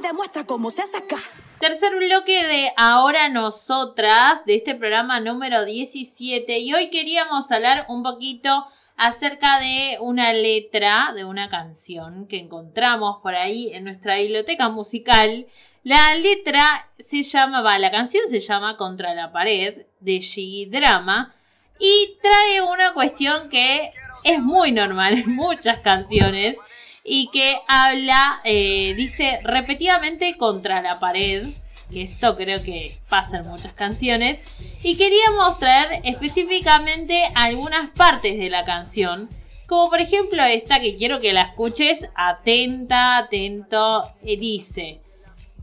demuestra 0.00 0.44
cómo 0.44 0.70
se 0.70 0.82
hace 0.82 0.98
acá. 0.98 1.43
Tercer 1.66 1.96
bloque 1.96 2.44
de 2.44 2.72
Ahora 2.76 3.30
Nosotras, 3.30 4.44
de 4.44 4.54
este 4.54 4.74
programa 4.74 5.18
número 5.20 5.64
17. 5.64 6.58
Y 6.58 6.74
hoy 6.74 6.90
queríamos 6.90 7.50
hablar 7.50 7.86
un 7.88 8.02
poquito 8.02 8.66
acerca 8.98 9.58
de 9.60 9.96
una 9.98 10.34
letra 10.34 11.14
de 11.16 11.24
una 11.24 11.48
canción 11.48 12.26
que 12.26 12.38
encontramos 12.38 13.20
por 13.22 13.34
ahí 13.34 13.70
en 13.72 13.84
nuestra 13.84 14.16
biblioteca 14.16 14.68
musical. 14.68 15.46
La 15.84 16.14
letra 16.16 16.90
se 16.98 17.22
llama, 17.22 17.62
va, 17.62 17.78
la 17.78 17.90
canción 17.90 18.28
se 18.28 18.40
llama 18.40 18.76
Contra 18.76 19.14
la 19.14 19.32
pared 19.32 19.86
de 20.00 20.20
Shiggy 20.20 20.66
Drama 20.66 21.34
y 21.80 22.18
trae 22.20 22.60
una 22.60 22.92
cuestión 22.92 23.48
que 23.48 23.90
es 24.22 24.38
muy 24.38 24.70
normal 24.70 25.14
en 25.14 25.34
muchas 25.34 25.78
canciones 25.78 26.58
y 27.04 27.28
que 27.28 27.58
habla, 27.68 28.40
eh, 28.44 28.94
dice 28.96 29.38
repetidamente 29.44 30.36
contra 30.36 30.80
la 30.80 30.98
pared, 30.98 31.48
que 31.92 32.02
esto 32.02 32.34
creo 32.34 32.62
que 32.64 32.98
pasa 33.10 33.38
en 33.38 33.46
muchas 33.46 33.74
canciones, 33.74 34.40
y 34.82 34.96
queríamos 34.96 35.58
traer 35.58 36.00
específicamente 36.04 37.22
algunas 37.34 37.90
partes 37.90 38.38
de 38.38 38.48
la 38.48 38.64
canción, 38.64 39.28
como 39.68 39.90
por 39.90 40.00
ejemplo 40.00 40.42
esta 40.42 40.80
que 40.80 40.96
quiero 40.96 41.20
que 41.20 41.34
la 41.34 41.42
escuches 41.42 42.08
atenta, 42.14 43.18
atento, 43.18 44.04
dice, 44.22 45.00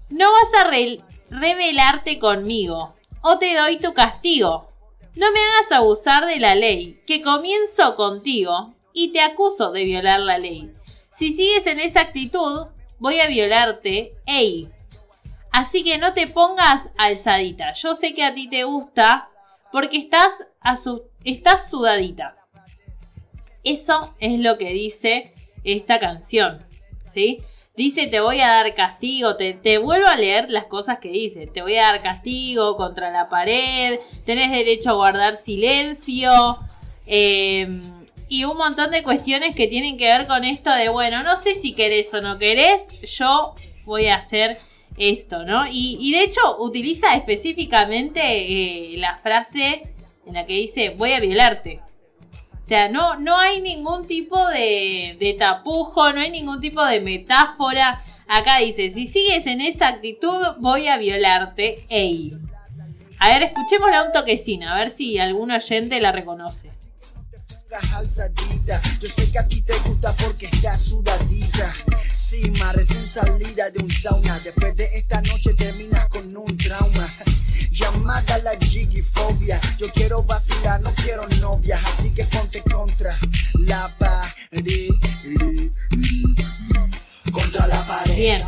no 0.09 0.27
vas 0.31 0.63
a 0.63 0.69
re- 0.69 0.99
rebelarte 1.29 2.19
conmigo, 2.19 2.93
o 3.23 3.37
te 3.37 3.55
doy 3.55 3.77
tu 3.77 3.93
castigo. 3.93 4.69
No 5.15 5.31
me 5.31 5.39
hagas 5.39 5.71
abusar 5.73 6.25
de 6.25 6.39
la 6.39 6.55
ley, 6.55 7.01
que 7.05 7.21
comienzo 7.21 7.95
contigo 7.95 8.73
y 8.93 9.11
te 9.11 9.21
acuso 9.21 9.71
de 9.71 9.83
violar 9.83 10.21
la 10.21 10.37
ley. 10.37 10.71
Si 11.21 11.33
sigues 11.33 11.67
en 11.67 11.79
esa 11.79 12.01
actitud, 12.01 12.65
voy 12.97 13.19
a 13.19 13.27
violarte, 13.27 14.15
ey. 14.25 14.67
Así 15.51 15.83
que 15.83 15.99
no 15.99 16.15
te 16.15 16.25
pongas 16.25 16.89
alzadita. 16.97 17.73
Yo 17.73 17.93
sé 17.93 18.15
que 18.15 18.23
a 18.23 18.33
ti 18.33 18.49
te 18.49 18.63
gusta 18.63 19.29
porque 19.71 19.97
estás, 19.97 20.31
estás 21.23 21.69
sudadita. 21.69 22.35
Eso 23.63 24.15
es 24.19 24.39
lo 24.39 24.57
que 24.57 24.73
dice 24.73 25.31
esta 25.63 25.99
canción, 25.99 26.57
¿sí? 27.05 27.43
Dice, 27.75 28.07
te 28.07 28.19
voy 28.19 28.41
a 28.41 28.47
dar 28.47 28.73
castigo, 28.73 29.35
te, 29.35 29.53
te 29.53 29.77
vuelvo 29.77 30.07
a 30.07 30.17
leer 30.17 30.49
las 30.49 30.65
cosas 30.65 30.97
que 30.97 31.09
dice. 31.09 31.45
Te 31.45 31.61
voy 31.61 31.75
a 31.75 31.83
dar 31.83 32.01
castigo 32.01 32.77
contra 32.77 33.11
la 33.11 33.29
pared, 33.29 33.99
tenés 34.25 34.49
derecho 34.49 34.89
a 34.89 34.93
guardar 34.93 35.35
silencio, 35.35 36.57
eh, 37.05 37.67
y 38.31 38.45
un 38.45 38.55
montón 38.55 38.91
de 38.91 39.03
cuestiones 39.03 39.57
que 39.57 39.67
tienen 39.67 39.97
que 39.97 40.05
ver 40.05 40.25
con 40.25 40.45
esto 40.45 40.71
de, 40.71 40.87
bueno, 40.87 41.21
no 41.21 41.35
sé 41.35 41.53
si 41.53 41.73
querés 41.73 42.13
o 42.13 42.21
no 42.21 42.37
querés, 42.37 42.87
yo 43.01 43.55
voy 43.83 44.07
a 44.07 44.15
hacer 44.15 44.57
esto, 44.95 45.43
¿no? 45.43 45.65
Y, 45.69 46.13
de 46.13 46.23
hecho 46.23 46.39
utiliza 46.59 47.13
específicamente 47.15 48.21
eh, 48.23 48.97
la 48.99 49.17
frase 49.17 49.83
en 50.25 50.33
la 50.33 50.45
que 50.45 50.53
dice, 50.53 50.91
voy 50.91 51.11
a 51.11 51.19
violarte. 51.19 51.81
O 52.63 52.65
sea, 52.65 52.87
no, 52.87 53.19
no 53.19 53.37
hay 53.37 53.59
ningún 53.59 54.07
tipo 54.07 54.47
de, 54.47 55.17
de 55.19 55.33
tapujo, 55.33 56.13
no 56.13 56.21
hay 56.21 56.31
ningún 56.31 56.61
tipo 56.61 56.85
de 56.85 57.01
metáfora. 57.01 58.01
Acá 58.29 58.59
dice, 58.59 58.91
si 58.91 59.07
sigues 59.07 59.45
en 59.45 59.59
esa 59.59 59.89
actitud, 59.89 60.41
voy 60.59 60.87
a 60.87 60.97
violarte. 60.97 61.79
Ey. 61.89 62.31
A 63.19 63.27
ver, 63.27 63.43
escuchémosla 63.43 64.03
un 64.05 64.13
toquecín, 64.13 64.63
a 64.63 64.75
ver 64.75 64.91
si 64.91 65.19
algún 65.19 65.51
oyente 65.51 65.99
la 65.99 66.13
reconoce. 66.13 66.80
Estás 67.71 67.93
alzadita, 67.93 68.81
yo 68.99 69.07
sé 69.07 69.31
que 69.31 69.39
a 69.39 69.47
ti 69.47 69.61
te 69.61 69.71
gusta 69.85 70.13
porque 70.17 70.47
estás 70.47 70.81
sudadita. 70.81 71.71
Sí, 72.13 72.51
ma, 72.59 72.73
recién 72.73 73.07
salida 73.07 73.69
de 73.69 73.81
un 73.81 73.89
sauna. 73.89 74.37
Después 74.39 74.75
de 74.75 74.89
esta 74.97 75.21
noche 75.21 75.53
terminas 75.53 76.05
con 76.09 76.35
un 76.35 76.57
trauma. 76.57 77.07
Llamada 77.71 78.39
la 78.39 78.57
jigifobia. 78.59 79.57
Yo 79.77 79.89
quiero 79.93 80.21
vacilar, 80.21 80.81
no 80.81 80.93
quiero 80.95 81.25
novias. 81.39 81.79
Así 81.85 82.09
que 82.09 82.25
ponte 82.25 82.61
contra 82.61 83.17
la 83.53 83.95
pared. 83.97 84.89
Contra 87.31 87.67
la 87.67 87.87
pared. 87.87 88.15
Bien. 88.17 88.43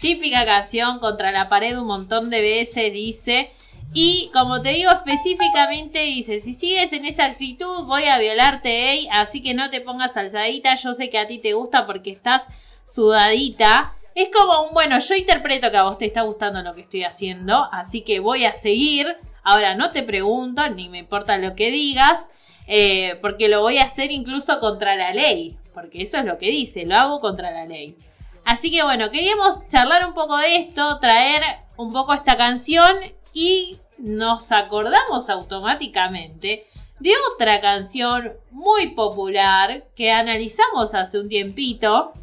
Típica 0.00 0.44
canción 0.44 0.98
contra 0.98 1.30
la 1.30 1.48
pared 1.48 1.78
un 1.78 1.86
montón 1.86 2.30
de 2.30 2.40
veces 2.40 2.92
dice. 2.92 3.52
Y 3.92 4.30
como 4.32 4.60
te 4.60 4.70
digo 4.70 4.90
específicamente 4.90 6.00
dice, 6.00 6.40
si 6.40 6.54
sigues 6.54 6.92
en 6.92 7.04
esa 7.04 7.24
actitud 7.24 7.84
voy 7.84 8.04
a 8.04 8.18
violarte, 8.18 9.08
así 9.10 9.42
que 9.42 9.54
no 9.54 9.70
te 9.70 9.80
pongas 9.80 10.16
alzadita, 10.16 10.74
yo 10.74 10.92
sé 10.92 11.08
que 11.08 11.18
a 11.18 11.26
ti 11.26 11.38
te 11.38 11.54
gusta 11.54 11.86
porque 11.86 12.10
estás 12.10 12.44
sudadita. 12.86 13.94
Es 14.14 14.28
como 14.34 14.62
un, 14.62 14.74
bueno, 14.74 14.98
yo 14.98 15.14
interpreto 15.14 15.70
que 15.70 15.76
a 15.76 15.82
vos 15.82 15.98
te 15.98 16.06
está 16.06 16.22
gustando 16.22 16.62
lo 16.62 16.74
que 16.74 16.82
estoy 16.82 17.04
haciendo, 17.04 17.68
así 17.72 18.02
que 18.02 18.20
voy 18.20 18.44
a 18.44 18.54
seguir. 18.54 19.16
Ahora 19.44 19.74
no 19.74 19.90
te 19.90 20.02
pregunto, 20.02 20.68
ni 20.70 20.88
me 20.88 20.98
importa 20.98 21.38
lo 21.38 21.54
que 21.54 21.70
digas, 21.70 22.28
eh, 22.66 23.18
porque 23.20 23.48
lo 23.48 23.60
voy 23.60 23.78
a 23.78 23.84
hacer 23.84 24.10
incluso 24.10 24.58
contra 24.58 24.96
la 24.96 25.12
ley, 25.12 25.56
porque 25.72 26.02
eso 26.02 26.18
es 26.18 26.24
lo 26.24 26.38
que 26.38 26.50
dice, 26.50 26.84
lo 26.84 26.96
hago 26.96 27.20
contra 27.20 27.50
la 27.50 27.64
ley. 27.64 27.96
Así 28.44 28.70
que 28.70 28.82
bueno, 28.82 29.10
queríamos 29.10 29.68
charlar 29.68 30.06
un 30.06 30.14
poco 30.14 30.36
de 30.36 30.56
esto, 30.56 30.98
traer 30.98 31.42
un 31.76 31.92
poco 31.92 32.14
esta 32.14 32.36
canción 32.36 32.96
y 33.36 33.76
nos 33.98 34.50
acordamos 34.50 35.28
automáticamente 35.28 36.66
de 37.00 37.12
otra 37.34 37.60
canción 37.60 38.32
muy 38.50 38.88
popular 38.94 39.84
que 39.94 40.10
analizamos 40.10 40.94
hace 40.94 41.20
un 41.20 41.28
tiempito, 41.28 42.14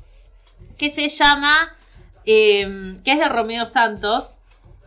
que 0.75 0.89
se 0.89 1.09
llama, 1.09 1.75
eh, 2.25 2.95
que 3.05 3.11
es 3.11 3.19
de 3.19 3.29
Romeo 3.29 3.67
Santos 3.67 4.37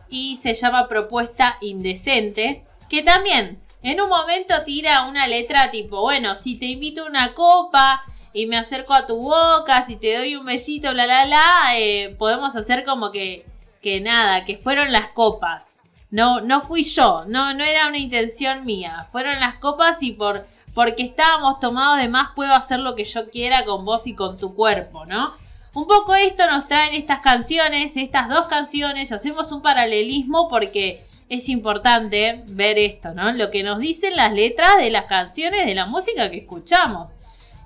y 0.09 0.35
se 0.35 0.53
llama 0.53 0.89
Propuesta 0.89 1.57
Indecente, 1.61 2.61
que 2.89 3.03
también 3.03 3.61
en 3.81 4.01
un 4.01 4.09
momento 4.09 4.53
tira 4.65 5.07
una 5.07 5.27
letra 5.27 5.71
tipo, 5.71 6.01
bueno, 6.01 6.35
si 6.35 6.59
te 6.59 6.65
invito 6.65 7.03
a 7.03 7.09
una 7.09 7.35
copa 7.35 8.03
y 8.33 8.47
me 8.47 8.57
acerco 8.57 8.93
a 8.93 9.07
tu 9.07 9.15
boca, 9.15 9.81
si 9.83 9.95
te 9.95 10.17
doy 10.17 10.35
un 10.35 10.45
besito, 10.45 10.91
bla, 10.91 11.05
bla, 11.05 11.25
bla, 11.25 11.77
eh, 11.77 12.17
podemos 12.19 12.57
hacer 12.57 12.83
como 12.83 13.13
que, 13.13 13.45
que 13.81 14.01
nada, 14.01 14.43
que 14.43 14.57
fueron 14.57 14.91
las 14.91 15.11
copas. 15.11 15.79
No, 16.09 16.39
no 16.39 16.61
fui 16.61 16.83
yo, 16.83 17.25
no, 17.27 17.53
no 17.53 17.63
era 17.63 17.87
una 17.87 17.97
intención 17.97 18.65
mía. 18.65 19.07
Fueron 19.11 19.39
las 19.39 19.57
copas 19.57 20.01
y 20.01 20.13
por, 20.13 20.47
porque 20.73 21.03
estábamos 21.03 21.59
tomados 21.59 21.99
de 21.99 22.07
más 22.07 22.29
puedo 22.35 22.53
hacer 22.53 22.79
lo 22.79 22.95
que 22.95 23.03
yo 23.03 23.27
quiera 23.27 23.65
con 23.65 23.83
vos 23.83 24.07
y 24.07 24.15
con 24.15 24.37
tu 24.37 24.55
cuerpo, 24.55 25.05
¿no? 25.05 25.33
Un 25.73 25.85
poco 25.85 26.15
esto 26.15 26.49
nos 26.49 26.67
traen 26.67 26.95
estas 26.95 27.19
canciones, 27.19 27.97
estas 27.97 28.29
dos 28.29 28.47
canciones, 28.47 29.11
hacemos 29.11 29.51
un 29.51 29.61
paralelismo 29.61 30.47
porque 30.49 31.03
es 31.29 31.49
importante 31.49 32.41
ver 32.47 32.79
esto, 32.79 33.13
¿no? 33.13 33.31
Lo 33.33 33.51
que 33.51 33.61
nos 33.61 33.79
dicen 33.79 34.15
las 34.15 34.31
letras 34.33 34.77
de 34.77 34.89
las 34.89 35.05
canciones 35.05 35.65
de 35.65 35.75
la 35.75 35.85
música 35.85 36.31
que 36.31 36.37
escuchamos. 36.37 37.09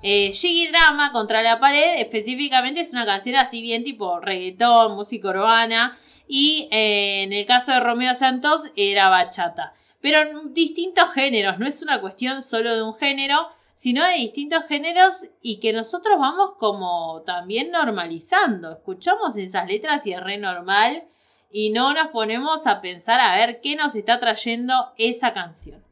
Eh, 0.02 0.32
Jiggy 0.32 0.66
Drama 0.66 1.12
contra 1.12 1.42
la 1.42 1.60
pared 1.60 2.00
específicamente 2.00 2.80
es 2.80 2.90
una 2.90 3.06
canción 3.06 3.36
así 3.36 3.62
bien 3.62 3.84
tipo 3.84 4.18
reggaetón, 4.18 4.96
música 4.96 5.28
urbana 5.28 5.96
y 6.26 6.68
eh, 6.70 7.22
en 7.22 7.32
el 7.32 7.46
caso 7.46 7.72
de 7.72 7.80
Romeo 7.80 8.14
Santos 8.14 8.62
era 8.76 9.08
bachata. 9.08 9.74
Pero 10.00 10.20
en 10.20 10.52
distintos 10.54 11.12
géneros, 11.12 11.58
no 11.58 11.66
es 11.66 11.82
una 11.82 12.00
cuestión 12.00 12.42
solo 12.42 12.74
de 12.74 12.82
un 12.82 12.94
género, 12.94 13.48
sino 13.74 14.04
de 14.04 14.14
distintos 14.14 14.66
géneros 14.66 15.24
y 15.40 15.60
que 15.60 15.72
nosotros 15.72 16.18
vamos 16.18 16.52
como 16.58 17.22
también 17.22 17.70
normalizando. 17.70 18.70
Escuchamos 18.70 19.36
esas 19.36 19.66
letras 19.66 20.06
y 20.06 20.12
es 20.12 20.22
re 20.22 20.38
normal 20.38 21.04
y 21.50 21.70
no 21.70 21.92
nos 21.92 22.08
ponemos 22.08 22.66
a 22.66 22.80
pensar 22.80 23.20
a 23.20 23.36
ver 23.36 23.60
qué 23.60 23.76
nos 23.76 23.94
está 23.94 24.18
trayendo 24.18 24.92
esa 24.98 25.32
canción. 25.32 25.84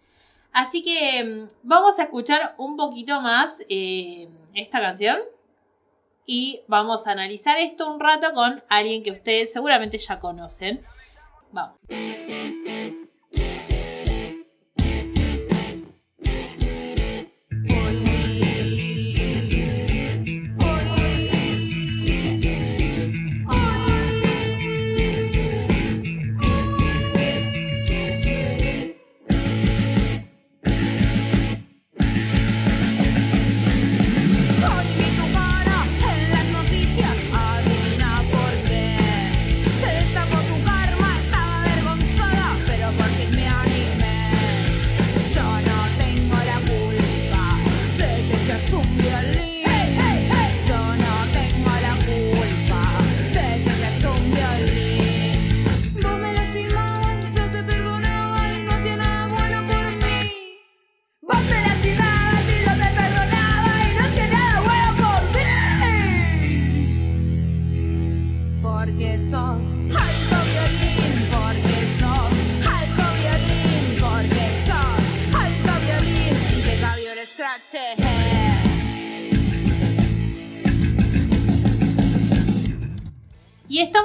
Así 0.53 0.83
que 0.83 1.23
mm, 1.25 1.49
vamos 1.63 1.99
a 1.99 2.05
escuchar 2.05 2.55
un 2.59 2.77
poquito 2.77 3.21
más 3.21 3.61
eh, 3.69 4.29
esta 4.55 4.81
canción 4.81 5.19
y 6.33 6.63
vamos 6.69 7.09
a 7.09 7.11
analizar 7.11 7.59
esto 7.59 7.93
un 7.93 7.99
rato 7.99 8.33
con 8.33 8.63
alguien 8.69 9.03
que 9.03 9.11
ustedes 9.11 9.53
seguramente 9.53 9.99
ya 9.99 10.21
conocen. 10.21 10.81
Vamos. 11.51 11.77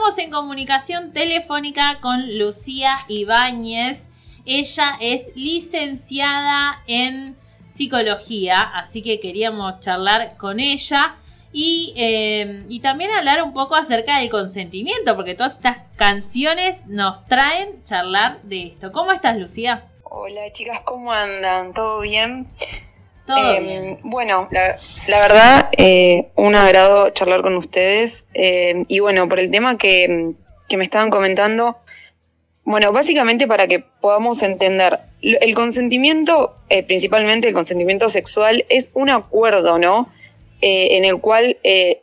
Estamos 0.06 0.24
en 0.24 0.32
comunicación 0.32 1.14
telefónica 1.14 1.98
con 2.00 2.38
Lucía 2.38 2.96
Ibáñez. 3.08 4.12
Ella 4.46 4.98
es 5.00 5.36
licenciada 5.36 6.84
en 6.86 7.36
psicología, 7.66 8.62
así 8.62 9.02
que 9.02 9.20
queríamos 9.20 9.80
charlar 9.80 10.38
con 10.38 10.60
ella 10.60 11.16
y, 11.52 11.94
eh, 11.98 12.66
y 12.70 12.82
también 12.82 13.10
hablar 13.12 13.42
un 13.42 13.54
poco 13.54 13.76
acerca 13.76 14.20
del 14.20 14.30
consentimiento, 14.30 15.16
porque 15.16 15.34
todas 15.34 15.56
estas 15.56 15.78
canciones 15.96 16.86
nos 16.86 17.26
traen 17.26 17.84
charlar 17.84 18.40
de 18.44 18.68
esto. 18.68 18.92
¿Cómo 18.92 19.12
estás, 19.12 19.40
Lucía? 19.40 19.86
Hola 20.04 20.52
chicas, 20.52 20.82
¿cómo 20.86 21.12
andan? 21.12 21.74
¿Todo 21.74 22.02
bien? 22.02 22.46
Eh, 23.28 23.60
bien. 23.60 24.00
Bueno, 24.04 24.48
la, 24.52 24.78
la 25.08 25.20
verdad, 25.20 25.70
eh, 25.78 26.28
un 26.36 26.56
agrado 26.56 27.10
charlar 27.10 27.42
con 27.42 27.56
ustedes. 27.58 28.24
eh, 28.34 28.84
y 28.88 29.00
bueno, 29.00 29.28
por 29.28 29.40
el 29.40 29.50
tema 29.50 29.78
que, 29.78 30.32
que 30.70 30.78
me 30.78 30.84
estaban 30.84 31.10
comentando, 31.10 31.78
bueno, 32.64 32.92
básicamente 32.92 33.48
para 33.48 33.68
que 33.68 33.80
podamos 33.80 34.42
entender, 34.44 35.00
el 35.22 35.56
consentimiento, 35.56 36.54
eh, 36.70 36.84
principalmente 36.84 37.48
el 37.48 37.54
consentimiento 37.54 38.10
sexual, 38.10 38.66
es 38.70 38.90
un 38.94 39.10
acuerdo, 39.10 39.80
¿no? 39.80 40.08
Eh, 40.62 40.98
en 40.98 41.06
el 41.06 41.20
cual 41.20 41.58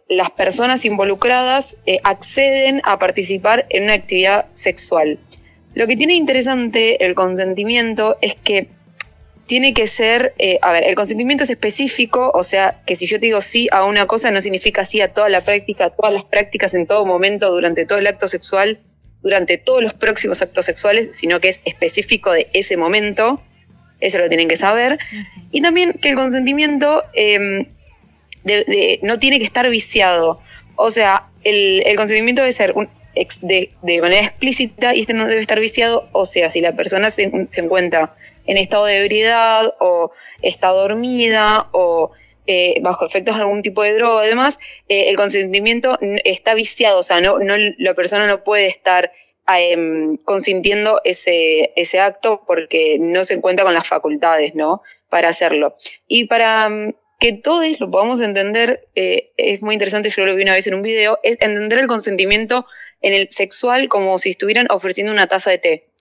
las 0.09 0.31
personas 0.33 0.85
involucradas 0.85 1.67
acceden 2.05 2.81
a 2.85 2.99
participar 2.99 3.65
en 3.71 3.85
una 3.85 3.95
actividad 3.95 4.47
sexual. 4.55 5.19
Lo 5.75 5.87
que 5.87 5.97
tiene 5.97 6.15
interesante 6.15 7.05
el 7.05 7.15
consentimiento 7.15 8.17
es 8.21 8.35
que 8.35 8.69
tiene 9.47 9.75
que 9.75 9.87
ser, 9.89 10.33
eh, 10.39 10.59
a 10.63 10.73
ver, 10.73 10.85
el 10.85 10.95
consentimiento 10.95 11.45
es 11.45 11.51
específico, 11.51 12.31
o 12.35 12.45
sea, 12.45 12.77
que 12.87 12.97
si 12.97 13.07
yo 13.07 13.19
te 13.21 13.27
digo 13.27 13.43
sí 13.43 13.69
a 13.73 13.85
una 13.85 14.07
cosa 14.07 14.31
no 14.31 14.41
significa 14.41 14.87
sí 14.87 15.01
a 15.01 15.13
toda 15.13 15.29
la 15.29 15.43
práctica, 15.43 15.87
a 15.87 15.91
todas 15.91 16.13
las 16.15 16.25
prácticas 16.25 16.73
en 16.75 16.87
todo 16.87 17.05
momento, 17.05 17.51
durante 17.51 17.85
todo 17.85 17.99
el 17.99 18.07
acto 18.07 18.29
sexual, 18.29 18.79
durante 19.23 19.59
todos 19.59 19.83
los 19.83 19.93
próximos 19.95 20.41
actos 20.43 20.67
sexuales, 20.67 21.11
sino 21.21 21.41
que 21.41 21.51
es 21.51 21.59
específico 21.65 22.31
de 22.33 22.49
ese 22.55 22.77
momento, 22.77 23.43
eso 24.01 24.19
lo 24.19 24.29
tienen 24.29 24.49
que 24.49 24.57
saber. 24.57 24.99
Y 25.51 25.61
también 25.61 25.93
que 25.95 26.09
el 26.11 26.15
consentimiento 26.17 27.03
eh, 27.15 27.67
de- 28.45 28.65
de- 28.65 28.99
no 29.03 29.19
tiene 29.19 29.39
que 29.39 29.45
estar 29.45 29.69
viciado, 29.69 30.41
o 30.77 30.91
sea, 30.91 31.25
el, 31.45 31.83
el 31.87 31.97
consentimiento 31.97 32.43
debe 32.43 32.53
ser 32.55 32.73
un, 32.75 32.89
de, 33.43 33.71
de 33.83 34.01
manera 34.01 34.27
explícita 34.27 34.95
y 34.97 35.01
este 35.03 35.13
no 35.13 35.27
debe 35.27 35.43
estar 35.43 35.61
viciado, 35.61 36.09
o 36.13 36.27
sea, 36.27 36.51
si 36.51 36.61
la 36.61 36.73
persona 36.73 37.11
se, 37.11 37.31
se 37.51 37.61
encuentra 37.61 38.15
en 38.47 38.57
estado 38.57 38.87
de 38.87 39.01
ebriedad 39.01 39.75
o 39.79 40.13
está 40.43 40.69
dormida 40.69 41.69
o 41.73 42.13
eh, 42.47 42.81
bajo 42.83 43.07
efectos 43.07 43.37
de 43.37 43.43
algún 43.43 43.63
tipo 43.63 43.83
de 43.83 43.95
droga 43.95 44.27
y 44.27 44.29
demás, 44.29 44.59
eh, 44.89 45.05
el 45.09 45.17
consentimiento 45.17 45.97
está 46.25 46.55
viciado, 46.55 46.99
o 46.99 47.03
sea, 47.05 47.21
no, 47.21 47.39
la 47.39 47.95
persona 47.95 48.27
no 48.27 48.43
puede 48.43 48.67
estar 48.67 49.13
em, 49.47 50.17
consintiendo 50.19 51.01
ese, 51.05 51.73
ese 51.77 52.01
acto 52.01 52.43
porque 52.47 52.97
no 52.99 53.25
se 53.25 53.35
encuentra 53.35 53.65
con 53.65 53.75
las 53.75 53.87
facultades, 53.87 54.55
¿no? 54.57 54.83
Para 55.09 55.29
hacerlo. 55.29 55.77
Y 56.09 56.25
para 56.25 56.69
mm, 56.69 56.95
que 57.21 57.33
todos 57.33 57.79
lo 57.79 57.89
podamos 57.91 58.21
entender, 58.21 58.89
eh, 58.97 59.31
es 59.37 59.63
muy 59.63 59.75
interesante, 59.75 60.11
yo 60.11 60.27
lo 60.27 60.35
vi 60.35 60.43
una 60.43 60.55
vez 60.55 60.67
en 60.67 60.75
un 60.75 60.83
video, 60.83 61.21
es 61.23 61.41
entender 61.41 61.79
el 61.79 61.87
consentimiento 61.87 62.67
en 63.03 63.15
el 63.15 63.29
sexual 63.31 63.89
como 63.89 64.19
si 64.19 64.31
estuvieran 64.31 64.67
ofreciendo 64.71 65.13
una 65.13 65.29
taza 65.29 65.51
de 65.51 65.59
té. 65.59 65.92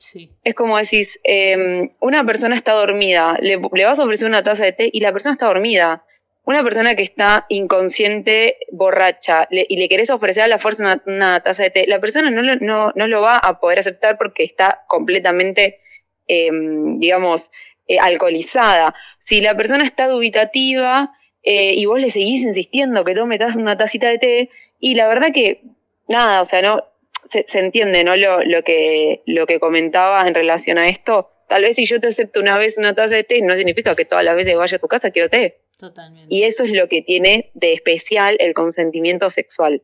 Es 0.44 0.56
como 0.56 0.78
decís, 0.78 1.20
eh, 1.24 1.92
una 2.00 2.26
persona 2.26 2.56
está 2.56 2.74
dormida, 2.74 3.38
le, 3.40 3.58
vas 3.58 4.00
a 4.00 4.04
ofrecer 4.04 4.28
una 4.28 4.44
taza 4.44 4.64
de 4.64 4.74
té 4.74 4.90
y 4.92 5.00
la 5.00 5.14
persona 5.14 5.34
está 5.34 5.48
dormida. 5.48 6.04
Una 6.44 6.64
persona 6.64 6.96
que 6.96 7.04
está 7.04 7.46
inconsciente, 7.50 8.58
borracha, 8.72 9.48
y 9.52 9.78
le 9.78 9.88
querés 9.88 10.10
ofrecer 10.10 10.44
a 10.44 10.48
la 10.48 10.58
fuerza 10.58 11.00
una, 11.06 11.40
taza 11.42 11.64
de 11.64 11.70
té, 11.70 11.86
la 11.88 12.00
persona 12.00 12.32
no 12.32 12.42
lo, 12.42 12.56
no, 12.56 12.92
no 12.96 13.08
lo 13.08 13.22
va 13.22 13.38
a 13.38 13.60
poder 13.60 13.80
aceptar 13.80 14.18
porque 14.18 14.44
está 14.44 14.84
completamente, 14.88 15.80
eh, 16.28 16.50
digamos, 16.98 17.52
eh, 17.88 18.00
alcoholizada. 18.00 18.96
Si 19.26 19.40
la 19.40 19.56
persona 19.56 19.84
está 19.84 20.08
dubitativa 20.08 21.12
eh, 21.44 21.74
y 21.76 21.86
vos 21.86 22.00
le 22.00 22.10
seguís 22.10 22.44
insistiendo 22.44 23.04
que 23.04 23.14
tome 23.14 23.38
una 23.56 23.78
tacita 23.78 24.08
de 24.08 24.18
té, 24.18 24.50
y 24.80 24.96
la 24.96 25.08
verdad 25.08 25.30
que, 25.34 25.62
nada, 26.08 26.42
o 26.42 26.46
sea, 26.46 26.62
no, 26.62 26.84
se, 27.32 27.46
se 27.50 27.60
entiende, 27.60 28.04
¿no? 28.04 28.16
Lo, 28.16 28.44
lo, 28.44 28.64
que, 28.64 29.24
lo 29.26 29.46
que 29.46 29.60
comentaba 29.60 30.22
en 30.28 30.36
relación 30.36 30.78
a 30.78 30.88
esto. 30.88 31.30
Tal 31.48 31.64
vez 31.64 31.76
si 31.76 31.86
yo 31.86 32.00
te 32.00 32.08
acepto 32.08 32.40
una 32.40 32.58
vez 32.58 32.78
una 32.78 32.96
taza 32.96 33.16
de 33.16 33.24
té, 33.24 33.42
no 33.42 33.56
significa 33.56 33.96
que 33.96 34.06
todas 34.06 34.24
las 34.24 34.36
veces 34.36 34.56
vaya 34.56 34.78
a 34.78 34.80
tu 34.80 34.88
casa 34.88 35.12
quiero 35.12 35.30
té. 35.30 35.62
Totalmente. 35.78 36.34
Y 36.34 36.44
eso 36.44 36.64
es 36.64 36.72
lo 36.72 36.88
que 36.88 37.02
tiene 37.02 37.52
de 37.54 37.74
especial 37.74 38.38
el 38.40 38.54
consentimiento 38.54 39.30
sexual. 39.30 39.84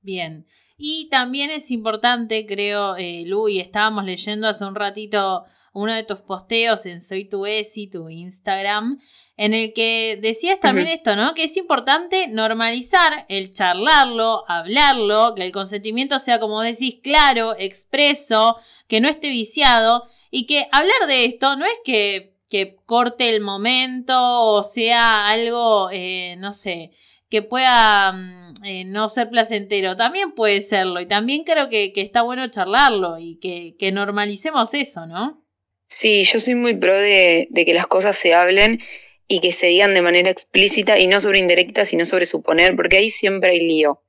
Bien. 0.00 0.46
Y 0.76 1.08
también 1.10 1.50
es 1.50 1.70
importante, 1.70 2.46
creo, 2.46 2.96
eh, 2.96 3.24
Lu, 3.26 3.48
y 3.48 3.60
estábamos 3.60 4.04
leyendo 4.04 4.48
hace 4.48 4.64
un 4.64 4.74
ratito 4.74 5.44
uno 5.78 5.94
de 5.94 6.02
tus 6.02 6.20
posteos 6.20 6.86
en 6.86 7.00
Soy 7.00 7.24
tu 7.24 7.46
Esi, 7.46 7.86
tu 7.86 8.08
Instagram, 8.08 9.00
en 9.36 9.54
el 9.54 9.72
que 9.72 10.18
decías 10.20 10.58
también 10.58 10.88
esto, 10.88 11.14
¿no? 11.14 11.34
Que 11.34 11.44
es 11.44 11.56
importante 11.56 12.26
normalizar 12.26 13.24
el 13.28 13.52
charlarlo, 13.52 14.42
hablarlo, 14.48 15.36
que 15.36 15.44
el 15.44 15.52
consentimiento 15.52 16.18
sea, 16.18 16.40
como 16.40 16.62
decís, 16.62 16.96
claro, 17.00 17.54
expreso, 17.56 18.56
que 18.88 19.00
no 19.00 19.08
esté 19.08 19.28
viciado, 19.28 20.08
y 20.32 20.46
que 20.46 20.66
hablar 20.72 21.06
de 21.06 21.26
esto 21.26 21.54
no 21.54 21.64
es 21.64 21.78
que, 21.84 22.34
que 22.50 22.76
corte 22.84 23.28
el 23.28 23.40
momento 23.40 24.16
o 24.18 24.64
sea 24.64 25.26
algo, 25.26 25.90
eh, 25.92 26.34
no 26.38 26.52
sé, 26.52 26.90
que 27.30 27.42
pueda 27.42 28.10
mm, 28.10 28.64
eh, 28.64 28.84
no 28.84 29.08
ser 29.08 29.30
placentero, 29.30 29.96
también 29.96 30.32
puede 30.32 30.60
serlo. 30.60 31.00
Y 31.00 31.06
también 31.06 31.44
creo 31.44 31.68
que, 31.68 31.92
que 31.92 32.00
está 32.02 32.22
bueno 32.22 32.48
charlarlo 32.48 33.18
y 33.18 33.36
que, 33.36 33.76
que 33.78 33.92
normalicemos 33.92 34.74
eso, 34.74 35.06
¿no? 35.06 35.44
Sí, 35.88 36.24
yo 36.24 36.38
soy 36.38 36.54
muy 36.54 36.74
pro 36.76 36.94
de, 36.94 37.48
de 37.50 37.64
que 37.64 37.74
las 37.74 37.86
cosas 37.86 38.16
se 38.16 38.34
hablen 38.34 38.80
y 39.26 39.40
que 39.40 39.52
se 39.52 39.66
digan 39.66 39.94
de 39.94 40.02
manera 40.02 40.30
explícita 40.30 40.98
y 40.98 41.06
no 41.06 41.20
sobre 41.20 41.38
indirecta, 41.38 41.84
sino 41.84 42.04
sobre 42.06 42.26
suponer, 42.26 42.76
porque 42.76 42.98
ahí 42.98 43.10
siempre 43.10 43.50
hay 43.50 43.60
lío. 43.60 44.02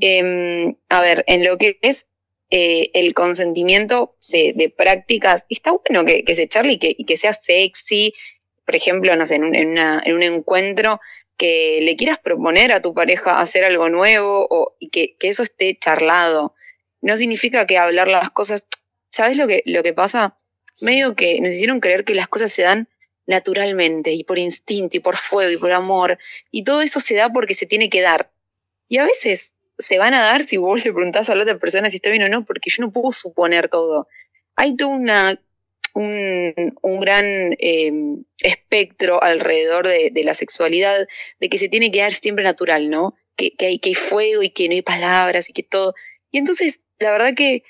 Eh, 0.00 0.74
a 0.88 1.00
ver, 1.02 1.24
en 1.26 1.44
lo 1.44 1.58
que 1.58 1.78
es 1.82 2.06
eh, 2.50 2.90
el 2.94 3.12
consentimiento 3.12 4.16
de, 4.30 4.54
de 4.56 4.70
prácticas, 4.70 5.44
está 5.50 5.72
bueno 5.72 6.04
que, 6.06 6.24
que 6.24 6.34
se 6.34 6.48
charle 6.48 6.72
y 6.72 6.78
que, 6.78 6.94
y 6.96 7.04
que 7.04 7.18
sea 7.18 7.38
sexy, 7.46 8.14
por 8.64 8.74
ejemplo, 8.76 9.14
no 9.16 9.26
sé, 9.26 9.34
en 9.36 9.44
un, 9.44 9.54
en 9.54 9.68
una- 9.68 10.02
en 10.04 10.14
un 10.14 10.22
encuentro 10.22 11.00
que 11.36 11.80
le 11.82 11.94
quieras 11.96 12.18
proponer 12.18 12.72
a 12.72 12.80
tu 12.82 12.94
pareja 12.94 13.40
hacer 13.40 13.64
algo 13.64 13.88
nuevo 13.90 14.46
o, 14.50 14.76
y 14.80 14.88
que, 14.88 15.14
que 15.18 15.28
eso 15.28 15.42
esté 15.42 15.78
charlado. 15.78 16.54
No 17.02 17.16
significa 17.18 17.66
que 17.66 17.76
hablar 17.78 18.08
las 18.08 18.30
cosas, 18.30 18.64
¿sabes 19.12 19.36
lo 19.36 19.46
que, 19.46 19.62
lo 19.66 19.82
que 19.82 19.92
pasa? 19.92 20.37
Medio 20.80 21.14
que 21.14 21.40
nos 21.40 21.52
hicieron 21.52 21.80
creer 21.80 22.04
que 22.04 22.14
las 22.14 22.28
cosas 22.28 22.52
se 22.52 22.62
dan 22.62 22.88
naturalmente 23.26 24.12
y 24.12 24.24
por 24.24 24.38
instinto 24.38 24.96
y 24.96 25.00
por 25.00 25.16
fuego 25.16 25.52
y 25.52 25.58
por 25.58 25.70
amor 25.72 26.18
y 26.50 26.64
todo 26.64 26.80
eso 26.80 26.98
se 26.98 27.14
da 27.14 27.30
porque 27.30 27.54
se 27.54 27.66
tiene 27.66 27.90
que 27.90 28.00
dar. 28.00 28.30
Y 28.88 28.98
a 28.98 29.04
veces 29.04 29.42
se 29.78 29.98
van 29.98 30.14
a 30.14 30.22
dar 30.22 30.46
si 30.48 30.56
vos 30.56 30.82
le 30.84 30.92
preguntás 30.92 31.28
a 31.28 31.34
la 31.34 31.42
otra 31.42 31.58
persona 31.58 31.90
si 31.90 31.96
está 31.96 32.10
bien 32.10 32.22
o 32.24 32.28
no, 32.28 32.44
porque 32.44 32.70
yo 32.70 32.82
no 32.82 32.92
puedo 32.92 33.12
suponer 33.12 33.68
todo. 33.68 34.08
Hay 34.56 34.76
todo 34.76 34.88
una, 34.88 35.40
un, 35.94 36.74
un 36.82 37.00
gran 37.00 37.54
eh, 37.58 37.92
espectro 38.38 39.22
alrededor 39.22 39.86
de, 39.86 40.10
de 40.10 40.24
la 40.24 40.34
sexualidad, 40.34 41.06
de 41.38 41.48
que 41.48 41.58
se 41.58 41.68
tiene 41.68 41.90
que 41.90 42.00
dar 42.00 42.14
siempre 42.14 42.44
natural, 42.44 42.90
¿no? 42.90 43.14
Que, 43.36 43.52
que, 43.56 43.66
hay, 43.66 43.78
que 43.78 43.90
hay 43.90 43.94
fuego 43.94 44.42
y 44.42 44.50
que 44.50 44.68
no 44.68 44.74
hay 44.74 44.82
palabras 44.82 45.48
y 45.48 45.52
que 45.52 45.62
todo. 45.62 45.94
Y 46.32 46.38
entonces, 46.38 46.80
la 46.98 47.12
verdad 47.12 47.34
que 47.34 47.62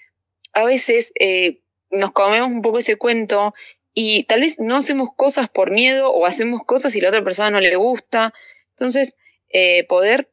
a 0.52 0.64
veces 0.64 1.12
eh, 1.20 1.60
nos 1.90 2.12
comemos 2.12 2.48
un 2.48 2.62
poco 2.62 2.78
ese 2.78 2.96
cuento 2.96 3.54
y 3.94 4.24
tal 4.24 4.40
vez 4.42 4.58
no 4.58 4.76
hacemos 4.76 5.08
cosas 5.16 5.48
por 5.48 5.70
miedo 5.70 6.12
o 6.12 6.26
hacemos 6.26 6.64
cosas 6.64 6.94
y 6.94 7.00
la 7.00 7.08
otra 7.08 7.24
persona 7.24 7.50
no 7.50 7.60
le 7.60 7.74
gusta. 7.76 8.32
Entonces, 8.76 9.14
eh, 9.48 9.84
poder 9.84 10.30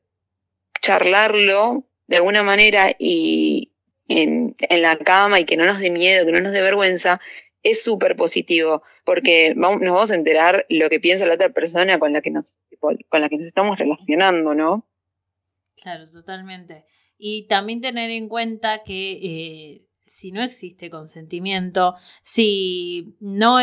charlarlo 0.81 1.87
de 2.07 2.17
alguna 2.17 2.43
manera 2.43 2.95
y 2.99 3.71
en, 4.07 4.55
la 4.69 4.97
cama 4.97 5.39
y 5.39 5.45
que 5.45 5.57
no 5.57 5.65
nos 5.65 5.79
dé 5.79 5.89
miedo, 5.89 6.25
que 6.25 6.31
no 6.31 6.41
nos 6.41 6.53
dé 6.53 6.61
vergüenza, 6.61 7.19
es 7.63 7.81
súper 7.81 8.15
positivo, 8.15 8.83
porque 9.03 9.53
vamos, 9.55 9.81
nos 9.81 9.93
vamos 9.93 10.11
a 10.11 10.15
enterar 10.15 10.65
lo 10.69 10.89
que 10.89 10.99
piensa 10.99 11.25
la 11.25 11.33
otra 11.33 11.49
persona 11.49 11.97
con 11.97 12.13
la 12.13 12.21
que 12.21 12.29
nos, 12.29 12.53
con 12.79 13.21
la 13.21 13.29
que 13.29 13.37
nos 13.37 13.47
estamos 13.47 13.79
relacionando, 13.79 14.53
¿no? 14.53 14.87
Claro, 15.81 16.09
totalmente. 16.09 16.85
Y 17.17 17.47
también 17.47 17.81
tener 17.81 18.11
en 18.11 18.27
cuenta 18.27 18.83
que 18.83 19.13
eh, 19.13 19.84
si 20.15 20.31
no 20.31 20.41
existe 20.41 20.89
consentimiento, 20.89 21.95
si 22.23 23.17
no, 23.19 23.57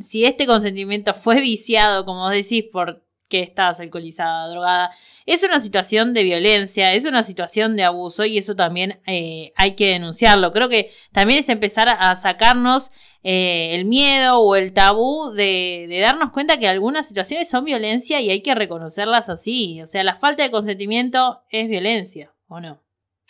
si 0.00 0.24
este 0.24 0.44
consentimiento 0.44 1.14
fue 1.14 1.40
viciado, 1.40 2.04
como 2.04 2.28
decís, 2.30 2.64
por 2.72 3.04
que 3.28 3.40
estás 3.40 3.80
alcoholizada, 3.80 4.48
drogada. 4.48 4.90
Es 5.24 5.42
una 5.44 5.58
situación 5.60 6.12
de 6.12 6.24
violencia, 6.24 6.92
es 6.92 7.04
una 7.04 7.22
situación 7.22 7.74
de 7.74 7.84
abuso 7.84 8.24
y 8.24 8.38
eso 8.38 8.54
también 8.54 9.00
eh, 9.06 9.52
hay 9.56 9.76
que 9.76 9.86
denunciarlo. 9.86 10.52
Creo 10.52 10.68
que 10.68 10.90
también 11.12 11.40
es 11.40 11.48
empezar 11.48 11.88
a 11.88 12.14
sacarnos 12.16 12.90
eh, 13.22 13.74
el 13.74 13.86
miedo 13.86 14.38
o 14.40 14.56
el 14.56 14.72
tabú 14.72 15.30
de, 15.30 15.86
de, 15.88 16.00
darnos 16.00 16.32
cuenta 16.32 16.58
que 16.58 16.68
algunas 16.68 17.08
situaciones 17.08 17.48
son 17.48 17.64
violencia 17.64 18.20
y 18.20 18.30
hay 18.30 18.42
que 18.42 18.54
reconocerlas 18.54 19.28
así. 19.30 19.80
O 19.80 19.86
sea, 19.86 20.04
la 20.04 20.14
falta 20.14 20.42
de 20.42 20.50
consentimiento 20.50 21.42
es 21.50 21.68
violencia, 21.68 22.34
¿o 22.48 22.60
no? 22.60 22.83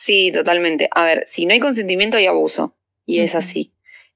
Sí, 0.04 0.30
totalmente. 0.32 0.88
A 0.90 1.04
ver, 1.04 1.26
si 1.28 1.46
no 1.46 1.54
hay 1.54 1.60
consentimiento 1.60 2.16
hay 2.16 2.26
abuso 2.26 2.76
y 3.06 3.20
es 3.20 3.34
así. 3.34 3.72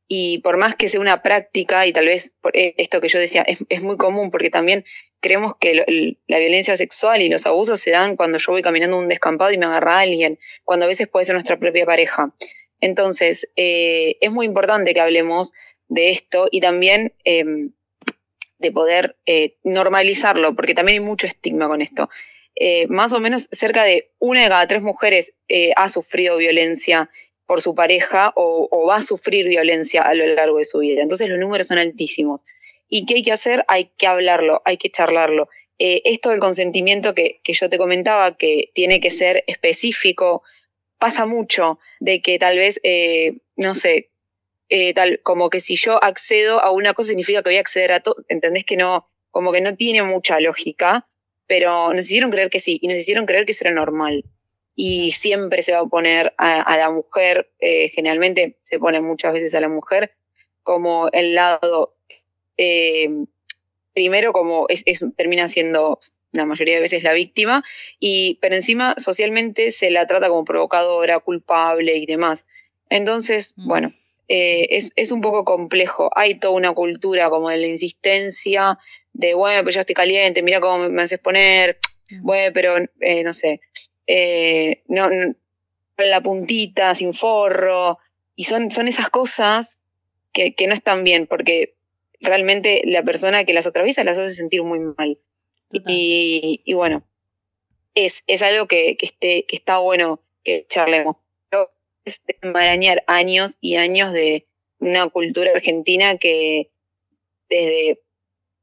Y 0.07 0.39
por 0.39 0.57
más 0.57 0.75
que 0.77 0.89
sea 0.89 1.01
una 1.01 1.23
práctica, 1.23 1.87
y 1.87 1.93
tal 1.93 2.07
vez 2.07 2.35
eh, 2.53 2.75
esto 2.79 3.01
que 3.01 3.09
yo 3.09 3.19
decía 3.19 3.43
es, 3.43 3.59
es 3.69 3.83
muy 3.83 3.97
común, 3.97 4.31
porque 4.31 4.51
también 4.51 4.85
creemos 5.21 5.55
que 5.59 6.17
la 6.27 6.39
violencia 6.39 6.77
sexual 6.77 7.23
y 7.23 7.29
los 7.29 7.47
abusos 7.47 7.81
se 7.81 7.91
dan 7.91 8.17
cuando 8.17 8.39
yo 8.39 8.53
voy 8.53 8.63
caminando 8.63 8.99
un 8.99 9.09
descampado 9.09 9.51
y 9.51 9.59
me 9.59 9.67
agarra 9.67 10.01
alguien, 10.01 10.39
cuando 10.65 10.85
a 10.85 10.89
veces 10.89 11.09
puede 11.09 11.27
ser 11.27 11.35
nuestra 11.35 11.59
propia 11.59 11.87
pareja. 11.87 12.33
Entonces, 12.81 13.49
eh, 13.57 14.17
es 14.21 14.31
muy 14.31 14.47
importante 14.47 14.95
que 14.95 15.01
hablemos 15.01 15.53
de 15.89 16.11
esto 16.11 16.49
y 16.51 16.61
también 16.61 17.13
em, 17.25 17.73
de 18.59 18.73
poder 18.73 19.17
eh, 19.27 19.57
normalizarlo, 19.65 20.55
porque 20.55 20.75
también 20.75 21.01
hay 21.01 21.05
mucho 21.07 21.27
estigma 21.27 21.67
con 21.69 21.81
esto. 21.81 22.11
más 22.89 23.13
o 23.13 23.21
menos 23.21 23.49
cerca 23.53 23.85
de 23.85 24.11
una 24.19 24.43
de 24.43 24.49
cada 24.49 24.67
tres 24.67 24.83
mujeres 24.83 25.33
ha 25.77 25.89
sufrido 25.89 26.37
violencia 26.37 27.11
por 27.49 27.63
su 27.63 27.75
pareja 27.75 28.31
o, 28.37 28.87
va 28.87 28.97
a 28.97 29.03
sufrir 29.03 29.49
violencia 29.49 30.03
a 30.03 30.15
lo 30.15 30.27
largo 30.27 30.59
de 30.59 30.67
su 30.67 30.79
vida. 30.81 31.03
Entonces 31.03 31.31
los 31.31 31.39
números 31.39 31.67
son 31.67 31.79
altísimos. 31.79 32.43
¿Y 32.91 33.07
qué 33.07 33.15
hay 33.15 33.23
que 33.23 33.33
hacer? 33.33 33.65
Hay 33.69 33.91
que 33.97 34.07
hablarlo, 34.07 34.61
hay 34.67 34.77
que 34.77 34.91
charlarlo. 34.91 35.49
Eh, 35.79 36.03
esto 36.05 36.29
del 36.29 36.41
consentimiento 36.41 37.15
que, 37.15 37.41
yo 37.47 37.71
te 37.71 37.79
comentaba, 37.79 38.37
que 38.37 38.71
tiene 38.75 39.01
que 39.01 39.11
ser 39.11 39.45
específico, 39.47 40.43
pasa 40.99 41.25
mucho 41.25 41.79
de 42.01 42.21
que 42.21 42.39
tal 42.39 42.59
vez, 42.59 42.81
eh, 42.83 43.39
no 43.57 43.75
sé, 43.75 44.11
eh, 44.69 44.93
tal 44.93 45.21
como 45.23 45.49
que 45.49 45.63
si 45.63 45.77
yo 45.77 46.03
accedo 46.05 46.63
a 46.63 46.71
una 46.71 46.93
cosa 46.93 47.09
significa 47.09 47.43
que 47.43 47.49
voy 47.49 47.57
a 47.57 47.61
acceder 47.61 47.93
a 47.93 48.01
todo, 48.01 48.17
¿entendés 48.29 48.67
que 48.67 48.77
no? 48.77 49.09
Como 49.31 49.53
que 49.53 49.63
no 49.63 49.75
tiene 49.75 50.03
mucha 50.03 50.39
lógica, 50.39 51.09
pero 51.47 51.95
nos 51.95 52.05
hicieron 52.05 52.31
creer 52.31 52.51
que 52.51 52.61
sí, 52.61 52.79
y 52.83 52.89
nos 52.89 52.99
hicieron 52.99 53.25
creer 53.25 53.47
que 53.47 53.53
eso 53.53 53.65
era 53.65 53.73
normal 53.73 54.23
y 54.81 55.11
siempre 55.11 55.65
se 55.65 55.73
va 55.73 55.81
a 55.81 55.87
poner 55.87 56.35
a, 56.39 56.77
la 56.79 56.89
mujer, 56.89 57.51
eh, 57.59 57.89
generalmente 57.89 58.59
se 58.63 58.79
pone 58.79 59.01
muchas 59.01 59.33
veces 59.33 59.53
a 59.55 59.61
la 59.61 59.69
mujer 59.69 60.13
como 60.63 61.09
el 61.11 61.35
lado, 61.35 61.97
eh, 62.57 63.11
primero 63.93 64.33
como 64.33 64.67
es, 64.69 64.85
termina 65.17 65.49
siendo 65.49 65.99
la 66.31 66.45
mayoría 66.45 66.77
de 66.77 66.83
veces 66.83 67.03
la 67.03 67.13
víctima, 67.13 67.65
y 67.99 68.39
pero 68.41 68.55
encima 68.55 68.95
socialmente 68.99 69.73
se 69.73 69.91
la 69.91 70.07
trata 70.07 70.29
como 70.29 70.45
provocadora, 70.45 71.19
culpable 71.19 71.97
y 71.97 72.07
demás. 72.07 72.39
Entonces, 72.89 73.53
mm. 73.57 73.67
bueno, 73.67 73.91
eh, 74.29 74.69
es, 74.71 74.93
es 74.95 75.11
un 75.11 75.23
poco 75.23 75.45
complejo. 75.45 76.09
Hay 76.15 76.39
toda 76.39 76.55
una 76.55 76.73
cultura 76.73 77.31
como 77.31 77.49
de 77.49 77.57
la 77.57 77.67
insistencia, 77.67 78.79
de 79.13 79.35
bueno, 79.35 79.59
pero 79.65 79.75
yo 79.75 79.81
estoy 79.81 79.97
caliente, 79.97 80.45
mira 80.45 80.61
cómo 80.61 80.89
me 80.89 81.03
haces 81.03 81.19
poner, 81.19 81.81
mm. 82.11 82.23
bueno, 82.23 82.53
pero 82.55 82.77
no 83.25 83.35
sé, 83.35 83.61
eh, 84.09 84.83
no, 84.89 85.09
la 85.99 86.21
puntita, 86.23 86.95
sin 86.95 87.15
forro, 87.15 87.99
y 88.35 88.45
son, 88.45 88.71
son 88.71 88.89
esas 88.89 89.11
cosas 89.11 89.77
que, 90.33 90.55
que 90.55 90.67
no 90.67 90.75
están 90.75 91.05
bien, 91.05 91.27
porque 91.27 91.75
realmente 92.21 92.83
la 92.85 93.03
persona 93.03 93.45
que 93.45 93.53
las 93.53 93.67
atraviesa 93.67 94.05
las 94.05 94.19
hace 94.19 94.35
sentir 94.35 94.63
muy 94.63 94.81
mal. 94.81 95.19
Y, 95.71 96.63
y, 96.65 96.73
bueno, 96.73 97.05
es, 97.95 98.15
es 98.27 98.41
algo 98.41 98.67
que, 98.67 98.97
que, 98.97 99.07
esté, 99.07 99.45
que 99.45 99.57
está 99.57 99.79
bueno 99.79 100.21
que 100.43 100.67
charlemos. 100.69 101.17
Pero 101.51 101.71
es 102.07 102.19
enmarañar 102.41 103.05
años 103.07 103.53
y 103.61 103.77
años 103.77 104.15
de 104.15 104.47
una 104.79 105.09
cultura 105.11 105.53
argentina 105.55 106.17
que 106.17 106.71
desde 107.51 108.01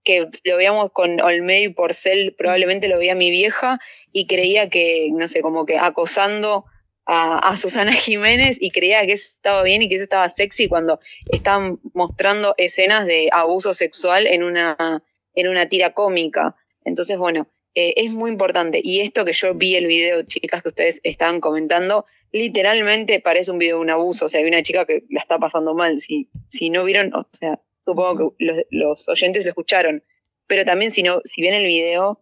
que 0.06 0.30
lo 0.44 0.58
veíamos 0.58 0.92
con 0.92 1.20
Olmedo 1.20 1.64
y 1.64 1.74
Porcel, 1.74 2.34
probablemente 2.38 2.88
lo 2.88 2.98
veía 2.98 3.16
mi 3.16 3.32
vieja 3.32 3.80
y 4.14 4.28
creía 4.28 4.70
que, 4.70 5.10
no 5.12 5.28
sé, 5.28 5.42
como 5.42 5.66
que 5.66 5.78
acosando 5.78 6.66
a, 7.06 7.56
Susana 7.58 7.92
Jiménez 7.94 8.58
y 8.60 8.72
creía 8.72 9.06
que 9.06 9.14
eso 9.14 9.28
estaba 9.28 9.64
bien 9.64 9.82
y 9.82 9.90
que 9.90 9.96
eso 9.96 10.04
estaba 10.06 10.30
sexy 10.30 10.68
cuando 10.68 11.00
estaban 11.32 11.80
mostrando 11.94 12.56
escenas 12.58 13.06
de 13.06 13.30
abuso 13.32 13.74
sexual 13.74 14.28
en 14.28 14.44
una, 14.44 15.04
en 15.34 15.48
una 15.48 15.68
tira 15.68 15.94
cómica. 15.94 16.56
Entonces, 16.84 17.18
bueno, 17.18 17.48
eh, 17.74 17.94
es 17.98 18.12
muy 18.12 18.32
importante. 18.32 18.80
Y 18.84 19.02
esto 19.02 19.26
que 19.26 19.34
yo 19.34 19.54
vi 19.54 19.76
el 19.76 19.88
video, 19.88 20.24
chicas, 20.24 20.64
que 20.64 20.70
ustedes 20.70 21.00
estaban 21.04 21.42
comentando, 21.42 22.06
literalmente 22.32 23.20
parece 23.20 23.52
un 23.52 23.60
video 23.60 23.78
de 23.78 23.82
un 23.82 23.90
abuso. 23.90 24.26
O 24.26 24.30
sea, 24.30 24.40
hay 24.40 24.48
una 24.48 24.64
chica 24.64 24.86
que 24.86 25.04
la 25.10 25.22
está 25.22 25.38
pasando 25.40 25.74
mal. 25.74 26.00
Si, 26.02 26.30
si 26.50 26.70
no 26.70 26.84
vieron, 26.86 27.14
o 27.14 27.28
sea, 27.38 27.60
supongo 27.86 28.36
que 28.38 28.66
los, 28.72 29.08
oyentes 29.08 29.44
lo 29.44 29.50
escucharon, 29.50 30.04
pero 30.48 30.66
también 30.66 30.92
si, 30.92 31.04
no, 31.04 31.22
si 31.24 31.42
ven 31.42 31.54
el 31.54 31.66
video, 31.66 32.22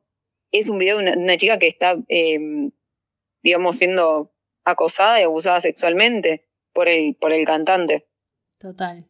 es 0.52 0.70
un 0.70 0.78
video 0.78 0.98
de 1.00 1.12
una, 1.18 1.38
chica 1.38 1.58
que 1.58 1.68
está, 1.68 1.98
em, 2.10 2.72
digamos, 3.42 3.78
siendo 3.78 4.32
acosada 4.66 5.20
y 5.20 5.24
abusada 5.24 5.62
sexualmente 5.62 6.46
por 6.74 6.88
el, 6.88 7.16
por 7.16 7.32
el 7.32 7.46
cantante. 7.46 8.06
Total. 8.60 9.06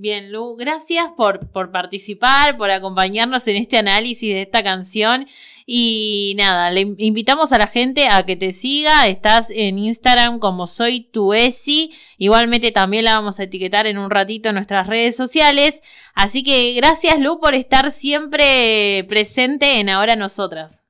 Bien, 0.00 0.30
Lu, 0.30 0.54
gracias 0.54 1.06
por, 1.16 1.50
por 1.50 1.72
participar, 1.72 2.56
por 2.56 2.70
acompañarnos 2.70 3.48
en 3.48 3.56
este 3.56 3.78
análisis 3.78 4.32
de 4.32 4.42
esta 4.42 4.62
canción. 4.62 5.26
Y 5.66 6.36
nada, 6.38 6.70
le 6.70 6.82
invitamos 6.98 7.52
a 7.52 7.58
la 7.58 7.66
gente 7.66 8.06
a 8.08 8.24
que 8.24 8.36
te 8.36 8.52
siga. 8.52 9.08
Estás 9.08 9.50
en 9.50 9.76
Instagram 9.76 10.38
como 10.38 10.68
soy 10.68 11.10
tu 11.10 11.34
Esi. 11.34 11.90
Igualmente 12.16 12.70
también 12.70 13.06
la 13.06 13.14
vamos 13.14 13.40
a 13.40 13.42
etiquetar 13.42 13.88
en 13.88 13.98
un 13.98 14.08
ratito 14.08 14.50
en 14.50 14.54
nuestras 14.54 14.86
redes 14.86 15.16
sociales. 15.16 15.82
Así 16.14 16.44
que 16.44 16.74
gracias, 16.74 17.18
Lu, 17.18 17.40
por 17.40 17.56
estar 17.56 17.90
siempre 17.90 19.04
presente 19.08 19.80
en 19.80 19.90
Ahora 19.90 20.14
Nosotras. 20.14 20.84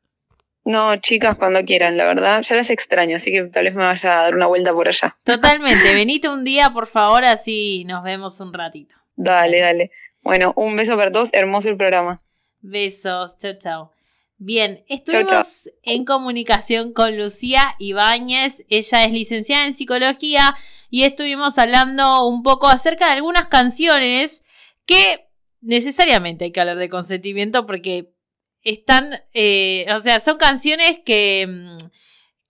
No, 0.66 0.94
chicas, 0.96 1.38
cuando 1.38 1.64
quieran, 1.64 1.96
la 1.96 2.04
verdad, 2.04 2.42
ya 2.42 2.56
las 2.56 2.68
extraño, 2.68 3.16
así 3.16 3.32
que 3.32 3.44
tal 3.44 3.64
vez 3.64 3.74
me 3.74 3.84
vaya 3.84 4.20
a 4.20 4.22
dar 4.24 4.34
una 4.34 4.48
vuelta 4.48 4.70
por 4.74 4.86
allá. 4.86 5.16
Totalmente, 5.24 5.94
venite 5.94 6.28
un 6.28 6.44
día, 6.44 6.68
por 6.74 6.86
favor, 6.86 7.24
así 7.24 7.86
nos 7.86 8.04
vemos 8.04 8.38
un 8.40 8.52
ratito. 8.52 8.97
Dale, 9.18 9.60
dale. 9.60 9.90
Bueno, 10.22 10.52
un 10.56 10.76
beso 10.76 10.96
para 10.96 11.10
todos, 11.10 11.28
hermoso 11.32 11.68
el 11.68 11.76
programa. 11.76 12.22
Besos, 12.60 13.36
chao, 13.36 13.54
chao. 13.58 13.92
Bien, 14.36 14.84
estuvimos 14.88 15.68
en 15.82 16.04
comunicación 16.04 16.92
con 16.92 17.18
Lucía 17.18 17.74
Ibáñez, 17.80 18.64
ella 18.68 19.04
es 19.04 19.12
licenciada 19.12 19.66
en 19.66 19.74
psicología 19.74 20.56
y 20.88 21.02
estuvimos 21.02 21.58
hablando 21.58 22.28
un 22.28 22.44
poco 22.44 22.68
acerca 22.68 23.06
de 23.06 23.14
algunas 23.14 23.48
canciones 23.48 24.44
que 24.86 25.26
necesariamente 25.60 26.44
hay 26.44 26.52
que 26.52 26.60
hablar 26.60 26.78
de 26.78 26.88
consentimiento 26.88 27.66
porque 27.66 28.12
están, 28.62 29.24
eh, 29.34 29.86
o 29.92 29.98
sea, 29.98 30.20
son 30.20 30.36
canciones 30.36 31.00
que, 31.04 31.44
mm, 31.48 31.87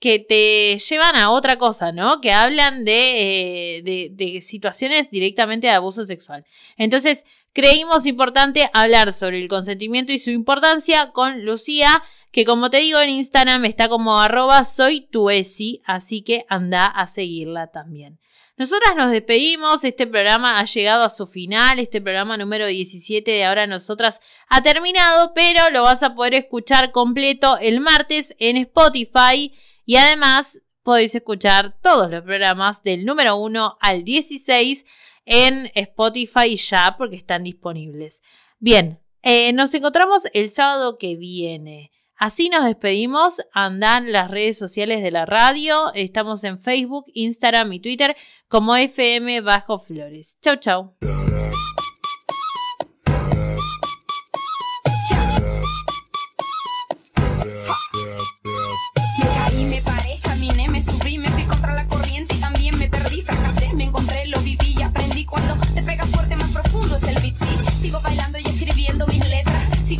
que 0.00 0.18
te 0.20 0.78
llevan 0.78 1.16
a 1.16 1.30
otra 1.30 1.58
cosa, 1.58 1.92
¿no? 1.92 2.20
Que 2.20 2.32
hablan 2.32 2.84
de, 2.84 3.78
eh, 3.78 4.10
de, 4.10 4.40
situaciones 4.40 5.10
directamente 5.10 5.66
de 5.66 5.72
abuso 5.72 6.04
sexual. 6.04 6.44
Entonces, 6.76 7.24
creímos 7.52 8.06
importante 8.06 8.70
hablar 8.72 9.12
sobre 9.12 9.40
el 9.40 9.48
consentimiento 9.48 10.12
y 10.12 10.18
su 10.18 10.30
importancia 10.30 11.10
con 11.12 11.44
Lucía, 11.44 12.02
que 12.30 12.44
como 12.44 12.70
te 12.70 12.76
digo 12.76 13.00
en 13.00 13.10
Instagram 13.10 13.64
está 13.64 13.88
como 13.88 14.20
arroba 14.20 14.64
soy 14.64 15.00
tu 15.00 15.30
así 15.30 16.22
que 16.22 16.44
anda 16.48 16.86
a 16.86 17.06
seguirla 17.06 17.68
también. 17.68 18.20
Nosotras 18.56 18.96
nos 18.96 19.12
despedimos, 19.12 19.84
este 19.84 20.06
programa 20.08 20.58
ha 20.58 20.64
llegado 20.64 21.04
a 21.04 21.10
su 21.10 21.26
final, 21.26 21.78
este 21.78 22.00
programa 22.00 22.36
número 22.36 22.66
17 22.66 23.30
de 23.30 23.44
ahora 23.44 23.68
nosotras 23.68 24.20
ha 24.48 24.62
terminado, 24.62 25.32
pero 25.32 25.70
lo 25.70 25.82
vas 25.82 26.02
a 26.02 26.14
poder 26.14 26.34
escuchar 26.34 26.90
completo 26.90 27.56
el 27.58 27.78
martes 27.78 28.34
en 28.40 28.56
Spotify 28.56 29.52
y 29.88 29.96
además 29.96 30.60
podéis 30.82 31.14
escuchar 31.14 31.80
todos 31.80 32.10
los 32.10 32.20
programas 32.20 32.82
del 32.82 33.06
número 33.06 33.36
1 33.36 33.78
al 33.80 34.04
16 34.04 34.84
en 35.24 35.70
Spotify 35.74 36.56
ya 36.56 36.94
porque 36.98 37.16
están 37.16 37.42
disponibles. 37.42 38.22
Bien, 38.58 39.00
eh, 39.22 39.54
nos 39.54 39.72
encontramos 39.72 40.24
el 40.34 40.50
sábado 40.50 40.98
que 40.98 41.16
viene. 41.16 41.90
Así 42.16 42.50
nos 42.50 42.66
despedimos. 42.66 43.36
Andan 43.54 44.12
las 44.12 44.30
redes 44.30 44.58
sociales 44.58 45.02
de 45.02 45.10
la 45.10 45.24
radio. 45.24 45.90
Estamos 45.94 46.44
en 46.44 46.58
Facebook, 46.58 47.06
Instagram 47.14 47.72
y 47.72 47.80
Twitter 47.80 48.14
como 48.48 48.76
FM 48.76 49.40
Bajo 49.40 49.78
Flores. 49.78 50.36
Chau, 50.42 50.56
chau. 50.56 50.96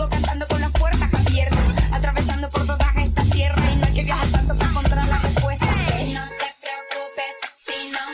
cantando 0.06 0.46
con 0.46 0.60
las 0.60 0.70
puertas 0.72 1.12
abiertas, 1.12 1.92
atravesando 1.92 2.48
por 2.50 2.66
todas 2.66 2.96
estas 2.96 3.30
tierras 3.30 3.72
y 3.72 3.76
no 3.76 3.86
hay 3.86 3.94
que 3.94 4.04
viajar 4.04 4.28
tanto 4.30 4.54
para 4.56 4.70
encontrar 4.70 5.08
la 5.08 5.18
respuesta. 5.18 5.66
No 5.66 6.24
te 6.40 6.54
preocupes 6.62 7.34
si 7.52 7.90
no 7.90 8.04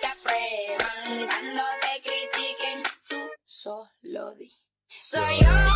te 0.00 0.06
aprueban, 0.08 1.28
cuando 1.28 1.62
te 1.82 2.02
critiquen, 2.02 2.82
tú 3.08 3.16
solo 3.44 4.34
di. 4.34 4.50
Soy 5.00 5.40
yo. 5.40 5.69